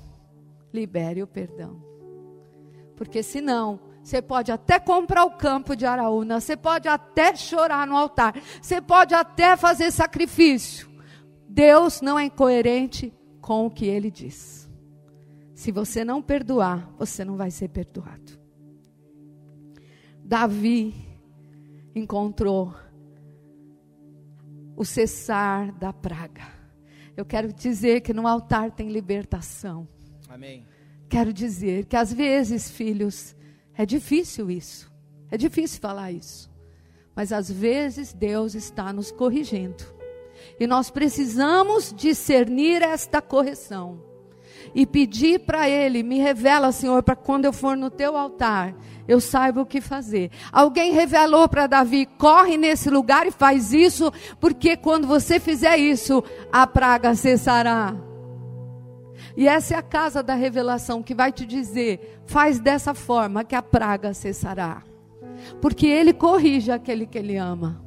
libere 0.73 1.21
o 1.21 1.27
perdão. 1.27 1.83
Porque 2.95 3.23
senão, 3.23 3.79
você 4.03 4.21
pode 4.21 4.51
até 4.51 4.79
comprar 4.79 5.25
o 5.25 5.37
campo 5.37 5.75
de 5.75 5.85
Araúna, 5.85 6.39
você 6.39 6.57
pode 6.57 6.87
até 6.87 7.35
chorar 7.35 7.85
no 7.85 7.95
altar, 7.95 8.33
você 8.61 8.81
pode 8.81 9.13
até 9.13 9.55
fazer 9.55 9.91
sacrifício. 9.91 10.89
Deus 11.47 12.01
não 12.01 12.17
é 12.17 12.25
incoerente 12.25 13.13
com 13.41 13.65
o 13.65 13.69
que 13.69 13.85
ele 13.85 14.09
diz. 14.09 14.69
Se 15.53 15.71
você 15.71 16.03
não 16.03 16.21
perdoar, 16.21 16.89
você 16.97 17.25
não 17.25 17.35
vai 17.35 17.51
ser 17.51 17.67
perdoado. 17.67 18.39
Davi 20.23 20.95
encontrou 21.93 22.73
o 24.75 24.85
cessar 24.85 25.71
da 25.73 25.91
praga. 25.91 26.60
Eu 27.15 27.25
quero 27.25 27.51
dizer 27.51 28.01
que 28.01 28.13
no 28.13 28.27
altar 28.27 28.71
tem 28.71 28.89
libertação. 28.89 29.87
Amém. 30.29 30.65
Quero 31.09 31.33
dizer 31.33 31.85
que 31.85 31.95
às 31.95 32.13
vezes, 32.13 32.71
filhos, 32.71 33.35
é 33.75 33.85
difícil 33.85 34.49
isso. 34.49 34.91
É 35.29 35.37
difícil 35.37 35.79
falar 35.79 36.11
isso. 36.11 36.49
Mas 37.15 37.31
às 37.31 37.51
vezes 37.51 38.13
Deus 38.13 38.55
está 38.55 38.93
nos 38.93 39.11
corrigindo. 39.11 39.83
E 40.59 40.65
nós 40.65 40.89
precisamos 40.89 41.93
discernir 41.95 42.81
esta 42.81 43.21
correção. 43.21 44.01
E 44.73 44.85
pedir 44.85 45.39
para 45.39 45.67
Ele, 45.69 46.03
me 46.03 46.19
revela, 46.19 46.71
Senhor, 46.71 47.03
para 47.03 47.15
quando 47.15 47.45
eu 47.45 47.51
for 47.53 47.75
no 47.75 47.89
teu 47.89 48.15
altar, 48.15 48.75
eu 49.11 49.19
saiba 49.19 49.61
o 49.61 49.65
que 49.65 49.81
fazer. 49.81 50.31
Alguém 50.53 50.93
revelou 50.93 51.49
para 51.49 51.67
Davi: 51.67 52.05
corre 52.05 52.55
nesse 52.55 52.89
lugar 52.89 53.27
e 53.27 53.31
faz 53.31 53.73
isso, 53.73 54.09
porque 54.39 54.77
quando 54.77 55.05
você 55.05 55.37
fizer 55.37 55.77
isso, 55.77 56.23
a 56.49 56.65
praga 56.65 57.13
cessará. 57.13 57.93
E 59.35 59.49
essa 59.49 59.73
é 59.75 59.77
a 59.77 59.81
casa 59.81 60.23
da 60.23 60.33
revelação 60.33 61.03
que 61.03 61.13
vai 61.13 61.29
te 61.29 61.45
dizer: 61.45 62.21
faz 62.25 62.57
dessa 62.61 62.93
forma 62.93 63.43
que 63.43 63.53
a 63.53 63.61
praga 63.61 64.13
cessará. 64.13 64.81
Porque 65.59 65.87
ele 65.87 66.13
corrige 66.13 66.71
aquele 66.71 67.05
que 67.05 67.17
ele 67.17 67.35
ama. 67.35 67.83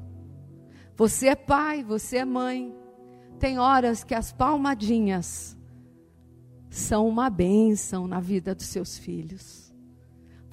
Você 0.94 1.28
é 1.28 1.34
pai, 1.34 1.82
você 1.82 2.18
é 2.18 2.24
mãe. 2.26 2.74
Tem 3.38 3.58
horas 3.58 4.04
que 4.04 4.14
as 4.14 4.30
palmadinhas 4.30 5.56
são 6.68 7.08
uma 7.08 7.30
bênção 7.30 8.06
na 8.06 8.20
vida 8.20 8.54
dos 8.54 8.66
seus 8.66 8.98
filhos. 8.98 9.63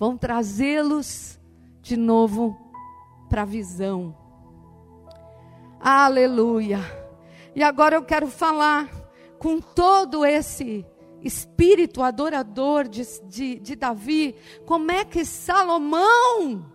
Vão 0.01 0.17
trazê-los 0.17 1.39
de 1.79 1.95
novo 1.95 2.57
para 3.29 3.43
a 3.43 3.45
visão. 3.45 4.17
Aleluia. 5.79 6.79
E 7.55 7.61
agora 7.61 7.97
eu 7.97 8.03
quero 8.03 8.25
falar 8.25 8.89
com 9.37 9.61
todo 9.61 10.25
esse 10.25 10.83
espírito 11.21 12.01
adorador 12.01 12.87
de, 12.87 13.03
de, 13.27 13.59
de 13.59 13.75
Davi, 13.75 14.35
como 14.65 14.89
é 14.91 15.05
que 15.05 15.23
Salomão 15.23 16.65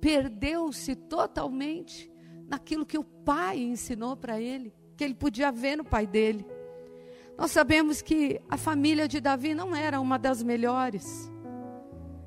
perdeu-se 0.00 0.96
totalmente 0.96 2.10
naquilo 2.48 2.84
que 2.84 2.98
o 2.98 3.04
pai 3.04 3.60
ensinou 3.60 4.16
para 4.16 4.40
ele, 4.40 4.74
que 4.96 5.04
ele 5.04 5.14
podia 5.14 5.52
ver 5.52 5.76
no 5.76 5.84
pai 5.84 6.04
dele. 6.04 6.44
Nós 7.38 7.52
sabemos 7.52 8.02
que 8.02 8.40
a 8.50 8.56
família 8.56 9.06
de 9.06 9.20
Davi 9.20 9.54
não 9.54 9.72
era 9.72 10.00
uma 10.00 10.18
das 10.18 10.42
melhores. 10.42 11.32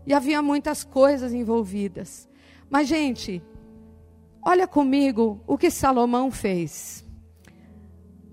E 0.08 0.14
havia 0.14 0.42
muitas 0.42 0.86
coisas 0.86 1.34
envolvidas. 1.34 2.30
Mas, 2.70 2.88
gente, 2.88 3.44
olha 4.42 4.66
comigo 4.66 5.44
o 5.46 5.58
que 5.58 5.70
Salomão 5.70 6.32
fez. 6.32 7.06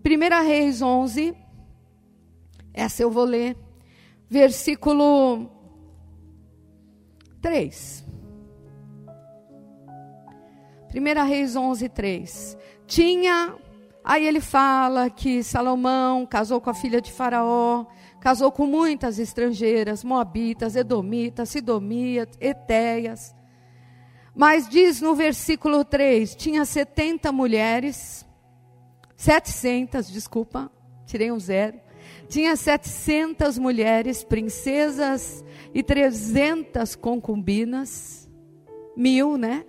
1 0.06 0.46
Reis 0.46 0.80
11, 0.80 1.34
essa 2.72 3.02
eu 3.02 3.10
vou 3.10 3.24
ler, 3.24 3.56
versículo 4.30 5.50
3. 7.42 8.06
1 10.94 11.26
Reis 11.26 11.56
11, 11.56 11.88
3. 11.88 12.58
Tinha, 12.87 13.52
aí 14.04 14.24
ele 14.24 14.40
fala 14.40 15.10
que 15.10 15.42
Salomão 15.42 16.24
casou 16.24 16.60
com 16.60 16.70
a 16.70 16.74
filha 16.74 17.00
de 17.00 17.10
Faraó, 17.10 17.84
casou 18.24 18.50
com 18.50 18.66
muitas 18.66 19.18
estrangeiras, 19.18 20.02
moabitas, 20.02 20.76
edomitas, 20.76 21.50
sidomias, 21.50 22.26
etéias. 22.40 23.34
Mas 24.34 24.66
diz 24.66 25.02
no 25.02 25.14
versículo 25.14 25.84
3: 25.84 26.34
tinha 26.34 26.64
70 26.64 27.30
mulheres, 27.30 28.26
700, 29.14 30.10
desculpa, 30.10 30.72
tirei 31.04 31.30
um 31.30 31.38
zero. 31.38 31.78
Tinha 32.26 32.56
700 32.56 33.58
mulheres, 33.58 34.24
princesas 34.24 35.44
e 35.74 35.82
300 35.82 36.96
concubinas, 36.96 38.26
mil, 38.96 39.37
né? 39.37 39.66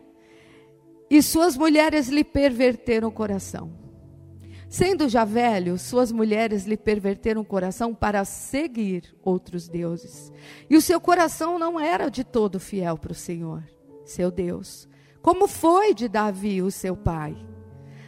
E 1.10 1.22
suas 1.22 1.58
mulheres 1.58 2.08
lhe 2.08 2.24
perverteram 2.24 3.10
o 3.10 3.12
coração. 3.12 3.85
Sendo 4.76 5.08
já 5.08 5.24
velho, 5.24 5.78
suas 5.78 6.12
mulheres 6.12 6.66
lhe 6.66 6.76
perverteram 6.76 7.40
o 7.40 7.46
coração 7.46 7.96
para 7.96 8.26
seguir 8.26 9.16
outros 9.24 9.70
deuses. 9.70 10.34
E 10.70 10.76
o 10.76 10.82
seu 10.82 11.00
coração 11.00 11.58
não 11.58 11.80
era 11.80 12.10
de 12.10 12.26
todo 12.26 12.60
fiel 12.60 12.98
para 12.98 13.14
o 13.14 13.16
Senhor, 13.16 13.64
seu 14.04 14.30
Deus, 14.30 14.86
como 15.22 15.48
foi 15.48 15.94
de 15.94 16.10
Davi, 16.10 16.62
o 16.62 16.70
seu 16.70 16.94
pai. 16.94 17.38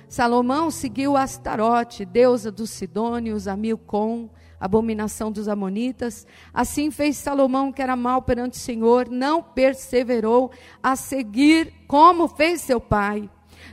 Salomão 0.10 0.69
seguiu 0.69 1.15
Astarote, 1.15 2.03
deusa 2.03 2.51
dos 2.51 2.69
Sidônios, 2.69 3.47
a 3.47 3.56
Milcom, 3.56 4.30
abominação 4.60 5.32
dos 5.32 5.47
amonitas. 5.47 6.27
Assim 6.53 6.91
fez 6.91 7.15
Salomão, 7.15 7.71
que 7.71 7.82
era 7.82 7.95
mal 7.95 8.21
perante 8.21 8.60
o 8.60 8.62
Senhor, 8.62 9.08
não 9.10 9.41
perseverou 9.41 10.51
a 10.84 10.97
seguir 10.97 11.73
como 11.88 12.27
fez 12.27 12.60
seu 12.60 12.82
pai. 12.82 13.30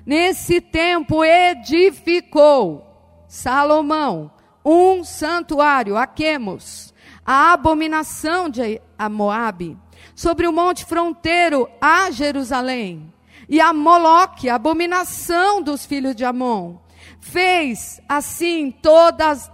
Nesse 0.06 0.60
tempo 0.60 1.24
edificou 1.24 2.86
Salomão 3.26 4.30
um 4.64 5.02
santuário 5.02 5.96
a 5.96 6.06
Quemos, 6.06 6.92
a 7.24 7.52
abominação 7.52 8.48
de 8.48 8.80
Moabe, 9.10 9.76
sobre 10.14 10.46
o 10.46 10.52
monte 10.52 10.84
fronteiro 10.84 11.68
a 11.80 12.10
Jerusalém, 12.10 13.12
e 13.48 13.60
a 13.60 13.72
Moloque, 13.72 14.48
a 14.48 14.54
abominação 14.54 15.62
dos 15.62 15.84
filhos 15.84 16.14
de 16.14 16.24
Amon. 16.24 16.76
Fez 17.20 18.00
assim 18.08 18.70
todas 18.70 19.50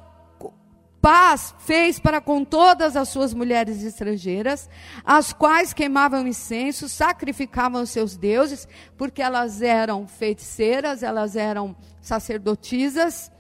Paz 1.01 1.55
fez 1.61 1.99
para 1.99 2.21
com 2.21 2.45
todas 2.45 2.95
as 2.95 3.09
suas 3.09 3.33
mulheres 3.33 3.83
estrangeiras, 3.83 4.69
as 5.03 5.33
quais 5.33 5.73
queimavam 5.73 6.27
incenso, 6.27 6.91
sacrificavam 6.91 7.87
seus 7.87 8.17
deuses, 8.17 8.69
porque 8.99 9.23
elas 9.23 9.63
eram 9.63 10.07
feiticeiras, 10.07 11.03
elas 11.03 11.37
eram 11.37 11.75
sacerdotisas. 12.03 13.33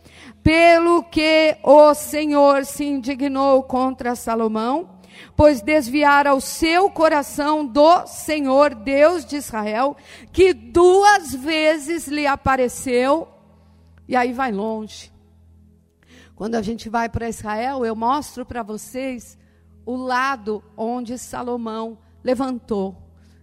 Pelo 0.42 1.02
que 1.04 1.56
o 1.62 1.92
Senhor 1.92 2.64
se 2.64 2.84
indignou 2.84 3.62
contra 3.62 4.14
Salomão, 4.14 5.00
pois 5.36 5.60
desviara 5.60 6.34
o 6.34 6.40
seu 6.40 6.90
coração 6.90 7.66
do 7.66 8.06
Senhor 8.06 8.74
Deus 8.74 9.24
de 9.24 9.36
Israel, 9.36 9.96
que 10.32 10.54
duas 10.54 11.34
vezes 11.34 12.06
lhe 12.06 12.26
apareceu, 12.26 13.28
e 14.08 14.16
aí 14.16 14.32
vai 14.32 14.50
longe. 14.50 15.12
Quando 16.40 16.54
a 16.54 16.62
gente 16.62 16.88
vai 16.88 17.06
para 17.06 17.28
Israel, 17.28 17.84
eu 17.84 17.94
mostro 17.94 18.46
para 18.46 18.62
vocês 18.62 19.36
o 19.84 19.94
lado 19.94 20.64
onde 20.74 21.18
Salomão 21.18 21.98
levantou, 22.24 22.96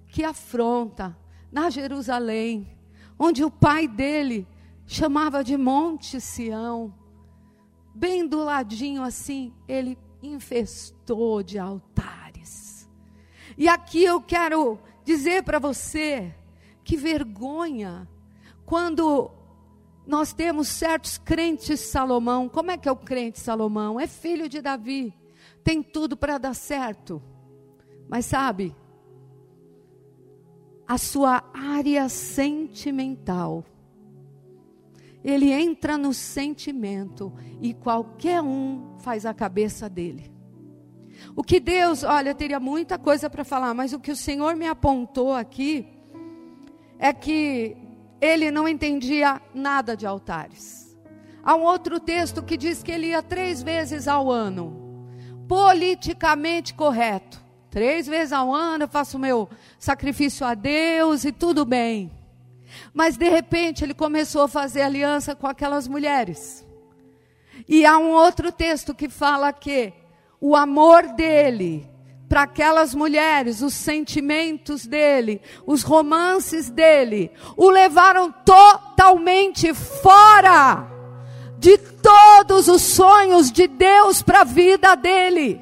que 0.08 0.24
afronta 0.24 1.16
na 1.52 1.70
Jerusalém, 1.70 2.76
onde 3.20 3.44
o 3.44 3.52
pai 3.52 3.88
dele 3.88 4.48
chamava 4.88 5.44
de 5.44 5.56
Monte 5.56 6.20
Sião. 6.20 6.92
Bem 7.94 8.28
do 8.28 8.44
ladinho 8.44 9.04
assim, 9.04 9.54
ele 9.68 9.96
infestou 10.24 11.44
de 11.44 11.60
altares. 11.60 12.90
E 13.56 13.70
aqui 13.70 14.04
eu 14.04 14.20
quero 14.20 14.80
dizer 15.04 15.44
para 15.44 15.60
você 15.60 16.34
que 16.84 16.98
vergonha 16.98 18.10
quando 18.66 19.37
nós 20.08 20.32
temos 20.32 20.70
certos 20.70 21.18
crentes 21.18 21.82
Salomão. 21.82 22.48
Como 22.48 22.72
é 22.72 22.78
que 22.78 22.88
é 22.88 22.92
o 22.92 22.96
crente 22.96 23.40
Salomão? 23.40 24.00
É 24.00 24.08
filho 24.08 24.48
de 24.48 24.62
Davi. 24.62 25.14
Tem 25.64 25.84
tudo 25.84 26.16
para 26.16 26.38
dar 26.38 26.54
certo. 26.54 27.22
Mas 28.08 28.26
sabe, 28.26 28.74
a 30.88 30.98
sua 30.98 31.44
área 31.54 32.08
sentimental. 32.08 33.66
Ele 35.24 35.52
entra 35.52 35.98
no 35.98 36.14
sentimento 36.14 37.34
e 37.62 37.74
qualquer 37.74 38.42
um 38.42 38.98
faz 39.00 39.26
a 39.26 39.34
cabeça 39.34 39.90
dele. 39.90 40.32
O 41.36 41.44
que 41.44 41.60
Deus, 41.60 42.04
olha, 42.04 42.34
teria 42.34 42.60
muita 42.60 42.98
coisa 42.98 43.30
para 43.30 43.44
falar, 43.44 43.74
mas 43.74 43.92
o 43.92 44.00
que 44.00 44.12
o 44.12 44.16
Senhor 44.16 44.56
me 44.56 44.68
apontou 44.68 45.34
aqui 45.34 45.86
é 46.98 47.12
que 47.12 47.76
ele 48.20 48.52
não 48.52 48.68
entendia 48.68 49.42
nada 49.54 49.96
de 49.96 50.06
altares. 50.06 50.98
Há 51.44 51.56
um 51.56 51.64
outro 51.64 52.00
texto 52.00 52.44
que 52.44 52.58
diz 52.58 52.84
que 52.84 52.92
ele 52.92 53.08
ia 53.08 53.24
três 53.24 53.64
vezes 53.64 54.08
ao 54.08 54.30
ano, 54.30 55.08
politicamente 55.48 56.74
correto. 56.74 57.42
Três 57.70 58.08
vezes 58.08 58.34
ao 58.34 58.54
ano 58.54 58.86
eu 58.86 58.88
faço 58.88 59.20
meu 59.20 59.48
sacrifício 59.78 60.46
a 60.46 60.54
Deus 60.54 61.24
e 61.24 61.32
tudo 61.32 61.64
bem. 61.64 62.12
Mas 62.94 63.18
de 63.18 63.30
repente 63.30 63.84
ele 63.84 63.94
começou 63.94 64.42
a 64.42 64.48
fazer 64.48 64.82
aliança 64.82 65.36
com 65.36 65.48
aquelas 65.48 65.88
mulheres. 65.88 66.66
E 67.68 67.86
há 67.86 67.98
um 67.98 68.12
outro 68.12 68.52
texto 68.52 68.94
que 68.94 69.08
fala 69.08 69.54
que 69.54 69.94
o 70.40 70.56
amor 70.56 71.08
dele 71.14 71.88
para 72.28 72.44
aquelas 72.44 72.94
mulheres, 72.94 73.62
os 73.62 73.74
sentimentos 73.74 74.86
dele, 74.86 75.42
os 75.66 75.82
romances 75.82 76.70
dele, 76.70 77.32
o 77.56 77.70
levaram 77.70 78.32
totalmente 78.32 79.74
fora 79.74 80.88
de 81.58 81.78
todos 81.78 82.68
os 82.68 82.82
sonhos 82.82 83.52
de 83.52 83.68
Deus 83.68 84.22
para 84.22 84.42
a 84.42 84.46
vida 84.46 84.96
dele. 84.96 85.62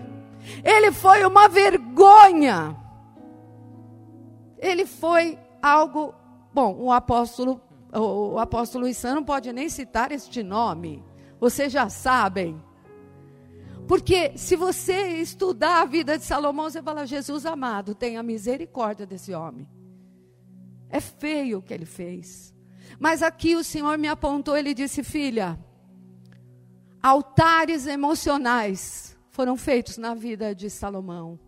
Ele 0.63 0.91
foi 0.91 1.23
uma 1.25 1.47
vergonha. 1.47 2.75
Ele 4.57 4.85
foi 4.85 5.37
algo. 5.61 6.13
Bom, 6.53 6.75
o 6.79 6.91
apóstolo, 6.91 7.61
o 7.93 8.39
apóstolo 8.39 8.87
Issan 8.87 9.15
não 9.15 9.23
pode 9.23 9.51
nem 9.53 9.69
citar 9.69 10.11
este 10.11 10.41
nome. 10.41 11.03
Vocês 11.39 11.71
já 11.71 11.89
sabem. 11.89 12.61
Porque 13.87 14.37
se 14.37 14.55
você 14.55 15.19
estudar 15.19 15.81
a 15.81 15.85
vida 15.85 16.17
de 16.17 16.23
Salomão, 16.23 16.69
você 16.69 16.81
fala: 16.81 17.05
Jesus 17.05 17.45
amado, 17.45 17.93
tenha 17.93 18.23
misericórdia 18.23 19.05
desse 19.05 19.33
homem. 19.33 19.67
É 20.89 20.99
feio 20.99 21.59
o 21.59 21.61
que 21.61 21.73
ele 21.73 21.85
fez. 21.85 22.53
Mas 22.99 23.21
aqui 23.21 23.55
o 23.55 23.63
Senhor 23.63 23.97
me 23.97 24.07
apontou, 24.07 24.57
ele 24.57 24.73
disse: 24.73 25.03
Filha, 25.03 25.59
altares 27.01 27.85
emocionais 27.85 29.17
foram 29.29 29.55
feitos 29.57 29.97
na 29.97 30.13
vida 30.13 30.55
de 30.55 30.69
Salomão. 30.69 31.39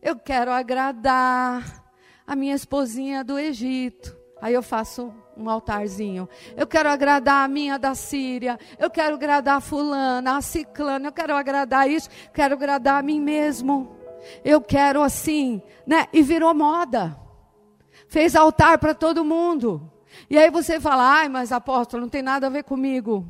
Eu 0.00 0.16
quero 0.16 0.50
agradar 0.52 1.84
a 2.26 2.36
minha 2.36 2.54
esposinha 2.54 3.24
do 3.24 3.38
Egito. 3.38 4.16
Aí 4.40 4.54
eu 4.54 4.62
faço 4.62 5.12
um 5.36 5.48
altarzinho. 5.50 6.28
Eu 6.56 6.66
quero 6.66 6.88
agradar 6.88 7.44
a 7.44 7.48
minha 7.48 7.78
da 7.78 7.94
Síria. 7.94 8.58
Eu 8.78 8.90
quero 8.90 9.14
agradar 9.14 9.56
a 9.56 9.60
fulana, 9.60 10.36
a 10.36 10.40
ciclana. 10.40 11.08
Eu 11.08 11.12
quero 11.12 11.34
agradar 11.34 11.90
isso. 11.90 12.08
Quero 12.32 12.54
agradar 12.54 12.98
a 12.98 13.02
mim 13.02 13.20
mesmo. 13.20 13.96
Eu 14.44 14.60
quero 14.60 15.02
assim, 15.02 15.62
né? 15.86 16.06
E 16.12 16.22
virou 16.22 16.54
moda. 16.54 17.16
Fez 18.08 18.36
altar 18.36 18.78
para 18.78 18.94
todo 18.94 19.24
mundo. 19.24 19.90
E 20.30 20.38
aí 20.38 20.50
você 20.50 20.80
fala, 20.80 21.02
ai, 21.02 21.28
mas 21.28 21.52
apóstolo, 21.52 22.02
não 22.02 22.08
tem 22.08 22.22
nada 22.22 22.46
a 22.46 22.50
ver 22.50 22.64
comigo. 22.64 23.28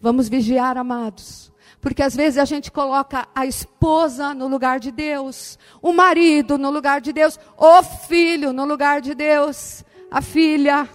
Vamos 0.00 0.28
vigiar, 0.28 0.76
amados. 0.76 1.52
Porque 1.80 2.02
às 2.02 2.14
vezes 2.14 2.38
a 2.38 2.44
gente 2.44 2.70
coloca 2.70 3.28
a 3.34 3.46
esposa 3.46 4.34
no 4.34 4.46
lugar 4.48 4.78
de 4.78 4.90
Deus, 4.90 5.58
o 5.80 5.92
marido 5.92 6.56
no 6.56 6.70
lugar 6.70 7.00
de 7.00 7.12
Deus, 7.12 7.38
o 7.56 7.82
filho 7.82 8.52
no 8.52 8.64
lugar 8.64 9.00
de 9.00 9.14
Deus 9.14 9.84
a 10.12 10.20
filha, 10.20 10.86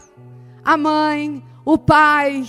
a 0.63 0.77
mãe, 0.77 1.43
o 1.65 1.75
pai. 1.75 2.47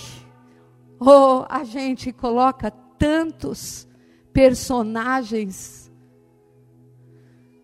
Oh, 0.99 1.43
a 1.49 1.63
gente 1.63 2.13
coloca 2.13 2.69
tantos 2.69 3.87
personagens 4.31 5.91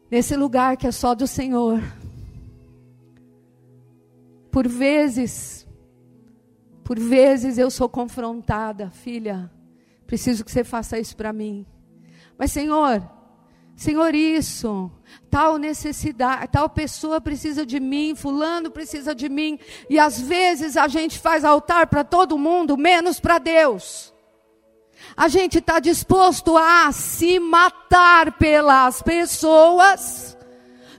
nesse 0.09 0.35
lugar 0.35 0.75
que 0.75 0.87
é 0.87 0.91
só 0.91 1.13
do 1.13 1.27
Senhor. 1.27 1.79
Por 4.49 4.67
vezes, 4.67 5.67
por 6.83 6.97
vezes 6.97 7.59
eu 7.59 7.69
sou 7.69 7.87
confrontada, 7.87 8.89
filha, 8.89 9.51
preciso 10.07 10.43
que 10.43 10.51
você 10.51 10.63
faça 10.63 10.97
isso 10.97 11.15
para 11.15 11.31
mim. 11.31 11.63
Mas, 12.39 12.51
Senhor, 12.51 13.07
Senhor, 13.75 14.15
isso, 14.15 14.89
tal 15.29 15.57
necessidade, 15.57 16.47
tal 16.47 16.69
pessoa 16.69 17.19
precisa 17.19 17.65
de 17.65 17.79
mim, 17.79 18.15
fulano 18.15 18.71
precisa 18.71 19.13
de 19.13 19.27
mim, 19.27 19.59
e 19.89 19.99
às 19.99 20.19
vezes 20.19 20.77
a 20.77 20.87
gente 20.87 21.19
faz 21.19 21.43
altar 21.43 21.87
para 21.87 22.03
todo 22.03 22.37
mundo, 22.37 22.77
menos 22.77 23.19
para 23.19 23.37
Deus. 23.37 24.13
A 25.15 25.27
gente 25.27 25.57
está 25.57 25.79
disposto 25.79 26.55
a 26.55 26.89
se 26.93 27.37
matar 27.37 28.37
pelas 28.37 29.01
pessoas. 29.01 30.37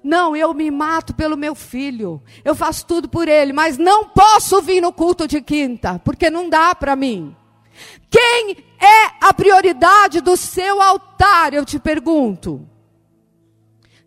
Não, 0.05 0.37
eu 0.37 0.53
me 0.55 0.71
mato 0.71 1.15
pelo 1.15 1.37
meu 1.37 1.55
filho, 1.55 2.23
eu 2.45 2.55
faço 2.55 2.87
tudo 2.87 3.09
por 3.09 3.27
ele, 3.27 3.53
mas 3.53 3.79
não 3.79 4.05
posso 4.05 4.61
vir 4.63 4.81
no 4.81 4.93
culto 4.93 5.27
de 5.27 5.41
quinta, 5.41 6.01
porque 6.05 6.31
não 6.31 6.49
dá 6.49 6.75
para 6.75 6.95
mim. 6.95 7.35
Quem 8.09 8.66
é 8.79 9.17
a 9.21 9.33
prioridade 9.33 10.21
do 10.21 10.37
seu 10.37 10.81
altar? 10.81 11.55
Eu 11.55 11.65
te 11.65 11.79
pergunto. 11.79 12.69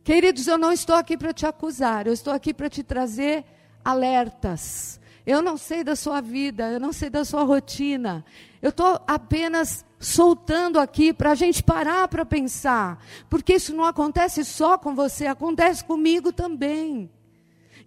Queridos, 0.04 0.48
eu 0.48 0.58
não 0.58 0.72
estou 0.72 0.96
aqui 0.96 1.18
para 1.18 1.34
te 1.34 1.46
acusar, 1.46 2.08
eu 2.08 2.14
estou 2.14 2.34
aqui 2.34 2.54
para 2.54 2.70
te 2.70 2.82
trazer 2.82 3.46
alertas. 3.84 5.00
Eu 5.26 5.42
não 5.42 5.58
sei 5.58 5.84
da 5.84 5.96
sua 5.96 6.22
vida, 6.22 6.72
eu 6.72 6.80
não 6.80 6.92
sei 6.92 7.10
da 7.10 7.24
sua 7.24 7.44
rotina. 7.44 8.26
Eu 8.62 8.70
estou 8.70 9.00
apenas 9.06 9.86
soltando 10.00 10.80
aqui 10.80 11.14
para 11.14 11.32
a 11.32 11.36
gente 11.36 11.62
parar 11.62 12.08
para 12.08 12.26
pensar. 12.26 13.04
Porque 13.30 13.54
isso 13.54 13.76
não 13.76 13.86
acontece 13.86 14.44
só 14.44 14.78
com 14.78 14.96
você, 14.96 15.28
acontece 15.28 15.84
comigo 15.84 16.32
também. 16.32 17.12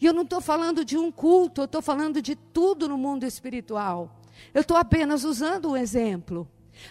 E 0.01 0.07
eu 0.07 0.12
não 0.12 0.22
estou 0.22 0.41
falando 0.41 0.85
de 0.85 0.97
um 0.97 1.11
culto, 1.11 1.62
eu 1.62 1.64
estou 1.64 1.83
falando 1.83 2.22
de 2.22 2.37
tudo 2.37 2.89
no 2.89 2.99
mundo 2.99 3.24
espiritual. 3.24 4.20
Eu 4.53 4.61
estou 4.61 4.76
apenas 4.76 5.24
usando 5.24 5.70
um 5.70 5.76
exemplo. 5.76 6.49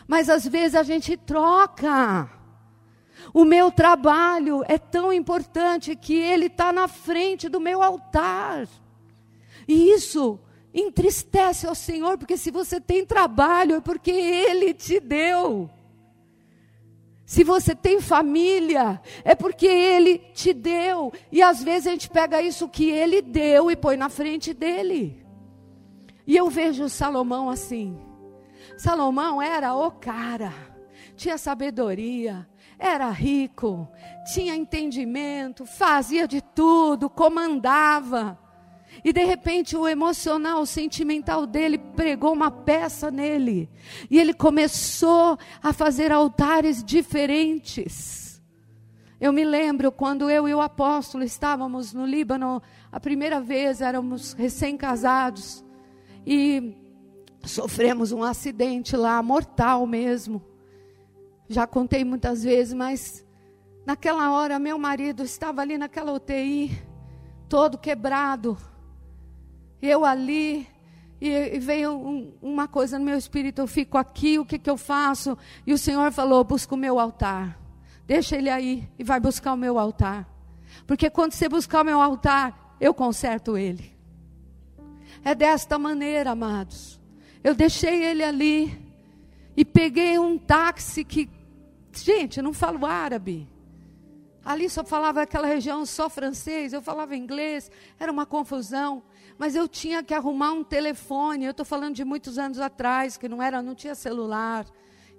Mas 0.07 0.29
às 0.29 0.47
vezes 0.47 0.75
a 0.75 0.83
gente 0.83 1.15
troca. 1.17 2.29
O 3.33 3.45
meu 3.45 3.71
trabalho 3.71 4.63
é 4.67 4.77
tão 4.77 5.13
importante 5.13 5.95
que 5.95 6.15
ele 6.15 6.47
está 6.47 6.73
na 6.73 6.87
frente 6.87 7.47
do 7.47 7.59
meu 7.59 7.81
altar. 7.81 8.67
E 9.67 9.91
isso 9.91 10.39
entristece 10.73 11.67
ao 11.67 11.75
Senhor, 11.75 12.17
porque 12.17 12.37
se 12.37 12.49
você 12.49 12.79
tem 12.79 13.05
trabalho 13.05 13.75
é 13.75 13.81
porque 13.81 14.11
Ele 14.11 14.73
te 14.73 14.99
deu. 14.99 15.69
Se 17.25 17.43
você 17.43 17.73
tem 17.73 18.01
família, 18.01 19.01
é 19.23 19.35
porque 19.35 19.67
Ele 19.67 20.17
te 20.33 20.53
deu. 20.53 21.13
E 21.31 21.41
às 21.41 21.63
vezes 21.63 21.87
a 21.87 21.91
gente 21.91 22.09
pega 22.09 22.41
isso 22.41 22.67
que 22.67 22.89
Ele 22.89 23.21
deu 23.21 23.71
e 23.71 23.75
põe 23.75 23.95
na 23.95 24.09
frente 24.09 24.53
dele. 24.53 25.23
E 26.27 26.35
eu 26.35 26.49
vejo 26.49 26.89
Salomão 26.89 27.49
assim. 27.49 27.97
Salomão 28.77 29.41
era 29.41 29.73
o 29.75 29.91
cara. 29.91 30.53
tinha 31.15 31.37
sabedoria, 31.37 32.47
era 32.79 33.09
rico, 33.11 33.87
tinha 34.33 34.55
entendimento, 34.55 35.65
fazia 35.65 36.27
de 36.27 36.41
tudo, 36.41 37.09
comandava. 37.09 38.39
E 39.03 39.13
de 39.13 39.23
repente 39.23 39.77
o 39.77 39.87
emocional, 39.87 40.61
o 40.61 40.65
sentimental 40.65 41.45
dele 41.45 41.77
pregou 41.77 42.33
uma 42.33 42.51
peça 42.51 43.09
nele. 43.09 43.69
E 44.09 44.19
ele 44.19 44.33
começou 44.33 45.37
a 45.61 45.71
fazer 45.71 46.11
altares 46.11 46.83
diferentes. 46.83 48.41
Eu 49.19 49.31
me 49.31 49.45
lembro 49.45 49.91
quando 49.91 50.29
eu 50.29 50.47
e 50.47 50.53
o 50.53 50.59
apóstolo 50.59 51.23
estávamos 51.23 51.93
no 51.93 52.05
Líbano, 52.05 52.61
a 52.91 52.99
primeira 52.99 53.39
vez 53.39 53.79
éramos 53.79 54.33
recém-casados. 54.33 55.63
E 56.25 56.75
sofremos 57.43 58.11
um 58.11 58.23
acidente 58.23 58.95
lá, 58.95 59.21
mortal 59.21 59.85
mesmo. 59.85 60.41
Já 61.47 61.67
contei 61.67 62.03
muitas 62.03 62.43
vezes, 62.43 62.73
mas 62.73 63.25
naquela 63.85 64.31
hora 64.31 64.59
meu 64.59 64.77
marido 64.77 65.23
estava 65.23 65.61
ali 65.61 65.77
naquela 65.77 66.13
UTI, 66.13 66.71
todo 67.49 67.77
quebrado. 67.77 68.57
Eu 69.81 70.05
ali, 70.05 70.67
e, 71.19 71.59
veio 71.59 71.93
um, 71.93 72.33
uma 72.41 72.67
coisa 72.67 72.97
no 72.97 73.05
meu 73.05 73.17
espírito: 73.17 73.59
eu 73.59 73.67
fico 73.67 73.97
aqui, 73.97 74.39
o 74.39 74.45
que, 74.45 74.59
que 74.59 74.69
eu 74.69 74.77
faço? 74.77 75.37
E 75.65 75.73
o 75.73 75.77
Senhor 75.77 76.11
falou: 76.11 76.43
busca 76.43 76.75
o 76.75 76.77
meu 76.77 76.99
altar. 76.99 77.59
Deixa 78.05 78.35
ele 78.35 78.49
aí 78.49 78.89
e 78.99 79.03
vai 79.03 79.19
buscar 79.19 79.53
o 79.53 79.57
meu 79.57 79.79
altar. 79.79 80.27
Porque 80.85 81.09
quando 81.09 81.33
você 81.33 81.49
buscar 81.49 81.81
o 81.81 81.85
meu 81.85 81.99
altar, 82.01 82.75
eu 82.79 82.93
conserto 82.93 83.57
ele. 83.57 83.97
É 85.23 85.35
desta 85.35 85.77
maneira, 85.77 86.31
amados. 86.31 87.00
Eu 87.43 87.55
deixei 87.55 88.03
ele 88.03 88.23
ali 88.23 88.79
e 89.57 89.65
peguei 89.65 90.19
um 90.19 90.37
táxi 90.37 91.03
que, 91.03 91.27
gente, 91.91 92.37
eu 92.37 92.43
não 92.43 92.53
falo 92.53 92.85
árabe. 92.85 93.49
Ali 94.45 94.69
só 94.69 94.83
falava 94.83 95.23
aquela 95.23 95.47
região 95.47 95.85
só 95.85 96.09
francês, 96.09 96.71
eu 96.71 96.81
falava 96.81 97.15
inglês, 97.15 97.71
era 97.99 98.11
uma 98.11 98.25
confusão. 98.25 99.01
Mas 99.39 99.55
eu 99.55 99.67
tinha 99.67 100.03
que 100.03 100.13
arrumar 100.13 100.51
um 100.51 100.63
telefone. 100.63 101.45
Eu 101.45 101.51
estou 101.51 101.65
falando 101.65 101.95
de 101.95 102.05
muitos 102.05 102.37
anos 102.37 102.59
atrás, 102.59 103.17
que 103.17 103.27
não 103.27 103.41
era, 103.41 103.61
não 103.61 103.73
tinha 103.73 103.95
celular, 103.95 104.67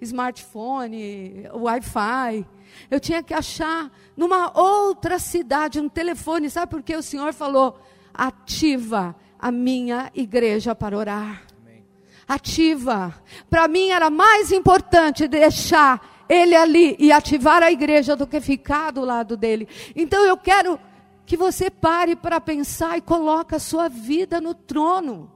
smartphone, 0.01 1.49
Wi-Fi. 1.53 2.47
Eu 2.89 3.01
tinha 3.01 3.20
que 3.23 3.35
achar 3.35 3.91
numa 4.16 4.57
outra 4.57 5.18
cidade 5.18 5.81
um 5.81 5.89
telefone. 5.89 6.51
Sabe 6.51 6.70
por 6.70 6.83
que 6.83 6.95
o 6.95 7.03
Senhor 7.03 7.33
falou? 7.33 7.81
Ativa 8.14 9.16
a 9.39 9.51
minha 9.51 10.11
igreja 10.14 10.73
para 10.73 10.97
orar 10.97 11.51
ativa. 12.35 13.14
Para 13.49 13.68
mim 13.68 13.89
era 13.89 14.11
mais 14.11 14.53
importante 14.53 15.28
deixar 15.28 16.24
ele 16.28 16.55
ali 16.55 16.97
e 16.99 17.12
ativar 17.12 17.62
a 17.62 17.70
igreja 17.70 18.16
do 18.16 18.26
que 18.26 18.41
ficar 18.41 18.91
do 18.91 19.03
lado 19.03 19.37
dele. 19.37 19.68
Então 19.95 20.24
eu 20.24 20.37
quero 20.37 20.78
que 21.26 21.37
você 21.37 21.70
pare 21.70 22.16
para 22.16 22.41
pensar 22.41 22.97
e 22.97 23.03
coloque 23.03 23.55
a 23.55 23.59
sua 23.59 23.89
vida 23.89 24.41
no 24.41 24.55
trono. 24.55 25.30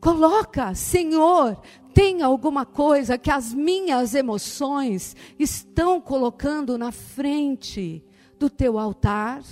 Coloca, 0.00 0.74
Senhor, 0.74 1.60
tem 1.94 2.22
alguma 2.22 2.66
coisa 2.66 3.16
que 3.16 3.30
as 3.30 3.54
minhas 3.54 4.14
emoções 4.14 5.14
estão 5.38 6.00
colocando 6.00 6.76
na 6.76 6.90
frente 6.90 8.04
do 8.38 8.50
teu 8.50 8.78
altar? 8.78 9.42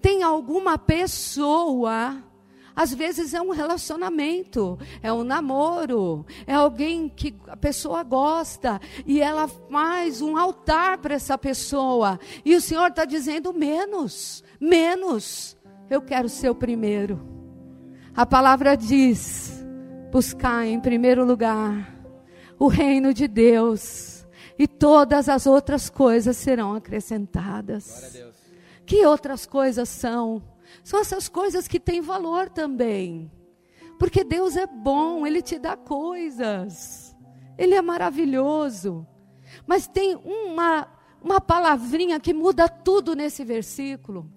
Tem 0.00 0.22
alguma 0.22 0.78
pessoa 0.78 2.23
às 2.76 2.92
vezes 2.92 3.34
é 3.34 3.40
um 3.40 3.50
relacionamento, 3.50 4.78
é 5.02 5.12
um 5.12 5.22
namoro, 5.22 6.26
é 6.46 6.54
alguém 6.54 7.08
que 7.08 7.34
a 7.46 7.56
pessoa 7.56 8.02
gosta 8.02 8.80
e 9.06 9.20
ela 9.20 9.46
faz 9.46 10.20
um 10.20 10.36
altar 10.36 10.98
para 10.98 11.14
essa 11.14 11.38
pessoa. 11.38 12.18
E 12.44 12.56
o 12.56 12.60
Senhor 12.60 12.88
está 12.88 13.04
dizendo: 13.04 13.52
menos, 13.52 14.42
menos, 14.60 15.56
eu 15.88 16.02
quero 16.02 16.28
ser 16.28 16.50
o 16.50 16.54
primeiro. 16.54 17.20
A 18.16 18.26
palavra 18.26 18.76
diz: 18.76 19.64
buscar 20.10 20.66
em 20.66 20.80
primeiro 20.80 21.24
lugar 21.24 21.94
o 22.58 22.66
reino 22.66 23.14
de 23.14 23.28
Deus, 23.28 24.26
e 24.58 24.66
todas 24.66 25.28
as 25.28 25.46
outras 25.46 25.88
coisas 25.88 26.36
serão 26.36 26.74
acrescentadas. 26.74 28.16
Que 28.86 29.06
outras 29.06 29.46
coisas 29.46 29.88
são? 29.88 30.42
São 30.84 31.00
essas 31.00 31.28
coisas 31.28 31.66
que 31.66 31.80
têm 31.80 32.02
valor 32.02 32.50
também. 32.50 33.32
Porque 33.98 34.22
Deus 34.22 34.54
é 34.54 34.66
bom, 34.66 35.26
Ele 35.26 35.40
te 35.40 35.58
dá 35.58 35.78
coisas. 35.78 37.16
Ele 37.56 37.74
é 37.74 37.80
maravilhoso. 37.80 39.06
Mas 39.66 39.86
tem 39.86 40.14
uma, 40.16 40.86
uma 41.22 41.40
palavrinha 41.40 42.20
que 42.20 42.34
muda 42.34 42.68
tudo 42.68 43.16
nesse 43.16 43.42
versículo. 43.44 44.30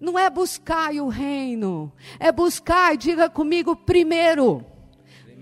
Não 0.00 0.16
é 0.16 0.30
buscar 0.30 0.94
o 0.94 1.08
reino, 1.08 1.92
é 2.20 2.30
buscar, 2.30 2.96
diga 2.96 3.28
comigo, 3.28 3.74
primeiro. 3.74 4.64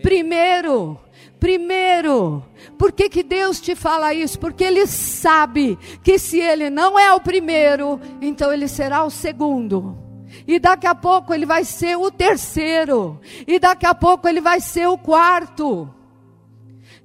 Primeiro. 0.00 0.98
Primeiro. 1.38 2.42
Por 2.78 2.90
que, 2.90 3.10
que 3.10 3.22
Deus 3.22 3.60
te 3.60 3.74
fala 3.74 4.14
isso? 4.14 4.38
Porque 4.38 4.64
Ele 4.64 4.86
sabe 4.86 5.78
que 6.02 6.18
se 6.18 6.40
Ele 6.40 6.70
não 6.70 6.98
é 6.98 7.12
o 7.12 7.20
primeiro, 7.20 8.00
então 8.22 8.50
Ele 8.50 8.66
será 8.66 9.04
o 9.04 9.10
segundo 9.10 10.07
e 10.46 10.58
daqui 10.58 10.86
a 10.86 10.94
pouco 10.94 11.32
ele 11.34 11.46
vai 11.46 11.64
ser 11.64 11.96
o 11.96 12.10
terceiro, 12.10 13.20
e 13.46 13.58
daqui 13.58 13.86
a 13.86 13.94
pouco 13.94 14.28
ele 14.28 14.40
vai 14.40 14.60
ser 14.60 14.86
o 14.88 14.98
quarto. 14.98 15.92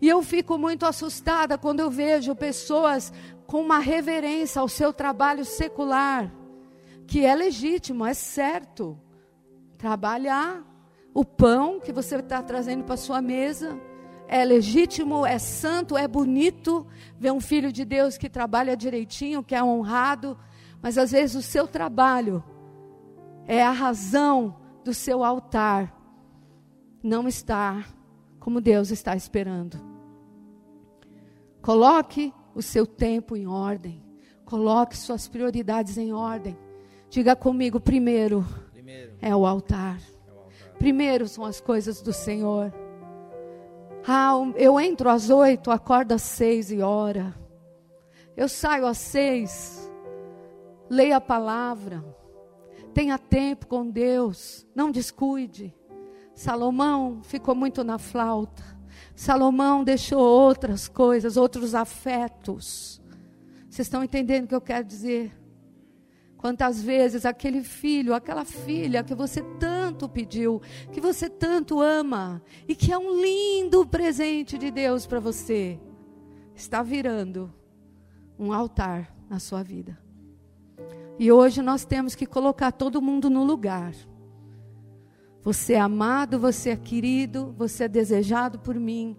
E 0.02 0.10
eu 0.10 0.22
fico 0.22 0.58
muito 0.58 0.86
assustada 0.86 1.58
quando 1.58 1.80
eu 1.80 1.90
vejo 1.90 2.36
pessoas 2.36 3.14
com 3.48 3.62
uma 3.62 3.80
reverência 3.80 4.60
ao 4.60 4.68
seu 4.68 4.92
trabalho 4.92 5.46
secular, 5.46 6.32
que 7.08 7.26
é 7.26 7.34
legítimo, 7.36 8.06
é 8.06 8.14
certo. 8.14 9.00
Trabalhar 9.78 10.64
o 11.14 11.24
pão 11.24 11.80
que 11.80 11.94
você 11.94 12.16
está 12.16 12.42
trazendo 12.42 12.84
para 12.84 12.98
sua 12.98 13.22
mesa 13.22 13.80
é 14.28 14.44
legítimo, 14.44 15.26
é 15.26 15.38
santo, 15.38 15.98
é 15.98 16.08
bonito 16.08 16.88
ver 17.20 17.32
um 17.32 17.40
filho 17.40 17.72
de 17.72 17.86
Deus 17.86 18.18
que 18.18 18.30
trabalha 18.30 18.76
direitinho, 18.76 19.44
que 19.44 19.54
é 19.54 19.64
honrado, 19.64 20.38
mas 20.82 20.98
às 20.98 21.12
vezes 21.12 21.36
o 21.36 21.42
seu 21.42 21.68
trabalho 21.68 22.44
é 23.48 23.62
a 23.62 23.72
razão 23.72 24.56
do 24.84 24.94
seu 24.94 25.24
altar 25.24 25.94
não 27.04 27.28
está 27.28 27.86
como 28.40 28.62
Deus 28.62 28.90
está 28.90 29.16
esperando. 29.16 29.78
Coloque 31.62 32.34
o 32.56 32.62
seu 32.62 32.86
tempo 32.86 33.36
em 33.36 33.46
ordem. 33.46 34.02
Coloque 34.46 34.98
suas 34.98 35.28
prioridades 35.28 35.98
em 35.98 36.14
ordem. 36.14 36.58
Diga 37.10 37.36
comigo, 37.36 37.80
primeiro, 37.80 38.46
primeiro. 38.72 39.14
É, 39.22 39.36
o 39.36 39.46
altar. 39.46 39.98
é 40.28 40.32
o 40.32 40.40
altar. 40.40 40.74
Primeiro 40.78 41.28
são 41.28 41.46
as 41.46 41.60
coisas 41.60 42.02
do 42.02 42.14
Senhor. 42.14 42.74
Ah, 44.06 44.34
eu 44.56 44.80
entro 44.80 45.10
às 45.10 45.30
oito, 45.30 45.72
acordo 45.72 46.14
às 46.14 46.22
seis 46.22 46.72
e 46.72 46.82
ora. 46.82 47.34
Eu 48.36 48.50
saio 48.50 48.86
às 48.86 48.98
seis, 48.98 49.90
leio 50.90 51.16
a 51.16 51.22
palavra 51.22 52.04
Tenha 52.94 53.18
tempo 53.18 53.68
com 53.68 53.90
Deus, 53.90 54.66
não 54.76 54.92
descuide. 54.92 55.74
Salomão 56.36 57.22
ficou 57.24 57.56
muito 57.56 57.84
na 57.84 57.98
flauta. 57.98 58.64
Salomão 59.16 59.84
deixou 59.84 60.20
outras 60.20 60.88
coisas, 60.88 61.38
outros 61.38 61.76
afetos. 61.76 63.02
Vocês 63.70 63.88
estão 63.88 64.04
entendendo 64.04 64.46
o 64.46 64.48
que 64.48 64.56
eu 64.56 64.62
quero 64.62 64.86
dizer? 64.86 65.32
Quantas 66.38 66.82
vezes 66.82 67.26
aquele 67.26 67.64
filho, 67.64 68.14
aquela 68.14 68.44
filha 68.44 69.04
que 69.04 69.16
você 69.16 69.42
tanto 69.60 70.10
pediu, 70.10 70.62
que 70.92 71.00
você 71.00 71.30
tanto 71.30 71.80
ama 71.80 72.44
e 72.68 72.76
que 72.76 72.92
é 72.92 72.98
um 72.98 73.22
lindo 73.22 73.86
presente 73.88 74.58
de 74.58 74.70
Deus 74.70 75.06
para 75.06 75.20
você, 75.20 75.80
está 76.54 76.84
virando 76.84 77.52
um 78.38 78.52
altar 78.52 79.16
na 79.30 79.40
sua 79.40 79.64
vida. 79.64 80.03
E 81.20 81.32
hoje 81.32 81.62
nós 81.62 81.86
temos 81.86 82.16
que 82.16 82.26
colocar 82.26 82.72
todo 82.72 83.02
mundo 83.02 83.30
no 83.30 83.44
lugar. 83.44 83.94
Você 85.44 85.74
é 85.74 85.80
amado, 85.80 86.40
você 86.40 86.72
é 86.72 86.76
querido, 86.76 87.54
você 87.58 87.84
é 87.84 87.88
desejado 87.88 88.60
por 88.60 88.76
mim. 88.76 89.18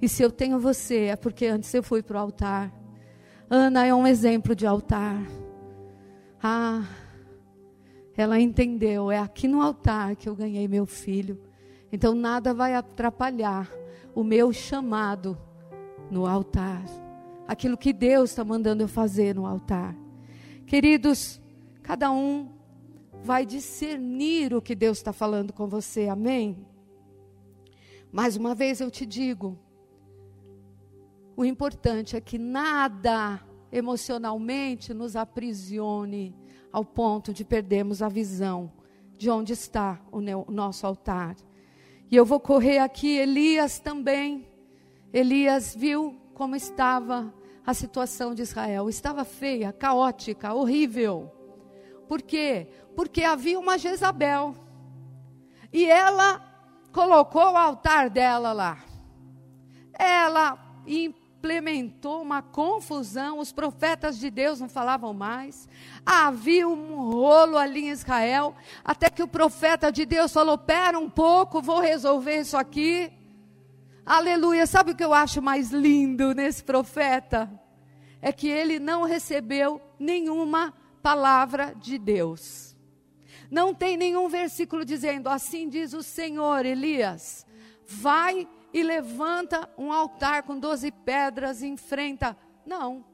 E 0.00 0.08
se 0.08 0.22
eu 0.22 0.30
tenho 0.30 0.58
você, 0.58 1.04
é 1.04 1.16
porque 1.16 1.46
antes 1.46 1.72
eu 1.72 1.82
fui 1.82 2.02
para 2.02 2.18
o 2.18 2.20
altar. 2.20 2.72
Ana 3.48 3.86
é 3.86 3.94
um 3.94 4.06
exemplo 4.06 4.54
de 4.54 4.66
altar. 4.66 5.22
Ah, 6.42 6.84
ela 8.16 8.38
entendeu, 8.38 9.10
é 9.10 9.18
aqui 9.18 9.48
no 9.48 9.62
altar 9.62 10.16
que 10.16 10.28
eu 10.28 10.36
ganhei 10.36 10.68
meu 10.68 10.86
filho. 10.86 11.40
Então 11.90 12.14
nada 12.14 12.52
vai 12.52 12.74
atrapalhar 12.74 13.70
o 14.14 14.22
meu 14.22 14.52
chamado 14.52 15.38
no 16.10 16.26
altar. 16.26 16.84
Aquilo 17.46 17.76
que 17.76 17.92
Deus 17.92 18.30
está 18.30 18.44
mandando 18.44 18.82
eu 18.82 18.88
fazer 18.88 19.34
no 19.34 19.46
altar. 19.46 20.01
Queridos, 20.66 21.40
cada 21.82 22.10
um 22.10 22.50
vai 23.22 23.46
discernir 23.46 24.54
o 24.54 24.62
que 24.62 24.74
Deus 24.74 24.98
está 24.98 25.12
falando 25.12 25.52
com 25.52 25.66
você, 25.66 26.08
amém? 26.08 26.66
Mais 28.10 28.36
uma 28.36 28.54
vez 28.54 28.80
eu 28.80 28.90
te 28.90 29.06
digo: 29.06 29.58
O 31.36 31.44
importante 31.44 32.16
é 32.16 32.20
que 32.20 32.38
nada 32.38 33.40
emocionalmente 33.70 34.92
nos 34.92 35.16
aprisione 35.16 36.34
ao 36.70 36.84
ponto 36.84 37.32
de 37.32 37.44
perdermos 37.44 38.02
a 38.02 38.08
visão 38.08 38.72
de 39.16 39.30
onde 39.30 39.52
está 39.52 40.00
o 40.10 40.20
nosso 40.50 40.86
altar. 40.86 41.36
E 42.10 42.16
eu 42.16 42.26
vou 42.26 42.40
correr 42.40 42.78
aqui, 42.78 43.16
Elias 43.16 43.78
também. 43.78 44.46
Elias 45.12 45.74
viu 45.74 46.16
como 46.34 46.56
estava 46.56 47.32
a 47.66 47.74
situação 47.74 48.34
de 48.34 48.42
Israel. 48.42 48.88
Estava 48.88 49.24
feia, 49.24 49.72
caótica, 49.72 50.52
horrível. 50.52 51.30
Por 52.08 52.20
quê? 52.20 52.68
Porque 52.94 53.22
havia 53.22 53.58
uma 53.58 53.78
Jezabel. 53.78 54.54
E 55.72 55.86
ela 55.86 56.40
colocou 56.92 57.52
o 57.52 57.56
altar 57.56 58.10
dela 58.10 58.52
lá. 58.52 58.78
Ela 59.98 60.58
implementou 60.86 62.20
uma 62.20 62.42
confusão, 62.42 63.38
os 63.38 63.52
profetas 63.52 64.18
de 64.18 64.30
Deus 64.30 64.60
não 64.60 64.68
falavam 64.68 65.14
mais. 65.14 65.68
Havia 66.04 66.68
um 66.68 67.10
rolo 67.10 67.56
ali 67.56 67.86
em 67.86 67.90
Israel, 67.90 68.54
até 68.84 69.08
que 69.08 69.22
o 69.22 69.28
profeta 69.28 69.90
de 69.90 70.04
Deus 70.04 70.32
falou: 70.32 70.58
"Pera 70.58 70.98
um 70.98 71.08
pouco, 71.08 71.62
vou 71.62 71.80
resolver 71.80 72.40
isso 72.40 72.56
aqui". 72.56 73.12
Aleluia. 74.04 74.66
Sabe 74.66 74.92
o 74.92 74.96
que 74.96 75.04
eu 75.04 75.14
acho 75.14 75.40
mais 75.40 75.70
lindo 75.70 76.34
nesse 76.34 76.62
profeta? 76.62 77.50
É 78.20 78.32
que 78.32 78.48
ele 78.48 78.78
não 78.78 79.04
recebeu 79.04 79.80
nenhuma 79.98 80.74
palavra 81.02 81.74
de 81.74 81.98
Deus. 81.98 82.76
Não 83.50 83.74
tem 83.74 83.96
nenhum 83.96 84.28
versículo 84.28 84.84
dizendo: 84.84 85.28
Assim 85.28 85.68
diz 85.68 85.92
o 85.92 86.02
Senhor, 86.02 86.66
Elias, 86.66 87.46
vai 87.86 88.48
e 88.72 88.82
levanta 88.82 89.68
um 89.76 89.92
altar 89.92 90.42
com 90.44 90.58
doze 90.58 90.90
pedras 90.90 91.62
e 91.62 91.66
enfrenta. 91.66 92.36
Não. 92.66 93.04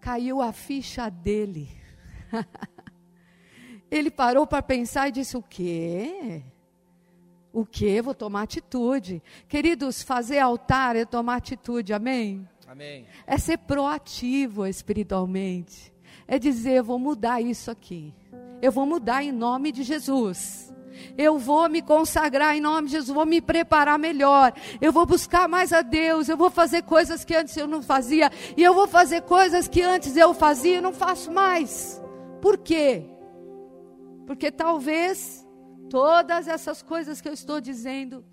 Caiu 0.00 0.40
a 0.40 0.52
ficha 0.52 1.10
dele. 1.10 1.68
Ele 3.90 4.10
parou 4.10 4.46
para 4.46 4.62
pensar 4.62 5.08
e 5.08 5.12
disse: 5.12 5.36
O 5.36 5.42
quê? 5.42 6.44
O 7.54 7.64
quê? 7.64 8.02
Vou 8.02 8.16
tomar 8.16 8.42
atitude. 8.42 9.22
Queridos, 9.46 10.02
fazer 10.02 10.40
altar 10.40 10.96
é 10.96 11.04
tomar 11.04 11.36
atitude, 11.36 11.92
amém? 11.92 12.48
Amém. 12.66 13.06
É 13.24 13.38
ser 13.38 13.58
proativo 13.58 14.66
espiritualmente. 14.66 15.94
É 16.26 16.36
dizer: 16.36 16.82
vou 16.82 16.98
mudar 16.98 17.40
isso 17.40 17.70
aqui. 17.70 18.12
Eu 18.60 18.72
vou 18.72 18.84
mudar 18.84 19.22
em 19.22 19.30
nome 19.30 19.70
de 19.70 19.84
Jesus. 19.84 20.74
Eu 21.16 21.38
vou 21.38 21.68
me 21.68 21.80
consagrar 21.80 22.56
em 22.56 22.60
nome 22.60 22.88
de 22.88 22.94
Jesus, 22.94 23.14
vou 23.14 23.24
me 23.24 23.40
preparar 23.40 24.00
melhor. 24.00 24.52
Eu 24.80 24.92
vou 24.92 25.06
buscar 25.06 25.48
mais 25.48 25.72
a 25.72 25.80
Deus, 25.80 26.28
eu 26.28 26.36
vou 26.36 26.50
fazer 26.50 26.82
coisas 26.82 27.24
que 27.24 27.36
antes 27.36 27.56
eu 27.56 27.68
não 27.68 27.82
fazia, 27.82 28.30
e 28.56 28.62
eu 28.62 28.74
vou 28.74 28.88
fazer 28.88 29.22
coisas 29.22 29.68
que 29.68 29.82
antes 29.82 30.16
eu 30.16 30.34
fazia 30.34 30.78
e 30.78 30.80
não 30.80 30.92
faço 30.92 31.30
mais. 31.30 32.00
Por 32.40 32.58
quê? 32.58 33.04
Porque 34.26 34.50
talvez 34.50 35.43
todas 35.94 36.48
essas 36.48 36.82
coisas 36.82 37.20
que 37.20 37.28
eu 37.28 37.32
estou 37.32 37.60
dizendo 37.60 38.24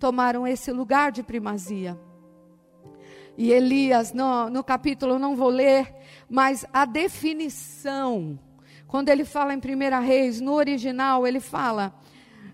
tomaram 0.00 0.44
esse 0.44 0.72
lugar 0.72 1.12
de 1.12 1.22
primazia. 1.22 1.96
E 3.36 3.52
Elias, 3.52 4.12
no, 4.12 4.50
no 4.50 4.64
capítulo, 4.64 5.16
não 5.16 5.36
vou 5.36 5.48
ler, 5.48 5.94
mas 6.28 6.66
a 6.72 6.84
definição 6.84 8.36
quando 8.88 9.10
ele 9.10 9.24
fala 9.24 9.54
em 9.54 9.58
1 9.58 10.00
Reis, 10.04 10.40
no 10.40 10.54
original, 10.54 11.24
ele 11.24 11.38
fala: 11.38 11.94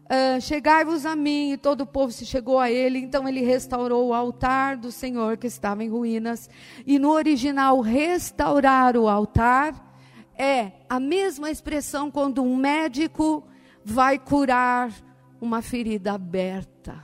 uh, 0.05 0.39
Chegai-vos 0.43 1.07
a 1.07 1.17
mim, 1.17 1.53
e 1.53 1.57
todo 1.57 1.81
o 1.81 1.87
povo 1.87 2.13
se 2.13 2.27
chegou 2.27 2.61
a 2.61 2.71
ele. 2.71 2.99
Então 2.99 3.27
ele 3.27 3.41
restaurou 3.41 4.09
o 4.09 4.13
altar 4.13 4.77
do 4.77 4.93
Senhor 4.93 5.39
que 5.39 5.47
estava 5.47 5.83
em 5.83 5.89
ruínas. 5.89 6.51
E 6.87 6.99
no 6.99 7.13
original, 7.13 7.81
restaurar 7.81 8.95
o 8.95 9.09
altar 9.09 9.97
é 10.37 10.73
a 10.87 11.01
mesma 11.01 11.51
expressão 11.51 12.11
quando 12.11 12.43
um 12.43 12.57
médico 12.57 13.49
vai 13.85 14.19
curar 14.19 14.93
uma 15.41 15.61
ferida 15.63 16.13
aberta. 16.13 17.03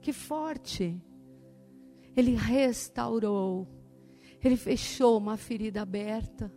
Que 0.00 0.12
forte! 0.12 1.00
Ele 2.16 2.34
restaurou, 2.34 3.66
ele 4.42 4.56
fechou 4.56 5.18
uma 5.18 5.36
ferida 5.36 5.82
aberta 5.82 6.50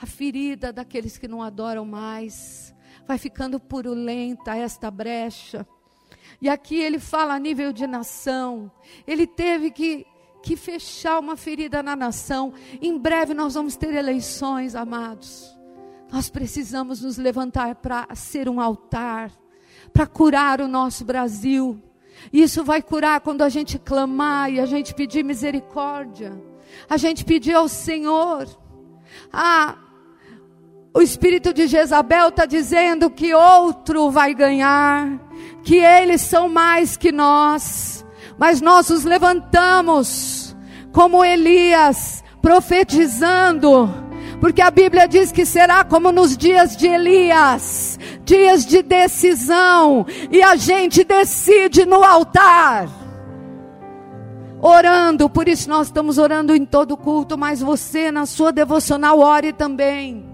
a 0.00 0.06
ferida 0.06 0.72
daqueles 0.72 1.18
que 1.18 1.28
não 1.28 1.42
adoram 1.42 1.84
mais. 1.84 2.74
Vai 3.06 3.18
ficando 3.18 3.60
purulenta 3.60 4.56
esta 4.56 4.90
brecha. 4.90 5.66
E 6.40 6.48
aqui 6.48 6.76
ele 6.76 6.98
fala 6.98 7.34
a 7.34 7.38
nível 7.38 7.72
de 7.72 7.86
nação. 7.86 8.70
Ele 9.06 9.26
teve 9.26 9.70
que, 9.70 10.06
que 10.42 10.56
fechar 10.56 11.18
uma 11.18 11.36
ferida 11.36 11.82
na 11.82 11.94
nação. 11.94 12.52
Em 12.80 12.98
breve 12.98 13.34
nós 13.34 13.54
vamos 13.54 13.76
ter 13.76 13.94
eleições, 13.94 14.74
amados. 14.74 15.56
Nós 16.12 16.30
precisamos 16.30 17.02
nos 17.02 17.16
levantar 17.16 17.74
para 17.76 18.06
ser 18.14 18.48
um 18.48 18.60
altar, 18.60 19.30
para 19.92 20.06
curar 20.06 20.60
o 20.60 20.68
nosso 20.68 21.04
Brasil. 21.04 21.80
Isso 22.32 22.64
vai 22.64 22.80
curar 22.80 23.20
quando 23.20 23.42
a 23.42 23.48
gente 23.48 23.78
clamar 23.78 24.50
e 24.50 24.60
a 24.60 24.66
gente 24.66 24.94
pedir 24.94 25.24
misericórdia. 25.24 26.32
A 26.88 26.96
gente 26.96 27.24
pedir 27.24 27.54
ao 27.54 27.68
Senhor. 27.68 28.48
Ah, 29.32 29.76
o 30.96 31.02
espírito 31.02 31.52
de 31.52 31.66
Jezabel 31.66 32.28
está 32.28 32.46
dizendo 32.46 33.10
que 33.10 33.34
outro 33.34 34.10
vai 34.10 34.32
ganhar, 34.32 35.18
que 35.64 35.76
eles 35.76 36.20
são 36.20 36.48
mais 36.48 36.96
que 36.96 37.10
nós, 37.10 38.06
mas 38.38 38.60
nós 38.60 38.90
os 38.90 39.02
levantamos 39.04 40.56
como 40.92 41.24
Elias, 41.24 42.22
profetizando, 42.40 43.92
porque 44.44 44.60
a 44.60 44.70
Bíblia 44.70 45.08
diz 45.08 45.32
que 45.32 45.46
será 45.46 45.82
como 45.84 46.12
nos 46.12 46.36
dias 46.36 46.76
de 46.76 46.86
Elias 46.86 47.98
dias 48.26 48.66
de 48.66 48.82
decisão 48.82 50.04
e 50.30 50.42
a 50.42 50.54
gente 50.54 51.02
decide 51.02 51.86
no 51.86 52.04
altar. 52.04 52.86
Orando, 54.60 55.30
por 55.30 55.48
isso 55.48 55.66
nós 55.70 55.86
estamos 55.86 56.18
orando 56.18 56.54
em 56.54 56.66
todo 56.66 56.94
culto, 56.94 57.38
mas 57.38 57.62
você 57.62 58.12
na 58.12 58.26
sua 58.26 58.52
devocional 58.52 59.18
ore 59.18 59.50
também 59.50 60.28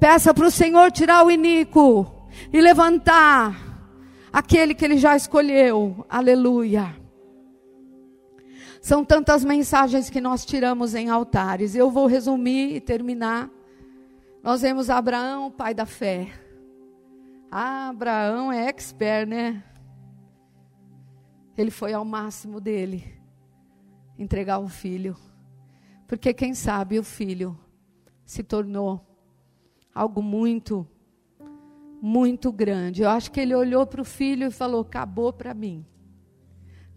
Peça 0.00 0.32
para 0.32 0.46
o 0.46 0.50
Senhor 0.50 0.90
tirar 0.90 1.22
o 1.22 1.30
iníquo 1.30 2.10
e 2.50 2.62
levantar 2.62 3.54
aquele 4.32 4.72
que 4.72 4.86
ele 4.86 4.96
já 4.96 5.16
escolheu. 5.16 6.06
Aleluia. 6.08 7.03
São 8.84 9.02
tantas 9.02 9.42
mensagens 9.42 10.10
que 10.10 10.20
nós 10.20 10.44
tiramos 10.44 10.94
em 10.94 11.08
altares. 11.08 11.74
Eu 11.74 11.90
vou 11.90 12.06
resumir 12.06 12.76
e 12.76 12.80
terminar. 12.82 13.48
Nós 14.42 14.60
vemos 14.60 14.90
Abraão, 14.90 15.50
pai 15.50 15.72
da 15.72 15.86
fé. 15.86 16.30
Ah, 17.50 17.88
Abraão 17.88 18.52
é 18.52 18.68
expert, 18.68 19.26
né? 19.26 19.64
Ele 21.56 21.70
foi 21.70 21.94
ao 21.94 22.04
máximo 22.04 22.60
dele 22.60 23.10
entregar 24.18 24.58
o 24.58 24.68
filho. 24.68 25.16
Porque 26.06 26.34
quem 26.34 26.52
sabe 26.52 26.98
o 26.98 27.02
filho 27.02 27.58
se 28.22 28.42
tornou 28.42 29.00
algo 29.94 30.20
muito, 30.20 30.86
muito 32.02 32.52
grande. 32.52 33.00
Eu 33.00 33.08
acho 33.08 33.32
que 33.32 33.40
ele 33.40 33.54
olhou 33.54 33.86
para 33.86 34.02
o 34.02 34.04
filho 34.04 34.48
e 34.48 34.50
falou: 34.50 34.82
acabou 34.82 35.32
para 35.32 35.54
mim. 35.54 35.86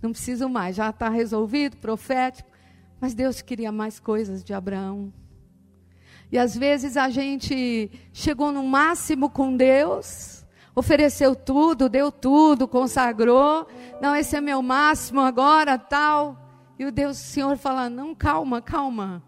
Não 0.01 0.11
preciso 0.11 0.47
mais, 0.47 0.75
já 0.75 0.89
está 0.89 1.09
resolvido, 1.09 1.77
profético. 1.77 2.49
Mas 2.99 3.13
Deus 3.13 3.41
queria 3.41 3.71
mais 3.71 3.99
coisas 3.99 4.43
de 4.43 4.53
Abraão. 4.53 5.13
E 6.31 6.37
às 6.37 6.55
vezes 6.57 6.97
a 6.97 7.09
gente 7.09 7.89
chegou 8.11 8.51
no 8.51 8.63
máximo 8.63 9.29
com 9.29 9.55
Deus, 9.55 10.45
ofereceu 10.75 11.35
tudo, 11.35 11.87
deu 11.87 12.11
tudo, 12.11 12.67
consagrou. 12.67 13.67
Não, 14.01 14.15
esse 14.15 14.35
é 14.35 14.41
meu 14.41 14.61
máximo 14.61 15.21
agora, 15.21 15.77
tal. 15.77 16.37
E 16.77 16.85
o 16.85 16.91
Deus, 16.91 17.17
o 17.17 17.23
Senhor 17.23 17.57
fala: 17.57 17.89
não, 17.89 18.13
calma, 18.13 18.61
calma. 18.61 19.23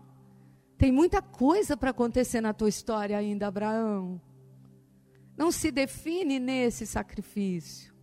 Tem 0.78 0.92
muita 0.92 1.22
coisa 1.22 1.76
para 1.76 1.92
acontecer 1.92 2.42
na 2.42 2.54
tua 2.54 2.70
história 2.70 3.18
ainda, 3.18 3.48
Abraão. 3.48 4.20
Não 5.38 5.52
se 5.52 5.72
define 5.72 6.40
nesse 6.40 6.86
sacrifício. 6.86 7.94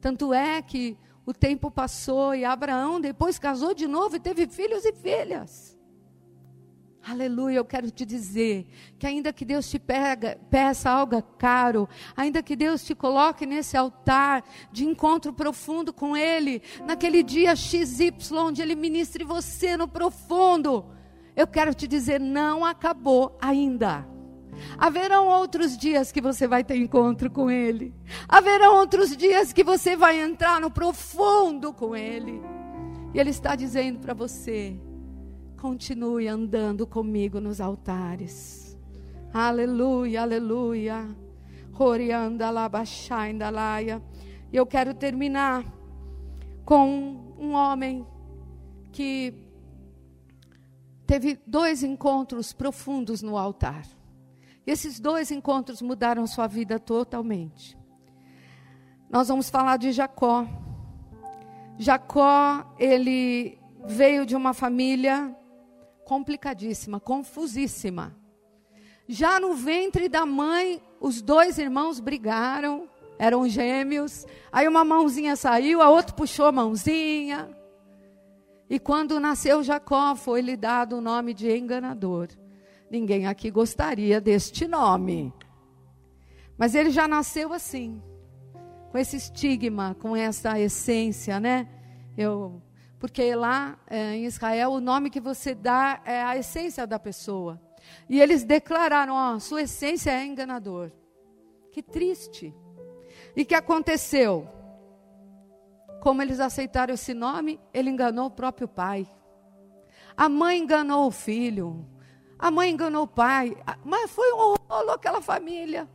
Tanto 0.00 0.32
é 0.32 0.60
que 0.62 0.96
o 1.24 1.32
tempo 1.32 1.70
passou 1.70 2.34
e 2.34 2.44
Abraão 2.44 3.00
depois 3.00 3.38
casou 3.38 3.74
de 3.74 3.86
novo 3.86 4.16
e 4.16 4.20
teve 4.20 4.46
filhos 4.46 4.84
e 4.84 4.92
filhas. 4.92 5.78
Aleluia, 7.04 7.56
eu 7.56 7.64
quero 7.64 7.90
te 7.90 8.06
dizer 8.06 8.64
que 8.96 9.08
ainda 9.08 9.32
que 9.32 9.44
Deus 9.44 9.68
te 9.68 9.76
pega, 9.76 10.38
peça 10.48 10.88
algo 10.88 11.20
caro, 11.36 11.88
ainda 12.16 12.42
que 12.44 12.54
Deus 12.54 12.84
te 12.84 12.94
coloque 12.94 13.44
nesse 13.44 13.76
altar 13.76 14.44
de 14.70 14.84
encontro 14.84 15.32
profundo 15.32 15.92
com 15.92 16.16
Ele, 16.16 16.62
naquele 16.86 17.24
dia 17.24 17.56
XY, 17.56 18.14
onde 18.36 18.62
Ele 18.62 18.76
ministre 18.76 19.24
você 19.24 19.76
no 19.76 19.88
profundo, 19.88 20.86
eu 21.34 21.46
quero 21.46 21.74
te 21.74 21.88
dizer, 21.88 22.20
não 22.20 22.64
acabou 22.64 23.36
ainda. 23.40 24.11
Haverão 24.78 25.28
outros 25.28 25.76
dias 25.76 26.12
que 26.12 26.20
você 26.20 26.46
vai 26.46 26.62
ter 26.62 26.76
encontro 26.76 27.30
com 27.30 27.50
Ele. 27.50 27.94
Haverão 28.28 28.76
outros 28.76 29.16
dias 29.16 29.52
que 29.52 29.64
você 29.64 29.96
vai 29.96 30.20
entrar 30.20 30.60
no 30.60 30.70
profundo 30.70 31.72
com 31.72 31.96
Ele. 31.96 32.40
E 33.14 33.18
Ele 33.18 33.30
está 33.30 33.54
dizendo 33.54 33.98
para 33.98 34.14
você: 34.14 34.76
continue 35.60 36.28
andando 36.28 36.86
comigo 36.86 37.40
nos 37.40 37.60
altares. 37.60 38.78
Aleluia, 39.32 40.22
aleluia. 40.22 41.08
Orianda 41.78 42.48
labaixainda 42.50 43.50
laia. 43.50 44.00
E 44.52 44.56
eu 44.56 44.64
quero 44.64 44.94
terminar 44.94 45.64
com 46.64 47.34
um 47.38 47.54
homem 47.54 48.06
que 48.92 49.34
teve 51.06 51.40
dois 51.46 51.82
encontros 51.82 52.52
profundos 52.52 53.20
no 53.20 53.36
altar. 53.36 53.84
E 54.66 54.70
esses 54.70 55.00
dois 55.00 55.30
encontros 55.30 55.82
mudaram 55.82 56.26
sua 56.26 56.46
vida 56.46 56.78
totalmente. 56.78 57.76
Nós 59.10 59.28
vamos 59.28 59.50
falar 59.50 59.76
de 59.76 59.92
Jacó. 59.92 60.46
Jacó, 61.78 62.74
ele 62.78 63.58
veio 63.84 64.24
de 64.24 64.36
uma 64.36 64.54
família 64.54 65.36
complicadíssima, 66.04 67.00
confusíssima. 67.00 68.16
Já 69.08 69.40
no 69.40 69.54
ventre 69.54 70.08
da 70.08 70.24
mãe, 70.24 70.80
os 71.00 71.20
dois 71.20 71.58
irmãos 71.58 72.00
brigaram, 72.00 72.88
eram 73.18 73.48
gêmeos. 73.48 74.24
Aí 74.50 74.68
uma 74.68 74.84
mãozinha 74.84 75.36
saiu, 75.36 75.82
a 75.82 75.90
outra 75.90 76.14
puxou 76.14 76.46
a 76.46 76.52
mãozinha. 76.52 77.50
E 78.70 78.78
quando 78.78 79.20
nasceu 79.20 79.62
Jacó, 79.62 80.14
foi-lhe 80.14 80.56
dado 80.56 80.96
o 80.96 81.00
nome 81.00 81.34
de 81.34 81.54
enganador. 81.54 82.28
Ninguém 82.92 83.26
aqui 83.26 83.50
gostaria 83.50 84.20
deste 84.20 84.68
nome. 84.68 85.32
Mas 86.58 86.74
ele 86.74 86.90
já 86.90 87.08
nasceu 87.08 87.52
assim, 87.52 88.02
com 88.90 88.98
esse 88.98 89.16
estigma, 89.16 89.96
com 89.98 90.14
essa 90.14 90.60
essência, 90.60 91.40
né? 91.40 91.66
Eu, 92.16 92.62
porque 93.00 93.34
lá 93.34 93.78
é, 93.88 94.16
em 94.16 94.26
Israel 94.26 94.72
o 94.72 94.80
nome 94.80 95.08
que 95.08 95.20
você 95.20 95.54
dá 95.54 96.02
é 96.04 96.22
a 96.22 96.36
essência 96.36 96.86
da 96.86 96.98
pessoa. 96.98 97.58
E 98.08 98.20
eles 98.20 98.44
declararam: 98.44 99.14
ó, 99.14 99.38
sua 99.38 99.62
essência 99.62 100.10
é 100.10 100.26
enganador. 100.26 100.92
Que 101.72 101.82
triste. 101.82 102.54
E 103.34 103.44
que 103.44 103.54
aconteceu? 103.54 104.46
como 106.02 106.20
eles 106.20 106.40
aceitaram 106.40 106.92
esse 106.92 107.14
nome, 107.14 107.60
ele 107.72 107.88
enganou 107.88 108.26
o 108.26 108.30
próprio 108.30 108.66
pai. 108.66 109.08
A 110.16 110.28
mãe 110.28 110.58
enganou 110.58 111.06
o 111.06 111.12
filho. 111.12 111.86
A 112.42 112.50
mãe 112.50 112.72
enganou 112.72 113.04
o 113.04 113.06
pai. 113.06 113.56
Mas 113.84 114.10
foi 114.10 114.32
um 114.32 114.56
rolo 114.68 114.90
aquela 114.90 115.22
família. 115.22 115.88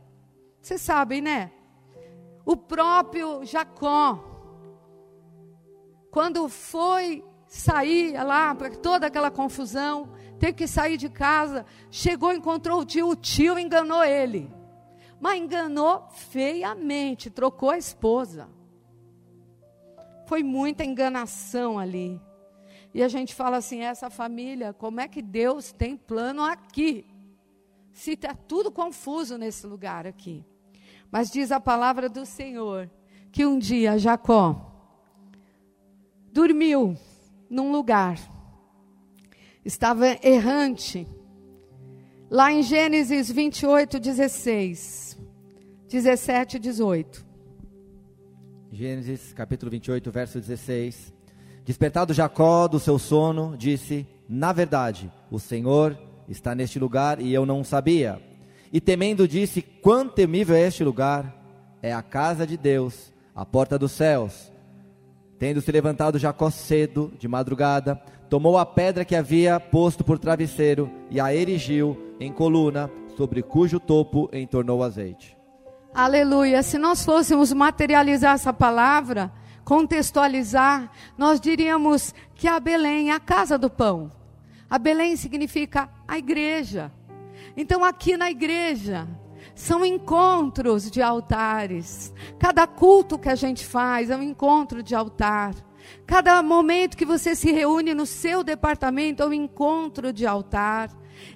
Vocês 0.62 0.80
sabem, 0.80 1.20
né? 1.20 1.52
O 2.42 2.56
próprio 2.56 3.44
Jacó, 3.44 4.24
quando 6.10 6.48
foi 6.48 7.22
sair 7.46 8.14
lá 8.24 8.54
para 8.54 8.70
toda 8.70 9.08
aquela 9.08 9.30
confusão, 9.30 10.08
teve 10.38 10.54
que 10.54 10.66
sair 10.66 10.96
de 10.96 11.10
casa, 11.10 11.66
chegou, 11.90 12.32
encontrou 12.32 12.80
o 12.80 12.84
tio, 12.86 13.10
o 13.10 13.14
tio 13.14 13.58
enganou 13.58 14.02
ele. 14.02 14.50
Mas 15.20 15.38
enganou 15.38 16.08
feiamente, 16.12 17.28
trocou 17.28 17.68
a 17.68 17.76
esposa. 17.76 18.48
Foi 20.26 20.42
muita 20.42 20.82
enganação 20.82 21.78
ali. 21.78 22.18
E 22.98 23.02
a 23.04 23.06
gente 23.06 23.32
fala 23.32 23.58
assim: 23.58 23.82
essa 23.82 24.10
família, 24.10 24.72
como 24.72 25.00
é 25.00 25.06
que 25.06 25.22
Deus 25.22 25.70
tem 25.70 25.96
plano 25.96 26.42
aqui? 26.42 27.06
Se 27.92 28.14
está 28.14 28.34
tudo 28.34 28.72
confuso 28.72 29.38
nesse 29.38 29.68
lugar 29.68 30.04
aqui. 30.04 30.44
Mas 31.08 31.30
diz 31.30 31.52
a 31.52 31.60
palavra 31.60 32.08
do 32.08 32.26
Senhor 32.26 32.90
que 33.30 33.46
um 33.46 33.56
dia 33.56 33.96
Jacó 33.98 34.74
dormiu 36.32 36.96
num 37.48 37.70
lugar, 37.70 38.18
estava 39.64 40.18
errante. 40.20 41.06
Lá 42.28 42.50
em 42.50 42.64
Gênesis 42.64 43.30
28, 43.30 44.00
16, 44.00 45.16
17 45.86 46.56
e 46.56 46.58
18. 46.58 47.26
Gênesis 48.72 49.32
capítulo 49.32 49.70
28, 49.70 50.10
verso 50.10 50.40
16. 50.40 51.16
Despertado 51.68 52.14
Jacó 52.14 52.66
do 52.66 52.80
seu 52.80 52.98
sono, 52.98 53.54
disse: 53.54 54.06
Na 54.26 54.54
verdade, 54.54 55.12
o 55.30 55.38
Senhor 55.38 55.98
está 56.26 56.54
neste 56.54 56.78
lugar 56.78 57.20
e 57.20 57.34
eu 57.34 57.44
não 57.44 57.62
sabia. 57.62 58.22
E 58.72 58.80
temendo 58.80 59.28
disse: 59.28 59.60
Quão 59.60 60.08
temível 60.08 60.56
é 60.56 60.62
este 60.62 60.82
lugar! 60.82 61.36
É 61.82 61.92
a 61.92 62.00
casa 62.00 62.46
de 62.46 62.56
Deus, 62.56 63.12
a 63.36 63.44
porta 63.44 63.78
dos 63.78 63.92
céus. 63.92 64.50
Tendo 65.38 65.60
se 65.60 65.70
levantado 65.70 66.18
Jacó 66.18 66.48
cedo, 66.48 67.12
de 67.18 67.28
madrugada, 67.28 68.00
tomou 68.30 68.56
a 68.56 68.64
pedra 68.64 69.04
que 69.04 69.14
havia 69.14 69.60
posto 69.60 70.02
por 70.02 70.18
travesseiro 70.18 70.90
e 71.10 71.20
a 71.20 71.34
erigiu 71.34 72.14
em 72.18 72.32
coluna, 72.32 72.90
sobre 73.14 73.42
cujo 73.42 73.78
topo 73.78 74.30
entornou 74.32 74.82
azeite. 74.82 75.36
Aleluia. 75.92 76.62
Se 76.62 76.78
nós 76.78 77.04
fôssemos 77.04 77.52
materializar 77.52 78.36
essa 78.36 78.54
palavra, 78.54 79.30
contextualizar, 79.68 80.90
nós 81.18 81.38
diríamos 81.38 82.14
que 82.34 82.48
a 82.48 82.58
Belém 82.58 83.10
é 83.10 83.12
a 83.12 83.20
casa 83.20 83.58
do 83.58 83.68
pão. 83.68 84.10
A 84.70 84.78
Belém 84.78 85.14
significa 85.14 85.90
a 86.08 86.16
igreja. 86.16 86.90
Então, 87.54 87.84
aqui 87.84 88.16
na 88.16 88.30
igreja, 88.30 89.06
são 89.54 89.84
encontros 89.84 90.90
de 90.90 91.02
altares. 91.02 92.14
Cada 92.38 92.66
culto 92.66 93.18
que 93.18 93.28
a 93.28 93.34
gente 93.34 93.62
faz 93.62 94.08
é 94.08 94.16
um 94.16 94.22
encontro 94.22 94.82
de 94.82 94.94
altar. 94.94 95.54
Cada 96.06 96.42
momento 96.42 96.96
que 96.96 97.04
você 97.04 97.34
se 97.34 97.52
reúne 97.52 97.92
no 97.92 98.06
seu 98.06 98.42
departamento 98.42 99.22
é 99.22 99.26
um 99.26 99.34
encontro 99.34 100.14
de 100.14 100.26
altar. 100.26 100.88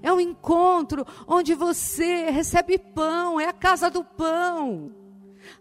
É 0.03 0.11
um 0.11 0.19
encontro 0.19 1.07
onde 1.27 1.55
você 1.55 2.31
recebe 2.31 2.79
pão, 2.79 3.39
é 3.39 3.47
a 3.47 3.53
casa 3.53 3.91
do 3.91 4.03
pão. 4.03 5.02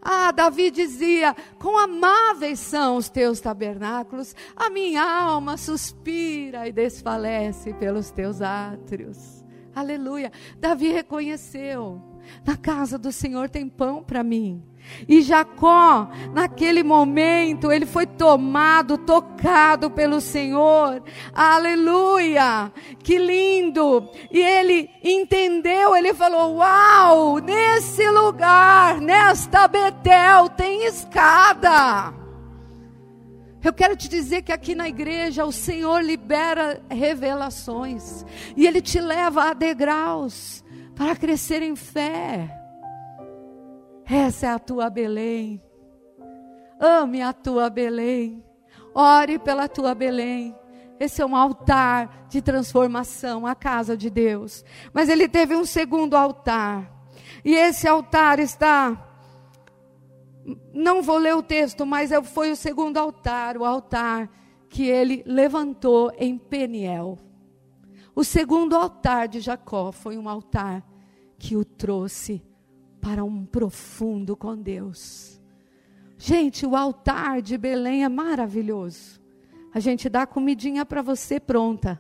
Ah, 0.01 0.31
Davi 0.31 0.71
dizia: 0.71 1.35
Quão 1.59 1.77
amáveis 1.77 2.59
são 2.59 2.97
os 2.97 3.07
teus 3.07 3.39
tabernáculos, 3.39 4.35
a 4.55 4.69
minha 4.69 5.03
alma 5.03 5.57
suspira 5.57 6.67
e 6.67 6.71
desfalece 6.71 7.73
pelos 7.73 8.09
teus 8.09 8.41
átrios. 8.41 9.45
Aleluia. 9.75 10.31
Davi 10.59 10.91
reconheceu: 10.91 12.01
Na 12.45 12.57
casa 12.57 12.97
do 12.97 13.11
Senhor 13.11 13.49
tem 13.49 13.69
pão 13.69 14.03
para 14.03 14.23
mim. 14.23 14.63
E 15.07 15.21
Jacó, 15.21 16.09
naquele 16.33 16.83
momento, 16.83 17.71
ele 17.71 17.85
foi 17.85 18.05
tomado, 18.05 18.97
tocado 18.97 19.89
pelo 19.89 20.21
Senhor. 20.21 21.01
Aleluia! 21.33 22.71
Que 23.03 23.17
lindo! 23.17 24.09
E 24.31 24.39
ele 24.39 24.89
entendeu, 25.03 25.95
ele 25.95 26.13
falou: 26.13 26.57
Uau, 26.57 27.39
nesse 27.39 28.07
lugar, 28.09 28.99
nesta 29.01 29.67
Betel, 29.67 30.49
tem 30.49 30.85
escada. 30.85 32.13
Eu 33.63 33.71
quero 33.71 33.95
te 33.95 34.09
dizer 34.09 34.41
que 34.41 34.51
aqui 34.51 34.73
na 34.73 34.89
igreja 34.89 35.45
o 35.45 35.51
Senhor 35.51 36.03
libera 36.03 36.81
revelações 36.89 38.25
e 38.57 38.65
Ele 38.65 38.81
te 38.81 38.99
leva 38.99 39.49
a 39.49 39.53
degraus 39.53 40.63
para 40.95 41.15
crescer 41.15 41.61
em 41.61 41.75
fé. 41.75 42.60
Essa 44.13 44.47
é 44.47 44.49
a 44.49 44.59
tua 44.59 44.89
Belém. 44.89 45.63
Ame 46.77 47.21
a 47.21 47.31
tua 47.31 47.69
Belém. 47.69 48.43
Ore 48.93 49.39
pela 49.39 49.69
tua 49.69 49.95
Belém. 49.95 50.53
Esse 50.99 51.21
é 51.21 51.25
um 51.25 51.33
altar 51.33 52.27
de 52.27 52.41
transformação, 52.41 53.47
a 53.47 53.55
casa 53.55 53.95
de 53.95 54.09
Deus. 54.09 54.65
Mas 54.91 55.07
ele 55.07 55.29
teve 55.29 55.55
um 55.55 55.63
segundo 55.63 56.17
altar. 56.17 56.91
E 57.45 57.55
esse 57.55 57.87
altar 57.87 58.39
está. 58.39 59.01
Não 60.73 61.01
vou 61.01 61.17
ler 61.17 61.37
o 61.37 61.41
texto, 61.41 61.85
mas 61.85 62.11
é, 62.11 62.21
foi 62.21 62.51
o 62.51 62.55
segundo 62.57 62.97
altar, 62.97 63.55
o 63.55 63.63
altar 63.63 64.29
que 64.67 64.89
ele 64.89 65.23
levantou 65.25 66.11
em 66.17 66.37
Peniel. 66.37 67.17
O 68.13 68.25
segundo 68.25 68.75
altar 68.75 69.29
de 69.29 69.39
Jacó 69.39 69.93
foi 69.93 70.17
um 70.17 70.27
altar 70.27 70.83
que 71.39 71.55
o 71.55 71.63
trouxe 71.63 72.43
para 73.01 73.23
um 73.23 73.45
profundo 73.45 74.35
com 74.35 74.55
Deus. 74.55 75.41
Gente, 76.17 76.65
o 76.65 76.75
altar 76.75 77.41
de 77.41 77.57
Belém 77.57 78.03
é 78.03 78.09
maravilhoso. 78.09 79.19
A 79.73 79.79
gente 79.79 80.07
dá 80.07 80.25
comidinha 80.27 80.85
para 80.85 81.01
você 81.01 81.39
pronta. 81.39 81.99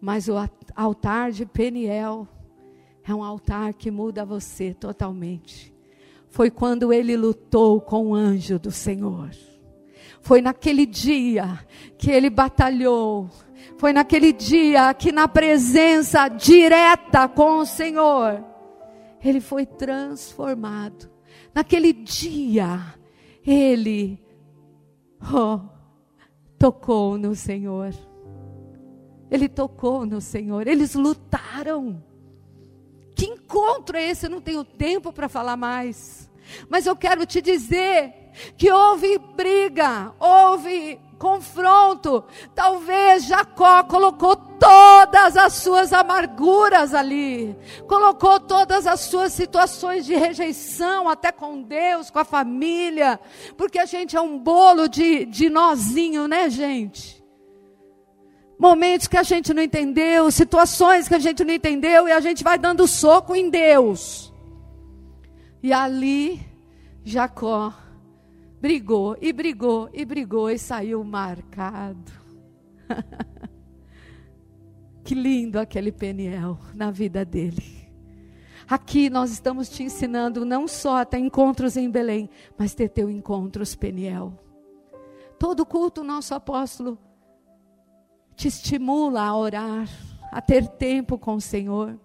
Mas 0.00 0.28
o 0.28 0.34
altar 0.76 1.32
de 1.32 1.44
Peniel 1.44 2.28
é 3.02 3.12
um 3.12 3.24
altar 3.24 3.74
que 3.74 3.90
muda 3.90 4.24
você 4.24 4.72
totalmente. 4.72 5.74
Foi 6.28 6.50
quando 6.50 6.92
ele 6.92 7.16
lutou 7.16 7.80
com 7.80 8.08
o 8.08 8.14
anjo 8.14 8.58
do 8.58 8.70
Senhor. 8.70 9.30
Foi 10.20 10.40
naquele 10.40 10.86
dia 10.86 11.58
que 11.96 12.10
ele 12.10 12.30
batalhou 12.30 13.28
Foi 13.76 13.92
naquele 13.92 14.32
dia 14.32 14.92
que, 14.92 15.12
na 15.12 15.28
presença 15.28 16.28
direta 16.28 17.28
com 17.28 17.58
o 17.58 17.66
Senhor, 17.66 18.44
ele 19.22 19.40
foi 19.40 19.66
transformado. 19.66 21.10
Naquele 21.54 21.92
dia, 21.92 22.94
ele 23.46 24.22
oh, 25.32 25.60
tocou 26.58 27.18
no 27.18 27.34
Senhor. 27.34 27.94
Ele 29.30 29.48
tocou 29.48 30.06
no 30.06 30.20
Senhor. 30.20 30.66
Eles 30.66 30.94
lutaram. 30.94 32.02
Que 33.14 33.26
encontro 33.26 33.96
é 33.96 34.10
esse? 34.10 34.26
Eu 34.26 34.30
não 34.30 34.40
tenho 34.40 34.64
tempo 34.64 35.12
para 35.12 35.28
falar 35.28 35.56
mais. 35.56 36.30
Mas 36.68 36.86
eu 36.86 36.96
quero 36.96 37.26
te 37.26 37.42
dizer 37.42 38.14
que 38.56 38.70
houve 38.70 39.18
briga, 39.18 40.12
houve 40.18 41.00
confronto. 41.18 42.24
Talvez 42.54 43.24
Jacó 43.24 43.82
colocou 43.82 44.36
todas 44.36 45.36
as 45.36 45.54
suas 45.54 45.92
amarguras 45.92 46.94
ali, 46.94 47.56
colocou 47.86 48.40
todas 48.40 48.86
as 48.86 49.00
suas 49.00 49.32
situações 49.32 50.06
de 50.06 50.14
rejeição, 50.14 51.08
até 51.08 51.30
com 51.32 51.62
Deus, 51.62 52.10
com 52.10 52.20
a 52.20 52.24
família, 52.24 53.20
porque 53.56 53.78
a 53.78 53.84
gente 53.84 54.16
é 54.16 54.20
um 54.20 54.38
bolo 54.38 54.88
de, 54.88 55.26
de 55.26 55.50
nozinho, 55.50 56.26
né, 56.26 56.48
gente? 56.48 57.18
Momentos 58.58 59.06
que 59.06 59.16
a 59.16 59.22
gente 59.22 59.54
não 59.54 59.62
entendeu, 59.62 60.30
situações 60.32 61.06
que 61.06 61.14
a 61.14 61.18
gente 61.18 61.44
não 61.44 61.54
entendeu, 61.54 62.08
e 62.08 62.12
a 62.12 62.20
gente 62.20 62.42
vai 62.42 62.58
dando 62.58 62.88
soco 62.88 63.36
em 63.36 63.48
Deus. 63.48 64.32
E 65.62 65.72
ali, 65.72 66.40
Jacó 67.04 67.72
brigou 68.60 69.16
e 69.20 69.32
brigou 69.32 69.88
e 69.92 70.04
brigou 70.04 70.50
e 70.50 70.58
saiu 70.58 71.02
marcado. 71.04 72.12
que 75.04 75.14
lindo 75.14 75.58
aquele 75.58 75.90
Peniel 75.90 76.58
na 76.74 76.90
vida 76.90 77.24
dele. 77.24 77.78
Aqui 78.68 79.08
nós 79.08 79.30
estamos 79.30 79.70
te 79.70 79.82
ensinando 79.82 80.44
não 80.44 80.68
só 80.68 80.98
a 80.98 81.18
encontros 81.18 81.76
em 81.76 81.90
Belém, 81.90 82.28
mas 82.58 82.74
ter 82.74 82.90
teu 82.90 83.08
encontros 83.08 83.74
Peniel. 83.74 84.38
Todo 85.38 85.64
culto 85.64 86.04
nosso 86.04 86.34
apóstolo 86.34 86.98
te 88.36 88.48
estimula 88.48 89.22
a 89.22 89.34
orar, 89.34 89.88
a 90.30 90.42
ter 90.42 90.68
tempo 90.68 91.16
com 91.16 91.36
o 91.36 91.40
Senhor. 91.40 91.98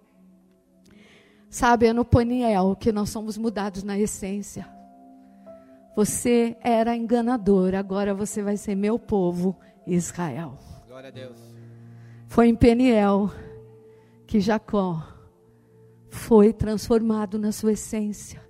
Sabe, 1.50 1.86
é 1.86 1.92
no 1.92 2.04
Peniel 2.04 2.74
que 2.74 2.90
nós 2.90 3.10
somos 3.10 3.36
mudados 3.36 3.82
na 3.82 3.98
essência. 3.98 4.73
Você 5.96 6.56
era 6.60 6.96
enganador, 6.96 7.74
agora 7.74 8.12
você 8.12 8.42
vai 8.42 8.56
ser 8.56 8.74
meu 8.74 8.98
povo, 8.98 9.56
Israel. 9.86 10.58
Glória 10.88 11.08
a 11.08 11.12
Deus. 11.12 11.38
Foi 12.26 12.48
em 12.48 12.54
Peniel 12.54 13.30
que 14.26 14.40
Jacó 14.40 15.06
foi 16.08 16.52
transformado 16.52 17.38
na 17.38 17.52
sua 17.52 17.72
essência. 17.72 18.42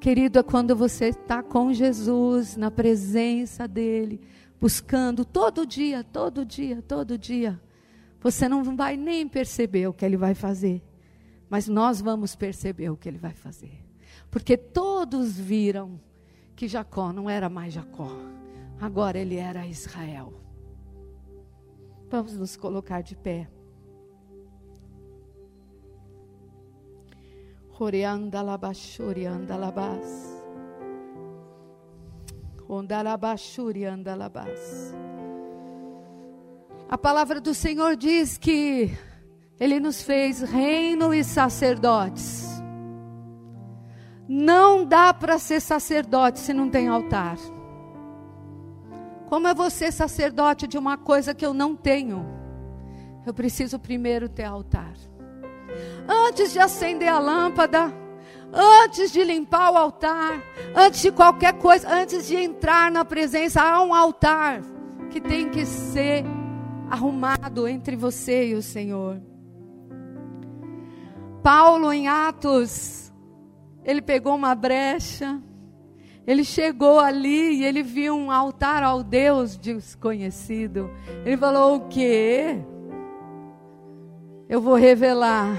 Querido, 0.00 0.38
é 0.38 0.42
quando 0.42 0.76
você 0.76 1.06
está 1.06 1.42
com 1.42 1.72
Jesus, 1.72 2.56
na 2.56 2.70
presença 2.70 3.66
dEle, 3.66 4.20
buscando 4.60 5.24
todo 5.24 5.66
dia, 5.66 6.04
todo 6.04 6.44
dia, 6.44 6.80
todo 6.80 7.18
dia. 7.18 7.60
Você 8.20 8.48
não 8.48 8.62
vai 8.76 8.96
nem 8.96 9.28
perceber 9.28 9.86
o 9.86 9.92
que 9.92 10.04
Ele 10.04 10.16
vai 10.16 10.34
fazer, 10.34 10.82
mas 11.48 11.68
nós 11.68 12.00
vamos 12.00 12.34
perceber 12.34 12.90
o 12.90 12.96
que 12.96 13.08
Ele 13.08 13.18
vai 13.18 13.34
fazer. 13.34 13.84
Porque 14.30 14.56
todos 14.56 15.38
viram 15.38 16.00
que 16.56 16.66
Jacó 16.66 17.12
não 17.12 17.28
era 17.28 17.50
mais 17.50 17.74
Jacó, 17.74 18.08
agora 18.80 19.18
ele 19.18 19.36
era 19.36 19.66
Israel. 19.66 20.32
Vamos 22.08 22.34
nos 22.36 22.56
colocar 22.56 23.02
de 23.02 23.14
pé. 23.14 23.46
Roreandalabashuriandalabas. 27.68 30.34
Ondalabashuriandalabas. 32.66 34.94
A 36.88 36.96
palavra 36.96 37.38
do 37.40 37.52
Senhor 37.52 37.96
diz 37.96 38.38
que 38.38 38.96
Ele 39.58 39.80
nos 39.80 40.02
fez 40.02 40.40
reino 40.40 41.12
e 41.12 41.22
sacerdotes. 41.22 42.55
Não 44.28 44.84
dá 44.84 45.14
para 45.14 45.38
ser 45.38 45.60
sacerdote 45.60 46.40
se 46.40 46.52
não 46.52 46.68
tem 46.68 46.88
altar. 46.88 47.36
Como 49.28 49.46
é 49.46 49.54
você 49.54 49.90
sacerdote 49.90 50.66
de 50.66 50.78
uma 50.78 50.96
coisa 50.96 51.34
que 51.34 51.46
eu 51.46 51.54
não 51.54 51.76
tenho? 51.76 52.24
Eu 53.24 53.34
preciso 53.34 53.78
primeiro 53.78 54.28
ter 54.28 54.44
altar. 54.44 54.94
Antes 56.08 56.52
de 56.52 56.58
acender 56.58 57.08
a 57.08 57.18
lâmpada, 57.18 57.92
antes 58.52 59.10
de 59.10 59.22
limpar 59.22 59.72
o 59.72 59.76
altar, 59.76 60.42
antes 60.74 61.02
de 61.02 61.10
qualquer 61.10 61.54
coisa, 61.54 61.88
antes 61.88 62.26
de 62.26 62.36
entrar 62.36 62.90
na 62.90 63.04
presença, 63.04 63.60
há 63.60 63.82
um 63.82 63.94
altar 63.94 64.62
que 65.10 65.20
tem 65.20 65.50
que 65.50 65.66
ser 65.66 66.24
arrumado 66.90 67.66
entre 67.66 67.96
você 67.96 68.48
e 68.48 68.54
o 68.54 68.62
Senhor. 68.62 69.20
Paulo, 71.42 71.92
em 71.92 72.08
Atos 72.08 73.05
ele 73.86 74.02
pegou 74.02 74.34
uma 74.34 74.52
brecha, 74.52 75.40
ele 76.26 76.42
chegou 76.42 76.98
ali 76.98 77.60
e 77.60 77.64
ele 77.64 77.84
viu 77.84 78.16
um 78.16 78.32
altar 78.32 78.82
ao 78.82 79.04
Deus 79.04 79.56
desconhecido. 79.56 80.90
Ele 81.24 81.36
falou: 81.36 81.76
O 81.76 81.80
quê? 81.88 82.58
Eu 84.48 84.60
vou 84.60 84.74
revelar 84.74 85.56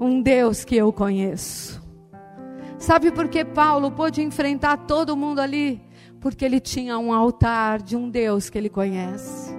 um 0.00 0.22
Deus 0.22 0.64
que 0.64 0.76
eu 0.76 0.92
conheço. 0.92 1.82
Sabe 2.78 3.10
por 3.10 3.28
que 3.28 3.44
Paulo 3.44 3.90
pôde 3.90 4.22
enfrentar 4.22 4.76
todo 4.86 5.16
mundo 5.16 5.40
ali? 5.40 5.82
Porque 6.20 6.44
ele 6.44 6.60
tinha 6.60 6.96
um 6.96 7.12
altar 7.12 7.82
de 7.82 7.96
um 7.96 8.08
Deus 8.08 8.48
que 8.48 8.56
ele 8.56 8.68
conhece. 8.68 9.52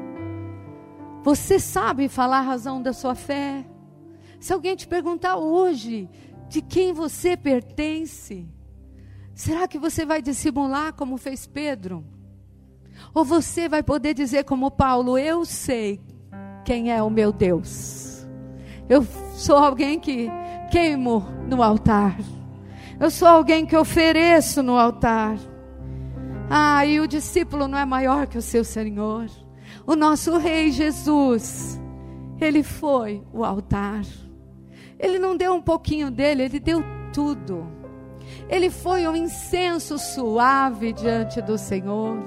Você 1.22 1.60
sabe 1.60 2.08
falar 2.08 2.40
a 2.40 2.42
razão 2.42 2.82
da 2.82 2.94
sua 2.94 3.16
fé? 3.16 3.66
Se 4.40 4.54
alguém 4.54 4.76
te 4.76 4.88
perguntar 4.88 5.38
hoje, 5.38 6.08
de 6.48 6.62
quem 6.62 6.94
você 6.94 7.36
pertence? 7.36 8.48
Será 9.34 9.68
que 9.68 9.78
você 9.78 10.06
vai 10.06 10.22
dissimular 10.22 10.94
como 10.94 11.18
fez 11.18 11.46
Pedro? 11.46 12.06
Ou 13.14 13.26
você 13.26 13.68
vai 13.68 13.84
poder 13.84 14.14
dizer 14.14 14.46
como 14.46 14.72
Paulo: 14.72 15.18
Eu 15.18 15.46
sei 15.46 16.00
quem 16.64 16.92
é 16.92 17.02
o 17.04 17.10
meu 17.10 17.32
Deus. 17.32 18.26
Eu 18.88 19.06
sou 19.34 19.58
alguém 19.58 20.00
que 20.00 20.30
queimo 20.72 21.26
no 21.50 21.62
altar. 21.62 22.18
Eu 23.00 23.12
sou 23.12 23.28
alguém 23.28 23.66
que 23.66 23.76
ofereço 23.76 24.64
no 24.64 24.78
altar. 24.78 25.38
Ah, 26.50 26.86
e 26.86 27.00
o 27.00 27.08
discípulo 27.08 27.68
não 27.68 27.78
é 27.78 27.86
maior 27.86 28.28
que 28.28 28.38
o 28.38 28.42
seu 28.42 28.64
Senhor. 28.64 29.30
O 29.86 29.96
nosso 29.96 30.38
Rei 30.38 30.72
Jesus, 30.72 31.80
ele 32.40 32.64
foi 32.64 33.24
o 33.34 33.44
altar. 33.44 34.04
Ele 35.00 35.20
não 35.20 35.36
deu 35.36 35.54
um 35.54 35.62
pouquinho 35.62 36.10
dele, 36.10 36.44
ele 36.44 36.60
deu 36.60 36.84
tudo. 37.14 37.68
Ele 38.50 38.70
foi 38.70 39.08
um 39.08 39.16
incenso 39.16 39.98
suave 39.98 40.94
diante 40.94 41.42
do 41.42 41.58
Senhor. 41.58 42.24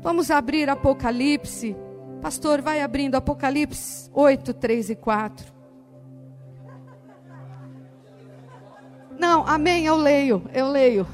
Vamos 0.00 0.30
abrir 0.30 0.68
Apocalipse. 0.68 1.76
Pastor, 2.20 2.60
vai 2.60 2.80
abrindo 2.80 3.14
Apocalipse 3.14 4.10
8, 4.12 4.54
3 4.54 4.90
e 4.90 4.96
4. 4.96 5.52
Não, 9.18 9.46
amém, 9.46 9.86
eu 9.86 9.96
leio, 9.96 10.42
eu 10.52 10.68
leio. 10.68 11.06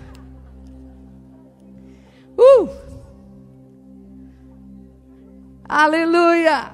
Uh! 2.38 2.68
Aleluia! 5.68 6.72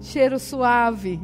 Cheiro 0.00 0.40
suave. 0.40 1.20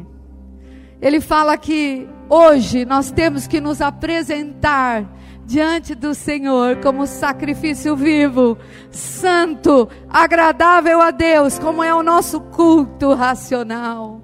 Ele 1.00 1.20
fala 1.20 1.56
que 1.56 2.08
hoje 2.28 2.84
nós 2.84 3.10
temos 3.10 3.46
que 3.46 3.60
nos 3.60 3.80
apresentar 3.80 5.06
diante 5.46 5.94
do 5.94 6.14
Senhor 6.14 6.76
como 6.82 7.06
sacrifício 7.06 7.96
vivo, 7.96 8.58
santo, 8.90 9.88
agradável 10.08 11.00
a 11.00 11.10
Deus, 11.10 11.58
como 11.58 11.82
é 11.82 11.94
o 11.94 12.02
nosso 12.02 12.40
culto 12.40 13.14
racional. 13.14 14.20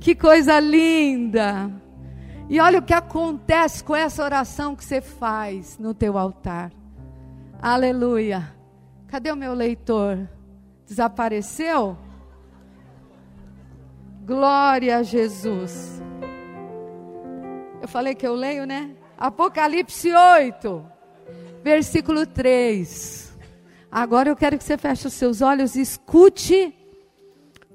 Que 0.00 0.14
coisa 0.14 0.58
linda! 0.58 1.70
E 2.48 2.58
olha 2.60 2.78
o 2.78 2.82
que 2.82 2.94
acontece 2.94 3.84
com 3.84 3.94
essa 3.94 4.24
oração 4.24 4.74
que 4.74 4.84
você 4.84 5.00
faz 5.02 5.78
no 5.78 5.92
teu 5.92 6.16
altar. 6.16 6.72
Aleluia. 7.60 8.52
Cadê 9.06 9.30
o 9.30 9.36
meu 9.36 9.52
leitor? 9.52 10.28
Desapareceu? 10.86 11.96
Glória 14.28 14.98
a 14.98 15.02
Jesus. 15.02 16.02
Eu 17.80 17.88
falei 17.88 18.14
que 18.14 18.26
eu 18.26 18.34
leio, 18.34 18.66
né? 18.66 18.90
Apocalipse 19.16 20.12
8, 20.12 20.84
versículo 21.64 22.26
3. 22.26 23.34
Agora 23.90 24.28
eu 24.28 24.36
quero 24.36 24.58
que 24.58 24.64
você 24.64 24.76
feche 24.76 25.06
os 25.06 25.14
seus 25.14 25.40
olhos 25.40 25.76
e 25.76 25.80
escute 25.80 26.74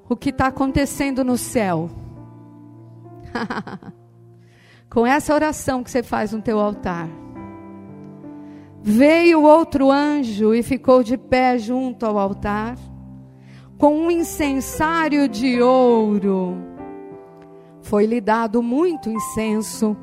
o 0.08 0.16
que 0.16 0.30
está 0.30 0.46
acontecendo 0.46 1.24
no 1.24 1.40
céu. 1.40 1.90
Com 4.92 5.08
essa 5.08 5.34
oração 5.34 5.84
que 5.84 5.90
você 5.90 6.04
faz 6.04 6.34
no 6.34 6.42
teu 6.44 6.60
altar. 6.60 7.10
Veio 8.80 9.42
outro 9.42 9.90
anjo 9.90 10.54
e 10.54 10.62
ficou 10.62 11.02
de 11.02 11.18
pé 11.18 11.58
junto 11.58 12.06
ao 12.06 12.20
altar, 12.20 12.78
com 13.84 13.98
um 13.98 14.10
incensário 14.10 15.28
de 15.28 15.62
ouro. 15.62 16.56
Foi-lhe 17.82 18.22
dado 18.22 18.64
muito 18.64 19.10
incenso 19.10 19.98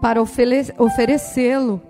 para 0.00 0.22
oferecê-lo 0.22 1.82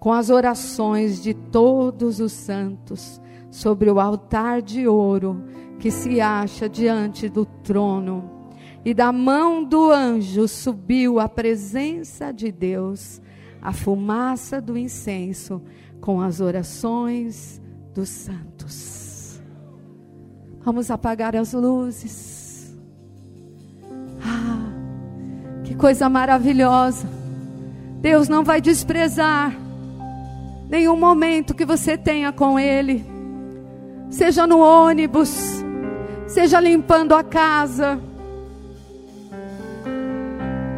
com 0.00 0.10
as 0.10 0.30
orações 0.30 1.22
de 1.22 1.34
todos 1.34 2.20
os 2.20 2.32
santos 2.32 3.20
sobre 3.50 3.90
o 3.90 4.00
altar 4.00 4.62
de 4.62 4.88
ouro 4.88 5.44
que 5.78 5.90
se 5.90 6.22
acha 6.22 6.66
diante 6.70 7.28
do 7.28 7.44
trono. 7.44 8.48
E 8.82 8.94
da 8.94 9.12
mão 9.12 9.62
do 9.62 9.90
anjo 9.90 10.48
subiu 10.48 11.20
a 11.20 11.28
presença 11.28 12.32
de 12.32 12.50
Deus, 12.50 13.20
a 13.60 13.74
fumaça 13.74 14.58
do 14.58 14.78
incenso 14.78 15.60
com 16.00 16.18
as 16.18 16.40
orações 16.40 17.60
dos 17.92 18.08
santos. 18.08 18.97
Vamos 20.68 20.90
apagar 20.90 21.34
as 21.34 21.54
luzes. 21.54 22.76
Ah, 24.22 24.70
que 25.64 25.74
coisa 25.74 26.10
maravilhosa. 26.10 27.08
Deus 28.02 28.28
não 28.28 28.44
vai 28.44 28.60
desprezar 28.60 29.56
nenhum 30.68 30.94
momento 30.94 31.54
que 31.54 31.64
você 31.64 31.96
tenha 31.96 32.32
com 32.32 32.60
Ele, 32.60 33.02
seja 34.10 34.46
no 34.46 34.58
ônibus, 34.58 35.64
seja 36.26 36.60
limpando 36.60 37.14
a 37.14 37.24
casa, 37.24 37.98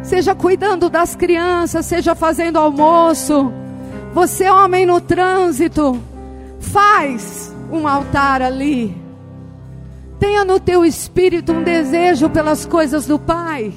seja 0.03 0.33
cuidando 0.33 0.89
das 0.89 1.17
crianças, 1.17 1.85
seja 1.85 2.15
fazendo 2.15 2.57
almoço. 2.57 3.51
Você, 4.13 4.49
homem 4.49 4.85
no 4.85 5.01
trânsito, 5.01 6.01
faz 6.61 7.53
um 7.69 7.85
altar 7.85 8.41
ali. 8.41 9.00
Tenha 10.21 10.45
no 10.45 10.59
teu 10.59 10.85
espírito 10.85 11.51
um 11.51 11.63
desejo 11.63 12.29
pelas 12.29 12.63
coisas 12.63 13.07
do 13.07 13.17
Pai. 13.17 13.73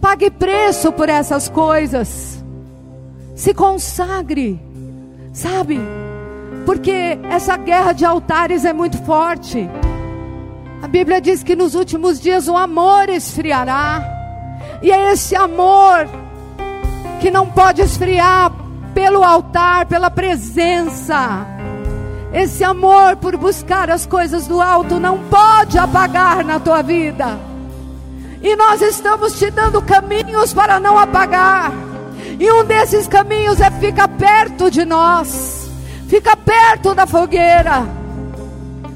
Pague 0.00 0.32
preço 0.32 0.90
por 0.90 1.08
essas 1.08 1.48
coisas. 1.48 2.44
Se 3.36 3.54
consagre. 3.54 4.60
Sabe? 5.32 5.78
Porque 6.66 7.16
essa 7.30 7.56
guerra 7.56 7.92
de 7.92 8.04
altares 8.04 8.64
é 8.64 8.72
muito 8.72 8.98
forte. 9.04 9.70
A 10.82 10.88
Bíblia 10.88 11.20
diz 11.20 11.44
que 11.44 11.54
nos 11.54 11.76
últimos 11.76 12.18
dias 12.20 12.48
o 12.48 12.56
amor 12.56 13.08
esfriará. 13.08 14.02
E 14.82 14.90
é 14.90 15.12
esse 15.12 15.36
amor 15.36 16.08
que 17.20 17.30
não 17.30 17.46
pode 17.46 17.80
esfriar 17.80 18.50
pelo 18.92 19.22
altar, 19.22 19.86
pela 19.86 20.10
presença. 20.10 21.57
Esse 22.32 22.62
amor 22.62 23.16
por 23.16 23.36
buscar 23.36 23.90
as 23.90 24.04
coisas 24.04 24.46
do 24.46 24.60
alto 24.60 25.00
não 25.00 25.18
pode 25.24 25.78
apagar 25.78 26.44
na 26.44 26.60
tua 26.60 26.82
vida. 26.82 27.38
E 28.42 28.54
nós 28.54 28.82
estamos 28.82 29.38
te 29.38 29.50
dando 29.50 29.82
caminhos 29.82 30.52
para 30.52 30.78
não 30.78 30.98
apagar. 30.98 31.72
E 32.38 32.50
um 32.52 32.64
desses 32.64 33.08
caminhos 33.08 33.60
é 33.60 33.70
ficar 33.70 34.08
perto 34.08 34.70
de 34.70 34.84
nós. 34.84 35.70
Fica 36.06 36.36
perto 36.36 36.94
da 36.94 37.06
fogueira. 37.06 37.86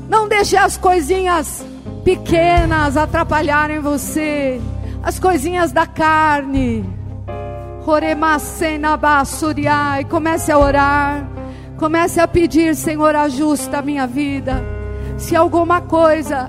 Não 0.09 0.29
deixe 0.29 0.57
as 0.57 0.77
coisinhas 0.77 1.65
pequenas 2.05 2.97
atrapalharem 2.97 3.81
você. 3.81 4.61
As 5.03 5.19
coisinhas 5.19 5.73
da 5.73 5.87
carne. 5.87 6.89
E 10.01 10.05
comece 10.05 10.53
a 10.53 10.59
orar. 10.59 11.32
Comece 11.83 12.21
a 12.21 12.29
pedir, 12.29 12.77
Senhor, 12.77 13.17
ajusta 13.17 13.79
a 13.79 13.83
minha 13.83 14.07
vida. 14.07 14.63
Se 15.19 15.35
alguma 15.35 15.81
coisa 15.81 16.49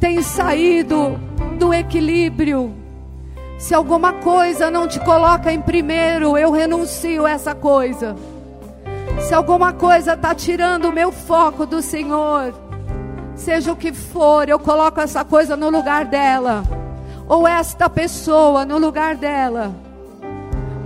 tem 0.00 0.22
saído 0.22 1.20
do 1.58 1.74
equilíbrio, 1.74 2.72
se 3.58 3.74
alguma 3.74 4.14
coisa 4.14 4.70
não 4.70 4.88
te 4.88 4.98
coloca 5.00 5.52
em 5.52 5.60
primeiro, 5.60 6.38
eu 6.38 6.50
renuncio 6.50 7.26
a 7.26 7.32
essa 7.32 7.54
coisa. 7.54 8.16
Se 9.20 9.34
alguma 9.34 9.74
coisa 9.74 10.14
está 10.14 10.34
tirando 10.34 10.86
o 10.86 10.92
meu 10.92 11.12
foco 11.12 11.66
do 11.66 11.82
Senhor, 11.82 12.54
seja 13.36 13.72
o 13.72 13.76
que 13.76 13.92
for, 13.92 14.48
eu 14.48 14.58
coloco 14.58 15.02
essa 15.02 15.22
coisa 15.22 15.54
no 15.54 15.68
lugar 15.68 16.06
dela, 16.06 16.62
ou 17.28 17.46
esta 17.46 17.90
pessoa 17.90 18.64
no 18.64 18.78
lugar 18.78 19.16
dela. 19.16 19.70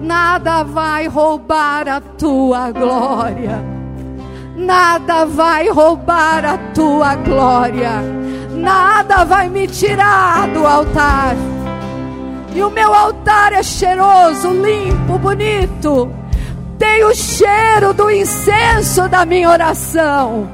Nada 0.01 0.65
vai 0.65 1.07
roubar 1.07 1.89
a 1.89 2.01
tua 2.01 2.73
glória. 2.73 3.76
Nada 4.57 5.27
vai 5.27 5.69
roubar 5.69 6.43
a 6.43 6.57
tua 6.73 7.15
glória. 7.17 8.01
Nada 8.53 9.25
vai 9.25 9.51
me 9.51 9.67
tirar 9.67 10.49
do 10.49 10.67
altar. 10.67 11.37
E 12.55 12.63
o 12.63 12.71
meu 12.71 12.95
altar 12.95 13.53
é 13.53 13.63
cheiroso, 13.63 14.51
limpo, 14.51 15.19
bonito. 15.19 16.11
Tem 16.79 17.05
o 17.05 17.15
cheiro 17.15 17.93
do 17.93 18.11
incenso 18.11 19.07
da 19.11 19.27
minha 19.27 19.51
oração. 19.51 20.49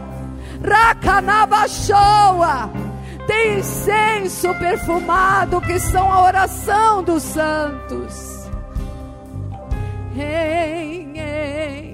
Rakanabachoa. 0.65 2.71
Tem 3.25 3.61
incenso 3.61 4.53
perfumado 4.55 5.61
que 5.61 5.79
são 5.79 6.13
a 6.13 6.25
oração 6.25 7.05
dos 7.05 7.23
santos. 7.23 8.51
Ei, 10.17 11.09
ei. 11.15 11.92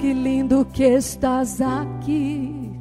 Que 0.00 0.14
lindo 0.14 0.64
que 0.72 0.84
estás 0.84 1.60
aqui, 1.60 2.72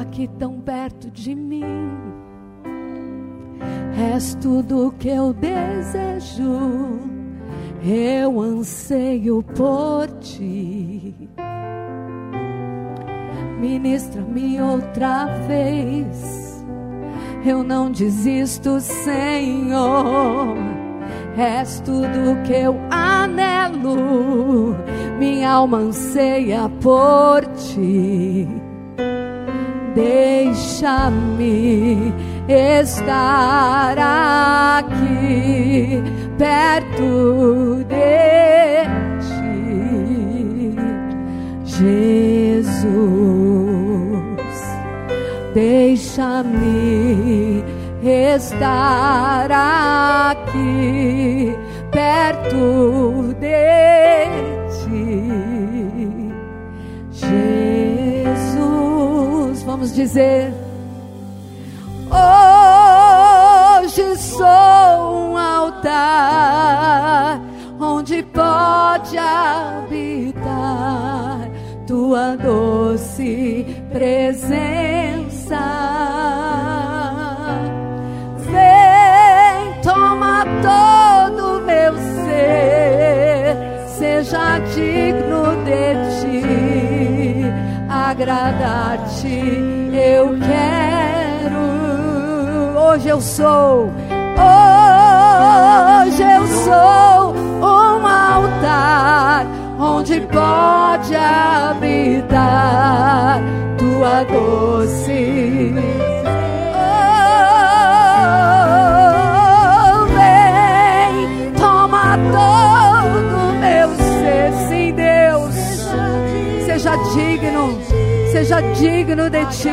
aqui 0.00 0.28
tão 0.38 0.60
perto 0.60 1.10
de 1.10 1.34
mim 1.34 2.24
És 3.96 4.34
tudo 4.40 4.92
que 4.98 5.08
eu 5.08 5.32
desejo, 5.32 6.98
eu 7.82 8.40
anseio 8.40 9.42
por 9.42 10.08
ti. 10.20 11.14
Ministra-me 13.60 14.60
outra 14.60 15.26
vez, 15.46 16.64
eu 17.46 17.62
não 17.62 17.90
desisto, 17.90 18.80
Senhor. 18.80 20.56
És 21.36 21.80
tudo 21.80 22.42
que 22.44 22.52
eu 22.52 22.76
anelo, 23.24 24.76
minha 25.18 25.50
alma 25.50 25.78
anseia 25.78 26.70
por 26.80 27.44
ti. 27.56 28.48
Deixa-me 29.94 31.52
estar 32.48 33.96
aqui 34.78 36.02
perto 36.36 37.84
de 37.88 38.84
ti, 39.24 40.76
Jesus. 41.64 42.84
Deixa-me 45.54 46.74
estar 48.02 49.50
aqui 50.30 51.56
perto 52.14 53.34
de 53.40 54.30
ti, 54.70 56.30
Jesus. 58.30 58.74
Vamos 59.64 59.92
dizer 59.94 60.54
Hoje 63.82 64.16
sou 64.16 65.32
um 65.32 65.36
altar 65.36 65.80
onde 67.80 68.22
pode 68.22 69.18
habitar 69.18 70.30
tua 71.86 72.36
doce 72.36 73.66
presença. 73.90 75.58
Vem, 78.38 79.82
toma 79.82 80.44
todo 80.62 81.03
seja 83.86 84.58
digno 84.74 85.56
de 85.64 85.94
ti, 86.20 86.42
agradar-te 87.88 89.38
eu 89.92 90.36
quero. 90.38 91.64
Hoje 92.78 93.08
eu 93.08 93.20
sou, 93.20 93.90
hoje 96.06 96.22
eu 96.22 96.46
sou 96.46 97.34
um 97.60 98.06
altar 98.06 99.46
onde 99.78 100.20
pode 100.20 101.14
habitar 101.16 102.34
tua 103.78 104.24
doce 104.24 105.74
Seja 116.94 117.12
digno, 117.12 117.64
seja 118.30 118.60
digno 118.74 119.28
de 119.28 119.44
ti. 119.46 119.68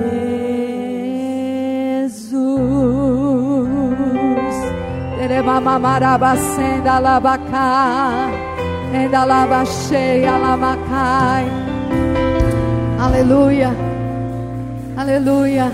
Teremamamarabacenda 5.16 6.98
labacá, 6.98 8.30
enda 8.94 9.24
labacheia 9.24 10.36
lamacai. 10.38 11.46
Aleluia, 13.00 13.70
aleluia. 14.96 15.72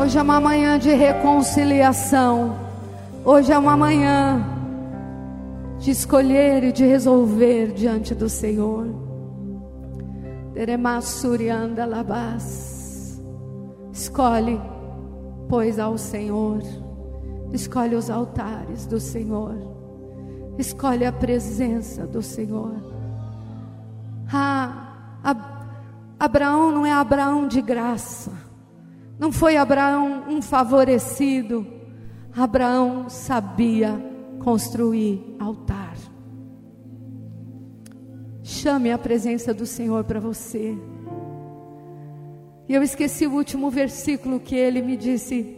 Hoje 0.00 0.18
é 0.18 0.22
uma 0.22 0.40
manhã 0.40 0.78
de 0.78 0.92
reconciliação. 0.92 2.56
Hoje 3.24 3.52
é 3.52 3.58
uma 3.58 3.76
manhã 3.76 4.44
de 5.78 5.90
escolher 5.90 6.64
e 6.64 6.72
de 6.72 6.84
resolver 6.84 7.72
diante 7.72 8.14
do 8.14 8.28
Senhor. 8.28 8.86
Teremassurianda 10.54 11.84
labás. 11.84 13.20
Escolhe, 13.92 14.60
pois, 15.48 15.78
ao 15.78 15.96
Senhor. 15.98 16.62
Escolhe 17.52 17.94
os 17.94 18.10
altares 18.10 18.86
do 18.86 18.98
Senhor. 18.98 19.73
Escolhe 20.58 21.04
a 21.04 21.12
presença 21.12 22.06
do 22.06 22.22
Senhor. 22.22 22.74
Ah, 24.32 24.84
Abraão 26.18 26.70
não 26.70 26.86
é 26.86 26.92
Abraão 26.92 27.48
de 27.48 27.60
graça. 27.60 28.32
Não 29.18 29.30
foi 29.32 29.56
Abraão 29.56 30.24
um 30.28 30.40
favorecido. 30.40 31.66
Abraão 32.36 33.08
sabia 33.08 34.00
construir 34.42 35.36
altar. 35.38 35.94
Chame 38.42 38.90
a 38.90 38.98
presença 38.98 39.52
do 39.54 39.66
Senhor 39.66 40.04
para 40.04 40.20
você. 40.20 40.76
E 42.68 42.74
eu 42.74 42.82
esqueci 42.82 43.26
o 43.26 43.32
último 43.32 43.70
versículo 43.70 44.40
que 44.40 44.54
ele 44.54 44.80
me 44.80 44.96
disse 44.96 45.56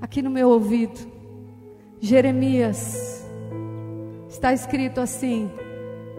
aqui 0.00 0.22
no 0.22 0.30
meu 0.30 0.48
ouvido. 0.48 0.98
Jeremias. 2.00 3.27
Está 4.38 4.52
escrito 4.52 5.00
assim: 5.00 5.50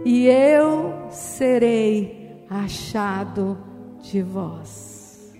E 0.03 0.27
eu 0.27 0.93
serei 1.09 2.43
achado 2.49 3.57
de 4.01 4.21
vós. 4.21 5.33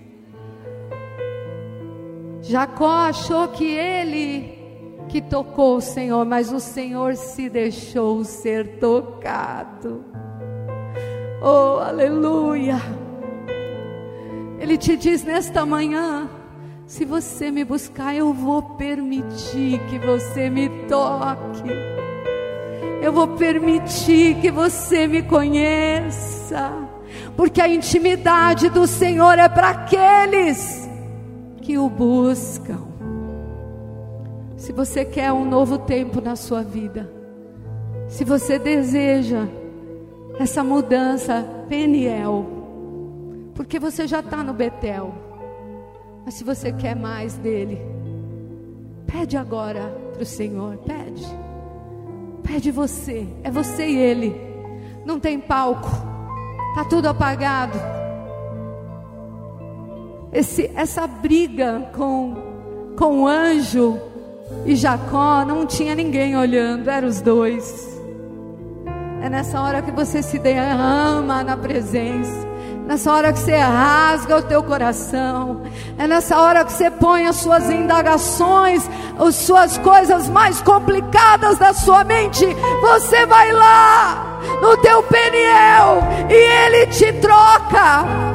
Jacó 2.41 2.88
achou 2.88 3.49
que 3.49 3.65
ele 3.65 4.57
que 5.09 5.21
tocou 5.21 5.75
o 5.75 5.82
Senhor, 5.82 6.23
mas 6.25 6.53
o 6.53 6.59
Senhor 6.61 7.17
se 7.17 7.49
deixou 7.49 8.23
ser 8.23 8.80
tocado. 8.80 10.05
Oh, 11.41 11.82
aleluia! 11.82 12.77
Ele 14.57 14.77
te 14.77 14.95
diz 14.95 15.25
nesta 15.25 15.65
manhã: 15.65 16.30
se 16.88 17.03
você 17.03 17.51
me 17.51 17.65
buscar, 17.65 18.15
eu 18.15 18.34
vou 18.34 18.61
permitir 18.77 19.82
que 19.89 19.99
você 19.99 20.49
me 20.49 20.69
toque. 20.88 22.07
Eu 23.02 23.14
vou 23.14 23.28
permitir 23.30 24.36
que 24.41 24.52
você 24.52 25.08
me 25.08 25.24
conheça, 25.24 26.72
porque 27.36 27.62
a 27.62 27.68
intimidade 27.68 28.70
do 28.70 28.86
Senhor 28.86 29.39
é 29.39 29.47
para 29.47 29.70
aqueles 29.70 30.89
que 31.62 31.78
o 31.78 31.89
buscam. 31.89 32.88
Se 34.58 34.74
você 34.74 35.06
quer 35.06 35.32
um 35.32 35.45
novo 35.45 35.78
tempo 35.78 36.20
na 36.20 36.36
sua 36.36 36.62
vida, 36.62 37.10
se 38.10 38.26
você 38.26 38.60
deseja 38.60 39.47
essa 40.38 40.64
mudança, 40.64 41.45
Peniel, 41.70 42.45
porque 43.56 43.80
você 43.80 44.08
já 44.08 44.20
está 44.20 44.43
no 44.43 44.54
Betel, 44.54 45.14
mas 46.26 46.34
se 46.34 46.43
você 46.43 46.72
quer 46.74 46.95
mais 46.95 47.36
dele, 47.38 47.80
pede 49.06 49.38
agora 49.38 49.82
para 50.14 50.24
o 50.24 50.26
Senhor, 50.26 50.78
pede, 50.78 51.26
pede 52.52 52.72
você, 52.72 53.28
é 53.43 53.52
você 53.52 53.88
e 53.88 53.95
ele, 53.95 54.36
não 55.06 55.20
tem 55.20 55.39
palco, 55.39 55.89
está 56.74 56.84
tudo 56.86 57.08
apagado 57.08 57.78
esse, 60.32 60.70
essa 60.76 61.08
briga 61.08 61.89
com, 61.95 62.36
com 62.97 63.22
o 63.22 63.28
anjo 63.28 64.00
e 64.66 64.76
Jacó, 64.76 65.43
não 65.45 65.66
tinha 65.66 65.95
ninguém 65.95 66.36
olhando, 66.38 66.89
eram 66.89 67.08
os 67.08 67.22
dois. 67.22 67.88
É 69.22 69.30
nessa 69.30 69.62
hora 69.62 69.82
que 69.82 69.91
você 69.91 70.22
se 70.22 70.39
derrama 70.39 71.43
na 71.43 71.58
presença. 71.58 72.49
Nessa 72.90 73.14
hora 73.14 73.32
que 73.32 73.40
você 73.40 73.56
rasga 73.56 74.38
o 74.38 74.42
teu 74.42 74.64
coração, 74.64 75.62
é 75.98 76.08
nessa 76.08 76.42
hora 76.42 76.66
que 76.66 76.74
você 76.74 76.90
põe 76.90 77.28
as 77.28 77.38
suas 77.38 77.70
indagações, 77.70 78.90
as 79.18 79.36
suas 79.36 79.78
coisas 79.78 80.28
mais 80.28 80.60
complicadas 80.62 81.58
da 81.58 81.72
sua 81.72 82.04
mente. 82.04 82.46
Você 82.82 83.26
vai 83.28 83.52
lá 83.52 84.40
no 84.62 84.76
teu 84.78 85.04
Peniel 85.04 86.02
e 86.30 86.34
ele 86.34 86.88
te 86.88 87.14
troca 87.14 88.30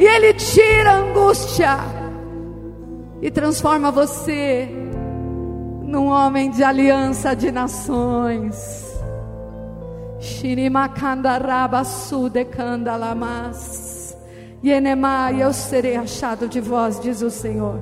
e 0.00 0.04
Ele 0.06 0.32
tira 0.32 0.92
a 0.92 0.96
angústia 0.96 1.76
e 3.20 3.30
transforma 3.30 3.90
você 3.90 4.66
num 5.82 6.06
homem 6.06 6.50
de 6.50 6.64
aliança 6.64 7.36
de 7.36 7.52
nações. 7.52 8.89
Yenemai, 14.62 15.42
eu 15.42 15.52
serei 15.52 15.96
achado 15.96 16.46
de 16.46 16.60
vós, 16.60 17.00
diz 17.00 17.22
o 17.22 17.30
Senhor. 17.30 17.80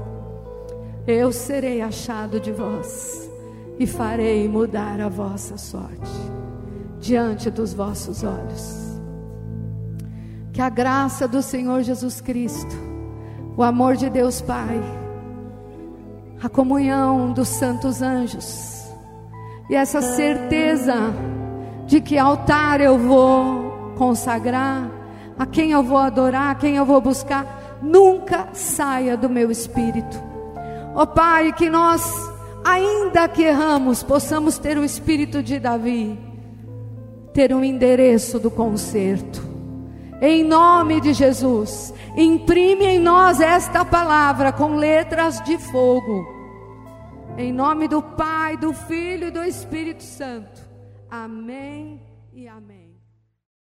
Eu 1.04 1.32
serei 1.32 1.80
achado 1.80 2.38
de 2.38 2.52
vós 2.52 3.28
e 3.78 3.86
farei 3.86 4.48
mudar 4.48 5.00
a 5.00 5.08
vossa 5.08 5.56
sorte 5.56 6.10
diante 7.00 7.50
dos 7.50 7.74
vossos 7.74 8.22
olhos. 8.22 9.00
Que 10.52 10.60
a 10.60 10.68
graça 10.68 11.26
do 11.26 11.42
Senhor 11.42 11.82
Jesus 11.82 12.20
Cristo, 12.20 12.76
o 13.56 13.64
amor 13.64 13.96
de 13.96 14.08
Deus 14.08 14.40
Pai, 14.40 14.80
a 16.40 16.48
comunhão 16.48 17.32
dos 17.32 17.48
santos 17.48 18.00
anjos 18.00 18.78
e 19.68 19.74
essa 19.74 20.00
certeza 20.00 20.94
de 21.88 22.00
que 22.00 22.16
altar 22.16 22.80
eu 22.80 22.96
vou 22.96 23.92
consagrar, 23.96 24.88
a 25.36 25.44
quem 25.44 25.72
eu 25.72 25.82
vou 25.82 25.98
adorar, 25.98 26.52
a 26.52 26.54
quem 26.54 26.76
eu 26.76 26.84
vou 26.84 27.00
buscar, 27.00 27.78
nunca 27.82 28.50
saia 28.52 29.16
do 29.16 29.28
meu 29.28 29.50
espírito. 29.50 30.22
Ó 30.94 31.02
oh, 31.02 31.06
Pai, 31.08 31.52
que 31.52 31.68
nós, 31.68 32.08
ainda 32.64 33.26
que 33.26 33.42
erramos, 33.42 34.04
possamos 34.04 34.56
ter 34.56 34.78
o 34.78 34.84
espírito 34.84 35.42
de 35.42 35.58
Davi, 35.58 36.16
ter 37.34 37.52
um 37.52 37.64
endereço 37.64 38.38
do 38.38 38.52
conserto 38.52 39.48
em 40.20 40.42
nome 40.42 41.00
de 41.00 41.12
Jesus, 41.12 41.94
imprime 42.16 42.84
em 42.84 42.98
nós 42.98 43.40
esta 43.40 43.84
palavra 43.84 44.52
com 44.52 44.74
letras 44.74 45.40
de 45.42 45.56
fogo. 45.58 46.26
Em 47.36 47.52
nome 47.52 47.86
do 47.86 48.02
Pai, 48.02 48.56
do 48.56 48.72
Filho 48.72 49.28
e 49.28 49.30
do 49.30 49.44
Espírito 49.44 50.02
Santo. 50.02 50.67
Amém 51.10 52.00
e 52.32 52.46
amém. 52.46 52.87